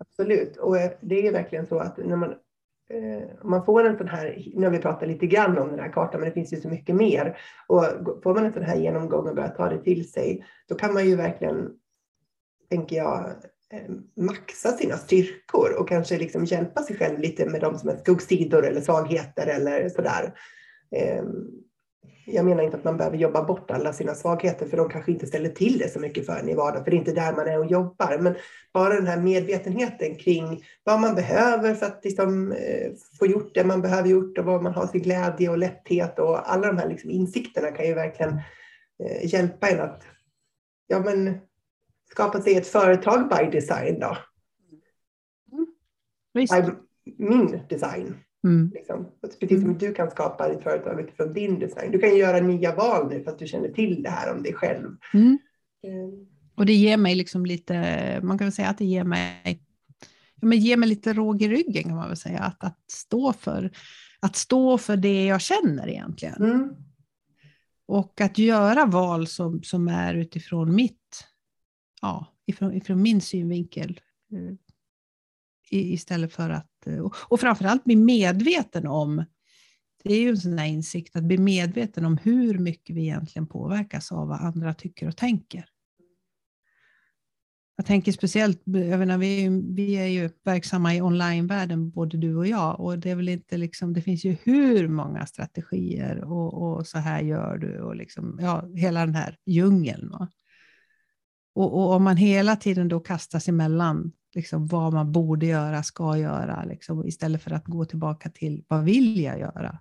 Absolut, 0.00 0.56
och 0.56 0.78
eh, 0.78 0.90
det 1.00 1.26
är 1.26 1.32
verkligen 1.32 1.66
så 1.66 1.78
att 1.78 1.96
när 1.96 2.16
man 2.16 2.30
eh, 2.90 3.28
man 3.44 3.64
får 3.64 3.84
en 3.84 3.98
sån 3.98 4.08
här, 4.08 4.52
nu 4.54 4.66
har 4.66 4.72
vi 4.72 4.78
pratat 4.78 5.08
lite 5.08 5.26
grann 5.26 5.58
om 5.58 5.68
den 5.68 5.78
här 5.78 5.92
kartan, 5.92 6.20
men 6.20 6.28
det 6.28 6.34
finns 6.34 6.52
ju 6.52 6.60
så 6.60 6.68
mycket 6.68 6.96
mer. 6.96 7.38
Och 7.66 7.84
får 8.22 8.34
man 8.34 8.44
en 8.44 8.52
sån 8.52 8.62
här 8.62 8.76
genomgång 8.76 9.28
och 9.28 9.34
börjar 9.34 9.48
ta 9.48 9.68
det 9.68 9.84
till 9.84 10.12
sig, 10.12 10.46
då 10.68 10.74
kan 10.74 10.94
man 10.94 11.08
ju 11.08 11.16
verkligen, 11.16 11.70
tänker 12.70 12.96
jag, 12.96 13.30
eh, 13.72 13.90
maxa 14.16 14.72
sina 14.72 14.96
styrkor 14.96 15.76
och 15.78 15.88
kanske 15.88 16.18
liksom 16.18 16.44
hjälpa 16.44 16.82
sig 16.82 16.96
själv 16.96 17.18
lite 17.18 17.48
med 17.48 17.60
de 17.60 17.78
som 17.78 17.88
är 17.88 17.96
skuggsidor 17.96 18.66
eller 18.66 18.80
svagheter 18.80 19.46
eller 19.46 19.88
sådär. 19.88 20.34
Ehm, 20.96 21.46
jag 22.24 22.44
menar 22.44 22.62
inte 22.62 22.76
att 22.76 22.84
man 22.84 22.96
behöver 22.96 23.16
jobba 23.16 23.42
bort 23.42 23.70
alla 23.70 23.92
sina 23.92 24.14
svagheter, 24.14 24.66
för 24.66 24.76
de 24.76 24.88
kanske 24.88 25.12
inte 25.12 25.26
ställer 25.26 25.48
till 25.48 25.78
det 25.78 25.88
så 25.88 26.00
mycket 26.00 26.26
för 26.26 26.36
en 26.36 26.48
i 26.48 26.54
vardagen, 26.54 26.84
för 26.84 26.90
det 26.90 26.96
är 26.96 26.98
inte 26.98 27.12
där 27.12 27.32
man 27.32 27.48
är 27.48 27.58
och 27.58 27.70
jobbar. 27.70 28.18
Men 28.18 28.34
bara 28.72 28.94
den 28.94 29.06
här 29.06 29.20
medvetenheten 29.20 30.16
kring 30.16 30.64
vad 30.84 31.00
man 31.00 31.14
behöver 31.14 31.74
för 31.74 31.86
att 31.86 32.04
liksom, 32.04 32.52
eh, 32.52 32.92
få 33.18 33.26
gjort 33.26 33.54
det 33.54 33.64
man 33.64 33.82
behöver 33.82 34.08
gjort 34.08 34.38
och 34.38 34.44
vad 34.44 34.62
man 34.62 34.74
har 34.74 34.86
sin 34.86 35.02
glädje 35.02 35.48
och 35.48 35.58
lätthet 35.58 36.18
och 36.18 36.52
alla 36.52 36.66
de 36.66 36.78
här 36.78 36.88
liksom 36.88 37.10
insikterna 37.10 37.70
kan 37.70 37.86
ju 37.86 37.94
verkligen 37.94 38.40
eh, 39.04 39.32
hjälpa 39.32 39.68
en 39.68 39.80
att 39.80 40.02
ja, 40.86 40.98
men, 40.98 41.38
skapa 42.10 42.40
sig 42.40 42.56
ett 42.56 42.66
företag 42.66 43.28
by 43.28 43.58
design. 43.58 44.00
Då. 44.00 44.16
Mm. 45.52 45.66
By 46.34 46.72
min 47.18 47.60
design. 47.68 48.14
Mm. 48.44 48.70
Liksom. 48.74 49.06
Precis 49.40 49.60
som 49.60 49.70
mm. 49.70 49.78
du 49.78 49.94
kan 49.94 50.10
skapa 50.10 50.48
ditt 50.48 50.62
företag 50.62 51.00
utifrån 51.00 51.32
din 51.32 51.58
design. 51.58 51.92
Du 51.92 51.98
kan 51.98 52.16
göra 52.16 52.40
nya 52.40 52.74
val 52.74 53.08
nu 53.08 53.22
för 53.22 53.30
att 53.30 53.38
du 53.38 53.46
känner 53.46 53.68
till 53.68 54.02
det 54.02 54.10
här 54.10 54.34
om 54.34 54.42
dig 54.42 54.54
själv. 54.54 54.96
Mm. 55.14 55.38
Mm. 55.82 56.26
Och 56.54 56.66
det 56.66 56.72
ger 56.72 56.96
mig 56.96 57.14
liksom 57.14 57.46
lite, 57.46 57.74
man 58.22 58.38
kan 58.38 58.46
väl 58.46 58.52
säga 58.52 58.68
att 58.68 58.78
det 58.78 58.84
ger 58.84 59.04
mig, 59.04 59.62
men 60.42 60.58
ger 60.58 60.76
mig 60.76 60.88
lite 60.88 61.12
råg 61.12 61.42
i 61.42 61.48
ryggen 61.48 61.82
kan 61.82 61.96
man 61.96 62.08
väl 62.08 62.16
säga. 62.16 62.40
Att, 62.40 62.64
att, 62.64 62.90
stå, 62.90 63.32
för, 63.32 63.70
att 64.20 64.36
stå 64.36 64.78
för 64.78 64.96
det 64.96 65.24
jag 65.24 65.40
känner 65.40 65.88
egentligen. 65.88 66.44
Mm. 66.44 66.74
Och 67.86 68.20
att 68.20 68.38
göra 68.38 68.86
val 68.86 69.26
som, 69.26 69.62
som 69.62 69.88
är 69.88 70.14
utifrån 70.14 70.74
mitt 70.74 71.24
ja, 72.02 72.26
ifrån, 72.46 72.74
ifrån 72.74 73.02
min 73.02 73.20
synvinkel. 73.20 74.00
Eh, 74.32 74.54
istället 75.70 76.32
för 76.32 76.50
att, 76.50 76.69
Eh, 76.86 76.98
och, 76.98 77.14
och 77.28 77.40
framförallt 77.40 77.84
bli 77.84 77.96
medveten 77.96 78.86
om, 78.86 79.24
det 80.04 80.14
är 80.14 80.20
ju 80.20 80.28
en 80.28 80.36
sån 80.36 80.56
där 80.56 80.64
insikt, 80.64 81.16
att 81.16 81.24
bli 81.24 81.38
medveten 81.38 82.04
om 82.04 82.18
hur 82.18 82.58
mycket 82.58 82.96
vi 82.96 83.02
egentligen 83.02 83.46
påverkas 83.46 84.12
av 84.12 84.28
vad 84.28 84.40
andra 84.40 84.74
tycker 84.74 85.08
och 85.08 85.16
tänker. 85.16 85.64
Jag 87.76 87.86
tänker 87.86 88.12
speciellt, 88.12 88.62
jag 88.64 88.98
menar, 88.98 89.18
vi, 89.18 89.48
vi 89.74 89.96
är 89.96 90.06
ju 90.06 90.30
verksamma 90.44 90.94
i 90.94 91.02
onlinevärlden, 91.02 91.90
både 91.90 92.16
du 92.16 92.36
och 92.36 92.46
jag, 92.46 92.80
och 92.80 92.98
det, 92.98 93.10
är 93.10 93.14
väl 93.14 93.28
inte 93.28 93.56
liksom, 93.56 93.92
det 93.92 94.02
finns 94.02 94.24
ju 94.24 94.36
hur 94.42 94.88
många 94.88 95.26
strategier 95.26 96.24
och, 96.24 96.54
och 96.62 96.86
så 96.86 96.98
här 96.98 97.20
gör 97.22 97.58
du, 97.58 97.80
och 97.80 97.96
liksom, 97.96 98.38
ja, 98.42 98.68
hela 98.74 99.00
den 99.00 99.14
här 99.14 99.36
djungeln. 99.46 100.12
Och, 101.52 101.74
och, 101.74 101.92
om 101.92 102.04
man 102.04 102.16
hela 102.16 102.56
tiden 102.56 102.88
då 102.88 103.00
kastas 103.00 103.48
emellan 103.48 104.12
liksom, 104.34 104.66
vad 104.66 104.92
man 104.92 105.12
borde 105.12 105.46
göra, 105.46 105.82
ska 105.82 106.18
göra, 106.18 106.64
liksom, 106.64 107.06
istället 107.06 107.42
för 107.42 107.50
att 107.50 107.64
gå 107.64 107.84
tillbaka 107.84 108.30
till 108.30 108.64
vad 108.68 108.84
vill 108.84 109.20
jag 109.20 109.40
göra? 109.40 109.80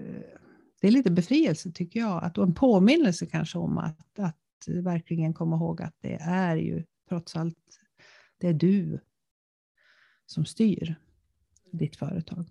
Eh, 0.00 0.38
det 0.80 0.86
är 0.86 0.92
lite 0.92 1.10
befrielse 1.10 1.72
tycker 1.72 2.00
jag, 2.00 2.24
att, 2.24 2.38
och 2.38 2.44
en 2.44 2.54
påminnelse 2.54 3.26
kanske 3.26 3.58
om 3.58 3.78
att, 3.78 4.18
att 4.18 4.36
verkligen 4.66 5.34
komma 5.34 5.56
ihåg 5.56 5.82
att 5.82 5.94
det 6.00 6.14
är 6.20 6.56
ju 6.56 6.84
trots 7.08 7.36
allt 7.36 7.58
det 8.38 8.48
är 8.48 8.54
du 8.54 9.00
som 10.26 10.44
styr 10.44 10.94
ditt 11.70 11.96
företag. 11.96 12.44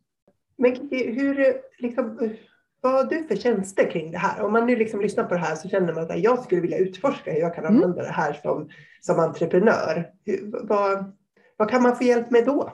Men 0.56 0.90
hur, 0.92 1.62
liksom, 1.80 2.36
vad 2.84 2.94
har 2.94 3.04
du 3.04 3.24
för 3.24 3.36
tjänster 3.36 3.92
kring 3.92 4.12
det 4.12 4.18
här? 4.18 4.42
Om 4.42 4.54
man 4.54 4.68
nu 4.68 4.76
liksom 4.76 5.02
lyssnar 5.02 5.24
på 5.24 5.34
det 5.34 5.40
här 5.40 5.56
så 5.56 5.70
känner 5.70 5.94
man 5.94 6.04
att 6.04 6.20
jag 6.20 6.44
skulle 6.44 6.62
vilja 6.62 6.78
utforska 6.78 7.32
hur 7.32 7.40
jag 7.40 7.56
kan 7.56 7.66
mm. 7.66 7.76
använda 7.76 8.02
det 8.02 8.12
här 8.12 8.34
som, 8.34 8.70
som 9.02 9.20
entreprenör. 9.20 10.10
Hur, 10.26 10.68
vad, 10.68 11.12
vad 11.58 11.70
kan 11.70 11.84
man 11.84 11.96
få 11.96 12.04
hjälp 12.04 12.32
med 12.32 12.46
då? 12.46 12.74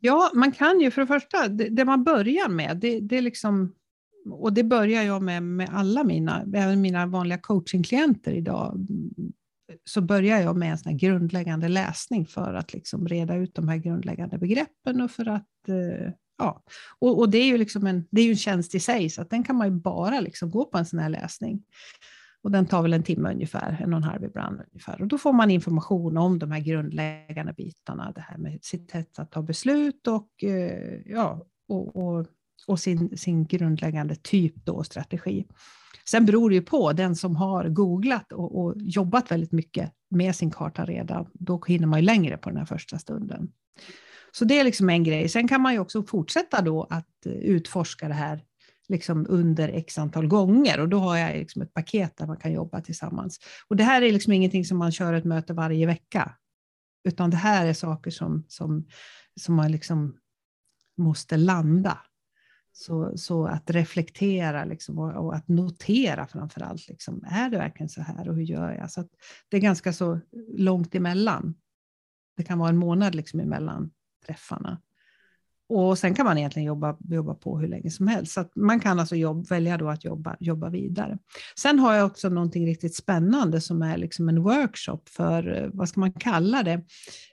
Ja, 0.00 0.30
man 0.34 0.52
kan 0.52 0.80
ju 0.80 0.90
för 0.90 1.00
det 1.00 1.06
första, 1.06 1.48
det, 1.48 1.68
det 1.68 1.84
man 1.84 2.04
börjar 2.04 2.48
med, 2.48 2.76
det, 2.76 3.00
det 3.00 3.16
är 3.16 3.22
liksom 3.22 3.74
och 4.30 4.52
det 4.52 4.64
börjar 4.64 5.02
jag 5.02 5.22
med 5.22 5.42
med 5.42 5.68
alla 5.72 6.04
mina, 6.04 6.44
även 6.54 6.80
mina 6.80 7.06
vanliga 7.06 7.38
coachingklienter 7.38 8.32
idag, 8.32 8.86
så 9.84 10.00
börjar 10.00 10.40
jag 10.40 10.56
med 10.56 10.70
en 10.70 10.78
sån 10.78 10.96
grundläggande 10.96 11.68
läsning 11.68 12.26
för 12.26 12.54
att 12.54 12.72
liksom 12.72 13.08
reda 13.08 13.36
ut 13.36 13.54
de 13.54 13.68
här 13.68 13.76
grundläggande 13.76 14.38
begreppen 14.38 15.00
och 15.00 15.10
för 15.10 15.28
att 15.28 15.68
eh, 15.68 16.12
Ja, 16.38 16.62
och, 16.98 17.18
och, 17.18 17.30
det 17.30 17.38
är 17.38 17.46
ju 17.46 17.58
liksom 17.58 17.86
en, 17.86 18.06
det 18.10 18.20
är 18.20 18.24
ju 18.24 18.30
en 18.30 18.36
tjänst 18.36 18.74
i 18.74 18.80
sig, 18.80 19.10
så 19.10 19.22
att 19.22 19.30
den 19.30 19.44
kan 19.44 19.56
man 19.56 19.66
ju 19.66 19.80
bara 19.80 20.20
liksom 20.20 20.50
gå 20.50 20.64
på 20.64 20.78
en 20.78 20.86
sån 20.86 20.98
här 20.98 21.08
läsning. 21.08 21.62
Och 22.42 22.50
den 22.50 22.66
tar 22.66 22.82
väl 22.82 22.92
en 22.92 23.02
timme 23.02 23.32
ungefär, 23.32 23.80
en 23.82 23.92
och 23.92 23.96
en 23.96 24.04
halv 24.04 24.24
ibland 24.24 24.60
ungefär. 24.72 25.02
Och 25.02 25.08
då 25.08 25.18
får 25.18 25.32
man 25.32 25.50
information 25.50 26.16
om 26.16 26.38
de 26.38 26.50
här 26.50 26.60
grundläggande 26.60 27.52
bitarna, 27.52 28.12
det 28.14 28.20
här 28.20 28.38
med 28.38 28.58
sitt 28.64 28.90
sätt 28.90 29.18
att 29.18 29.30
ta 29.30 29.42
beslut 29.42 30.06
och, 30.06 30.44
eh, 30.44 31.00
ja, 31.06 31.46
och, 31.68 31.96
och 31.96 32.26
och 32.66 32.80
sin, 32.80 33.18
sin 33.18 33.44
grundläggande 33.44 34.14
typ 34.14 34.54
då, 34.64 34.84
strategi. 34.84 35.46
Sen 36.04 36.26
beror 36.26 36.50
det 36.50 36.56
ju 36.56 36.62
på, 36.62 36.92
den 36.92 37.16
som 37.16 37.36
har 37.36 37.68
googlat 37.68 38.32
och, 38.32 38.64
och, 38.64 38.74
jobbat 38.76 39.30
väldigt 39.30 39.52
mycket 39.52 39.92
med 40.10 40.36
sin 40.36 40.50
karta 40.50 40.84
redan, 40.84 41.26
då 41.32 41.62
hinner 41.66 41.86
man 41.86 42.00
ju 42.00 42.06
längre 42.06 42.36
på 42.36 42.48
den 42.48 42.58
här 42.58 42.64
första 42.64 42.98
stunden. 42.98 43.52
Så 44.36 44.44
det 44.44 44.58
är 44.58 44.64
liksom 44.64 44.90
en 44.90 45.04
grej. 45.04 45.28
Sen 45.28 45.48
kan 45.48 45.60
man 45.60 45.72
ju 45.72 45.78
också 45.78 46.02
fortsätta 46.02 46.62
då 46.62 46.86
att 46.90 47.26
eh, 47.26 47.32
utforska 47.32 48.08
det 48.08 48.14
här 48.14 48.44
liksom 48.88 49.26
under 49.28 49.68
x 49.68 49.98
antal 49.98 50.26
gånger 50.26 50.80
och 50.80 50.88
då 50.88 50.98
har 50.98 51.16
jag 51.16 51.36
liksom 51.36 51.62
ett 51.62 51.74
paket 51.74 52.16
där 52.16 52.26
man 52.26 52.36
kan 52.36 52.52
jobba 52.52 52.80
tillsammans. 52.80 53.40
Och 53.68 53.76
det 53.76 53.84
här 53.84 54.02
är 54.02 54.12
liksom 54.12 54.32
ingenting 54.32 54.64
som 54.64 54.78
man 54.78 54.92
kör 54.92 55.12
ett 55.12 55.24
möte 55.24 55.52
varje 55.52 55.86
vecka, 55.86 56.36
utan 57.08 57.30
det 57.30 57.36
här 57.36 57.66
är 57.66 57.72
saker 57.72 58.10
som, 58.10 58.44
som, 58.48 58.86
som 59.40 59.54
man 59.54 59.72
liksom 59.72 60.16
måste 60.96 61.36
landa 61.36 61.98
så, 62.72 63.18
så 63.18 63.46
att 63.46 63.70
reflektera 63.70 64.64
liksom, 64.64 64.98
och, 64.98 65.26
och, 65.26 65.34
att 65.34 65.48
notera 65.48 66.26
framför 66.26 66.60
allt. 66.60 66.88
Liksom, 66.88 67.24
är 67.30 67.50
det 67.50 67.58
verkligen 67.58 67.88
så 67.88 68.02
här 68.02 68.28
och 68.28 68.34
hur 68.34 68.42
gör 68.42 68.72
jag? 68.72 68.90
Så 68.90 69.08
det 69.48 69.56
är 69.56 69.60
ganska 69.60 69.92
så 69.92 70.20
långt 70.56 70.94
emellan. 70.94 71.54
Det 72.36 72.42
kan 72.42 72.58
vara 72.58 72.68
en 72.68 72.76
månad 72.76 73.14
liksom 73.14 73.40
emellan 73.40 73.90
träffarna. 74.26 74.80
Och 75.68 75.98
sen 75.98 76.14
kan 76.14 76.26
man 76.26 76.38
egentligen 76.38 76.66
jobba, 76.66 76.96
jobba 77.00 77.34
på 77.34 77.58
hur 77.58 77.68
länge 77.68 77.90
som 77.90 78.08
helst. 78.08 78.32
Så 78.32 78.44
man 78.54 78.80
kan 78.80 79.00
alltså 79.00 79.16
jobb, 79.16 79.48
välja 79.48 79.78
då 79.78 79.88
att 79.88 80.04
jobba, 80.04 80.36
jobba 80.40 80.68
vidare. 80.68 81.18
Sen 81.58 81.78
har 81.78 81.94
jag 81.94 82.06
också 82.06 82.28
någonting 82.28 82.66
riktigt 82.66 82.96
spännande 82.96 83.60
som 83.60 83.82
är 83.82 83.96
liksom 83.96 84.28
en 84.28 84.42
workshop 84.42 85.00
för, 85.08 85.70
vad 85.72 85.88
ska 85.88 86.00
man 86.00 86.12
kalla 86.12 86.62
det? 86.62 86.80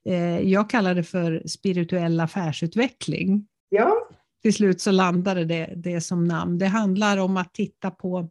Eh, 0.06 0.40
jag 0.40 0.70
kallar 0.70 0.96
det 0.96 1.04
för 1.04 1.44
spirituell 1.48 2.20
affärsutveckling. 2.20 3.48
Ja 3.70 4.08
till 4.42 4.54
slut 4.54 4.82
så 4.82 4.92
landade 4.92 5.46
det, 5.46 5.74
det 5.76 6.02
som 6.02 6.26
namn. 6.26 6.58
Det 6.58 6.66
handlar 6.66 7.18
om 7.18 7.38
att 7.38 7.54
titta 7.54 7.92
på 7.92 8.30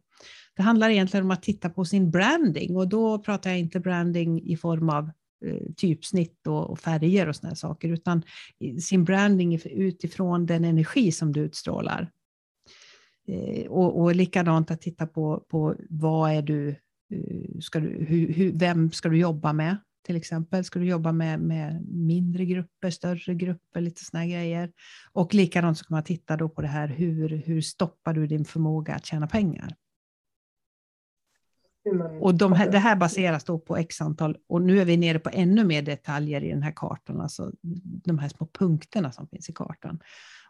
det 0.56 0.62
handlar 0.62 0.90
egentligen 0.90 1.24
om 1.24 1.30
att 1.30 1.42
titta 1.42 1.70
på 1.70 1.84
sin 1.84 2.10
branding 2.10 2.76
och 2.76 2.88
då 2.88 3.18
pratar 3.18 3.50
jag 3.50 3.58
inte 3.58 3.80
branding 3.80 4.42
i 4.42 4.56
form 4.56 4.88
av 4.88 5.04
eh, 5.04 5.10
Eh, 5.46 5.72
typsnitt 5.76 6.46
och, 6.46 6.70
och 6.70 6.78
färger 6.78 7.28
och 7.28 7.36
sådana 7.36 7.54
saker, 7.54 7.88
utan 7.88 8.22
sin 8.80 9.04
branding 9.04 9.60
utifrån 9.64 10.46
den 10.46 10.64
energi 10.64 11.12
som 11.12 11.32
du 11.32 11.40
utstrålar. 11.40 12.10
Eh, 13.28 13.66
och, 13.66 14.00
och 14.00 14.14
likadant 14.14 14.70
att 14.70 14.80
titta 14.80 15.06
på, 15.06 15.44
på 15.48 15.76
vad 15.88 16.32
är 16.32 16.42
du, 16.42 16.68
eh, 16.68 17.60
ska 17.60 17.80
du 17.80 18.04
hur, 18.04 18.32
hur, 18.32 18.52
vem 18.52 18.90
ska 18.90 19.08
du 19.08 19.18
jobba 19.18 19.52
med? 19.52 19.76
till 20.06 20.16
exempel. 20.16 20.64
Ska 20.64 20.78
du 20.78 20.86
jobba 20.86 21.12
med, 21.12 21.40
med 21.40 21.86
mindre 21.88 22.44
grupper, 22.44 22.90
större 22.90 23.34
grupper, 23.34 23.80
lite 23.80 24.04
sådana 24.04 24.26
grejer. 24.26 24.72
Och 25.12 25.34
likadant 25.34 25.78
så 25.78 25.84
kan 25.84 25.94
man 25.94 26.04
titta 26.04 26.36
då 26.36 26.48
på 26.48 26.62
det 26.62 26.68
här, 26.68 26.88
hur, 26.88 27.28
hur 27.28 27.60
stoppar 27.60 28.14
du 28.14 28.26
din 28.26 28.44
förmåga 28.44 28.94
att 28.94 29.06
tjäna 29.06 29.26
pengar? 29.26 29.74
Och 32.20 32.34
de 32.34 32.52
här, 32.52 32.70
det 32.70 32.78
här 32.78 32.96
baseras 32.96 33.44
då 33.44 33.58
på 33.58 33.76
x 33.76 34.00
antal, 34.00 34.36
och 34.48 34.62
nu 34.62 34.80
är 34.80 34.84
vi 34.84 34.96
nere 34.96 35.18
på 35.18 35.30
ännu 35.32 35.64
mer 35.64 35.82
detaljer 35.82 36.44
i 36.44 36.50
den 36.50 36.62
här 36.62 36.72
kartan, 36.76 37.20
alltså 37.20 37.52
de 38.04 38.18
här 38.18 38.28
små 38.28 38.48
punkterna 38.58 39.12
som 39.12 39.28
finns 39.28 39.48
i 39.48 39.52
kartan. 39.52 40.00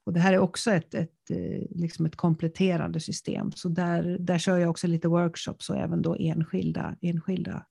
Och 0.04 0.12
det 0.12 0.20
här 0.20 0.32
är 0.32 0.38
också 0.38 0.70
ett, 0.70 0.94
ett, 0.94 1.30
eh, 1.30 1.62
liksom 1.70 2.06
ett 2.06 2.16
kompletterande 2.16 3.00
system, 3.00 3.52
så 3.52 3.68
där, 3.68 4.16
där 4.20 4.38
kör 4.38 4.58
jag 4.58 4.70
också 4.70 4.86
lite 4.86 5.08
workshops 5.08 5.70
och 5.70 5.76
även 5.76 6.02
då 6.02 6.16
enskilda, 6.18 6.96
enskilda 7.00 7.66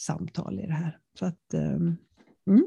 samtal 0.00 0.60
i 0.60 0.66
det 0.66 0.72
här. 0.72 0.98
Så 1.18 1.26
att, 1.26 1.54
ehm, 1.54 1.96
mm. 2.46 2.66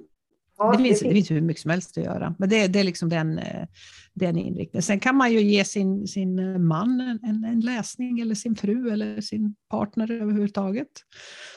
Ja, 0.57 0.71
det, 0.71 0.83
finns, 0.83 0.99
det 0.99 1.11
finns 1.11 1.31
hur 1.31 1.41
mycket 1.41 1.61
som 1.61 1.71
helst 1.71 1.97
att 1.97 2.03
göra, 2.03 2.35
men 2.39 2.49
det, 2.49 2.67
det 2.67 2.79
är 2.79 2.83
liksom 2.83 3.09
den, 3.09 3.39
eh, 3.39 3.67
den 4.13 4.37
inriktningen. 4.37 4.83
Sen 4.83 4.99
kan 4.99 5.15
man 5.15 5.33
ju 5.33 5.41
ge 5.41 5.65
sin, 5.65 6.07
sin 6.07 6.39
eh, 6.39 6.57
man 6.57 7.19
en, 7.23 7.43
en 7.43 7.59
läsning 7.59 8.19
eller 8.19 8.35
sin 8.35 8.55
fru 8.55 8.89
eller 8.89 9.21
sin 9.21 9.55
partner 9.69 10.11
överhuvudtaget. 10.11 10.87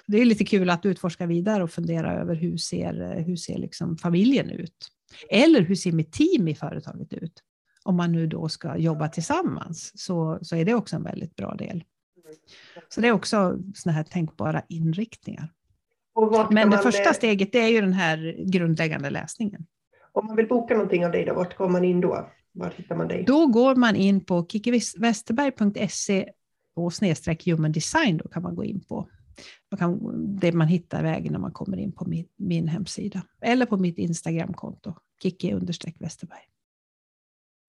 Det 0.07 0.21
är 0.21 0.25
lite 0.25 0.45
kul 0.45 0.71
att 0.71 0.87
utforska 0.87 1.27
vidare 1.27 1.63
och 1.63 1.71
fundera 1.71 2.15
över 2.15 2.35
hur 2.35 2.57
ser, 2.57 3.03
eh, 3.03 3.25
hur 3.25 3.37
ser 3.37 3.59
liksom 3.59 3.97
familjen 3.97 4.51
ut? 4.51 4.89
Eller 5.31 5.61
hur 5.61 5.75
ser 5.75 5.93
mitt 5.93 6.13
team 6.13 6.49
i 6.49 6.55
företaget 6.55 7.13
ut? 7.13 7.43
Om 7.83 7.97
man 7.97 8.13
nu 8.13 8.27
då 8.27 8.49
ska 8.49 8.77
jobba 8.77 9.09
tillsammans 9.09 9.93
så, 9.95 10.39
så 10.43 10.57
är 10.57 10.65
det 10.65 10.75
också 10.75 10.97
en 10.97 11.03
väldigt 11.03 11.37
bra 11.37 11.55
del. 11.55 11.85
Så 12.89 13.01
det 13.01 13.09
är 13.09 13.13
också 13.13 13.59
sådana 13.75 13.97
här 13.97 14.05
tänkbara 14.05 14.63
inriktningar. 14.69 15.49
Men 16.51 16.71
det 16.71 16.79
första 16.79 17.09
eh, 17.09 17.13
steget 17.13 17.55
är 17.55 17.67
ju 17.67 17.81
den 17.81 17.93
här 17.93 18.45
grundläggande 18.53 19.11
läsningen. 19.11 19.67
Om 20.13 20.27
man 20.27 20.37
vill 20.37 20.49
boka 20.49 20.75
någonting 20.75 21.07
av 21.07 21.13
dig, 21.13 21.25
då, 21.25 21.35
vart 21.35 21.57
går 21.57 21.69
man 21.69 21.85
in 21.85 22.01
då? 22.01 22.31
Var 22.53 22.73
hittar 22.77 22.97
man 22.97 23.09
dig? 23.09 23.25
Då 23.27 23.47
går 23.47 23.75
man 23.75 23.97
in 23.97 24.25
på 24.25 24.47
kickiwesterberg.se 24.47 26.31
och 26.75 26.93
snedstreck 26.93 27.47
human 27.47 27.73
design 27.73 28.17
då 28.17 28.29
kan 28.29 28.43
man 28.43 28.55
gå 28.55 28.65
in 28.65 28.81
på. 28.81 29.09
Man 29.71 29.79
kan, 29.79 30.01
det 30.41 30.53
man 30.53 30.69
hittar 30.69 31.03
vägen 31.03 31.33
när 31.33 31.41
man 31.41 31.53
kommer 31.53 31.77
in 31.77 31.93
på 31.93 32.05
min, 32.05 32.27
min 32.37 32.69
hemsida. 32.69 33.23
Eller 33.41 33.67
på 33.67 33.77
mitt 33.77 33.99
Instagramkonto, 33.99 34.95
Kikki 35.23 35.55
Westerberg. 35.99 36.41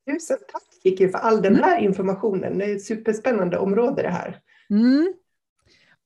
Tusen 0.09 0.37
tack 0.51 0.63
Kikki 0.83 1.09
för 1.09 1.17
all 1.17 1.41
den 1.41 1.55
här 1.55 1.79
informationen. 1.79 2.57
Det 2.57 2.65
är 2.65 2.75
ett 2.75 2.85
superspännande 2.85 3.57
område 3.57 4.01
det 4.01 4.09
här. 4.09 4.41
Mm. 4.69 5.13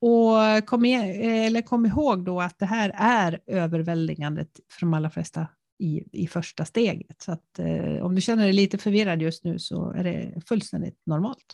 Och 0.06 0.66
kom, 0.66 0.86
eller 0.86 1.62
kom 1.62 1.86
ihåg 1.86 2.26
då 2.26 2.42
att 2.42 2.60
det 2.60 2.66
här 2.66 2.92
är 2.96 3.40
överväldigande 3.46 4.46
för 4.72 4.80
de 4.80 4.94
allra 4.94 5.10
flesta 5.10 5.48
i, 5.80 6.04
i 6.24 6.28
första 6.28 6.66
steget. 6.66 7.22
Så 7.22 7.32
att, 7.32 7.60
eh, 7.60 8.06
om 8.06 8.16
du 8.16 8.22
känner 8.22 8.44
dig 8.44 8.54
lite 8.54 8.78
förvirrad 8.78 9.22
just 9.22 9.44
nu 9.44 9.60
så 9.60 9.92
är 9.92 10.04
det 10.04 10.42
fullständigt 10.46 11.02
normalt. 11.06 11.46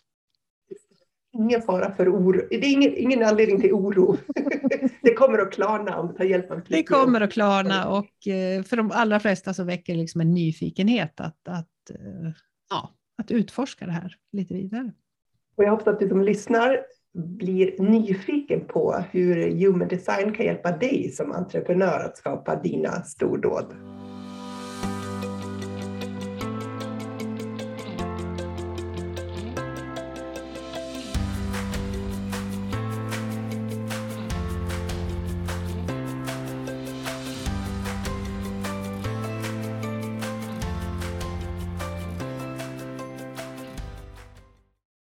Ingen 1.33 1.61
fara 1.61 1.95
för 1.95 2.09
oro. 2.09 2.47
Det 2.49 2.55
är 2.55 2.71
ingen, 2.71 2.97
ingen 2.97 3.23
anledning 3.23 3.61
till 3.61 3.73
oro. 3.73 4.17
det 5.01 5.13
kommer 5.13 5.39
att 5.39 5.53
klarna 5.53 5.97
om 5.99 6.07
du 6.07 6.13
tar 6.13 6.25
hjälp 6.25 6.51
av 6.51 6.61
Det 6.67 6.83
kommer 6.83 7.21
att 7.21 7.31
klarna 7.31 7.89
och 7.89 8.27
eh, 8.27 8.63
för 8.63 8.77
de 8.77 8.91
allra 8.91 9.19
flesta 9.19 9.53
så 9.53 9.63
väcker 9.63 9.93
det 9.93 9.99
liksom 9.99 10.21
en 10.21 10.33
nyfikenhet 10.33 11.19
att, 11.19 11.47
att, 11.47 11.89
eh, 11.89 12.31
ja, 12.69 12.89
att 13.17 13.31
utforska 13.31 13.85
det 13.85 13.91
här 13.91 14.15
lite 14.31 14.53
vidare. 14.53 14.93
Och 15.55 15.63
jag 15.63 15.71
hoppas 15.71 15.87
att 15.87 15.99
du 15.99 16.09
som 16.09 16.21
lyssnar 16.21 16.79
blir 17.13 17.81
nyfiken 17.81 18.65
på 18.67 19.03
hur 19.11 19.65
human 19.65 19.87
design 19.87 20.33
kan 20.33 20.45
hjälpa 20.45 20.71
dig 20.71 21.11
som 21.11 21.31
entreprenör 21.31 21.99
att 21.99 22.17
skapa 22.17 22.55
dina 22.55 23.03
stordåd. 23.03 23.65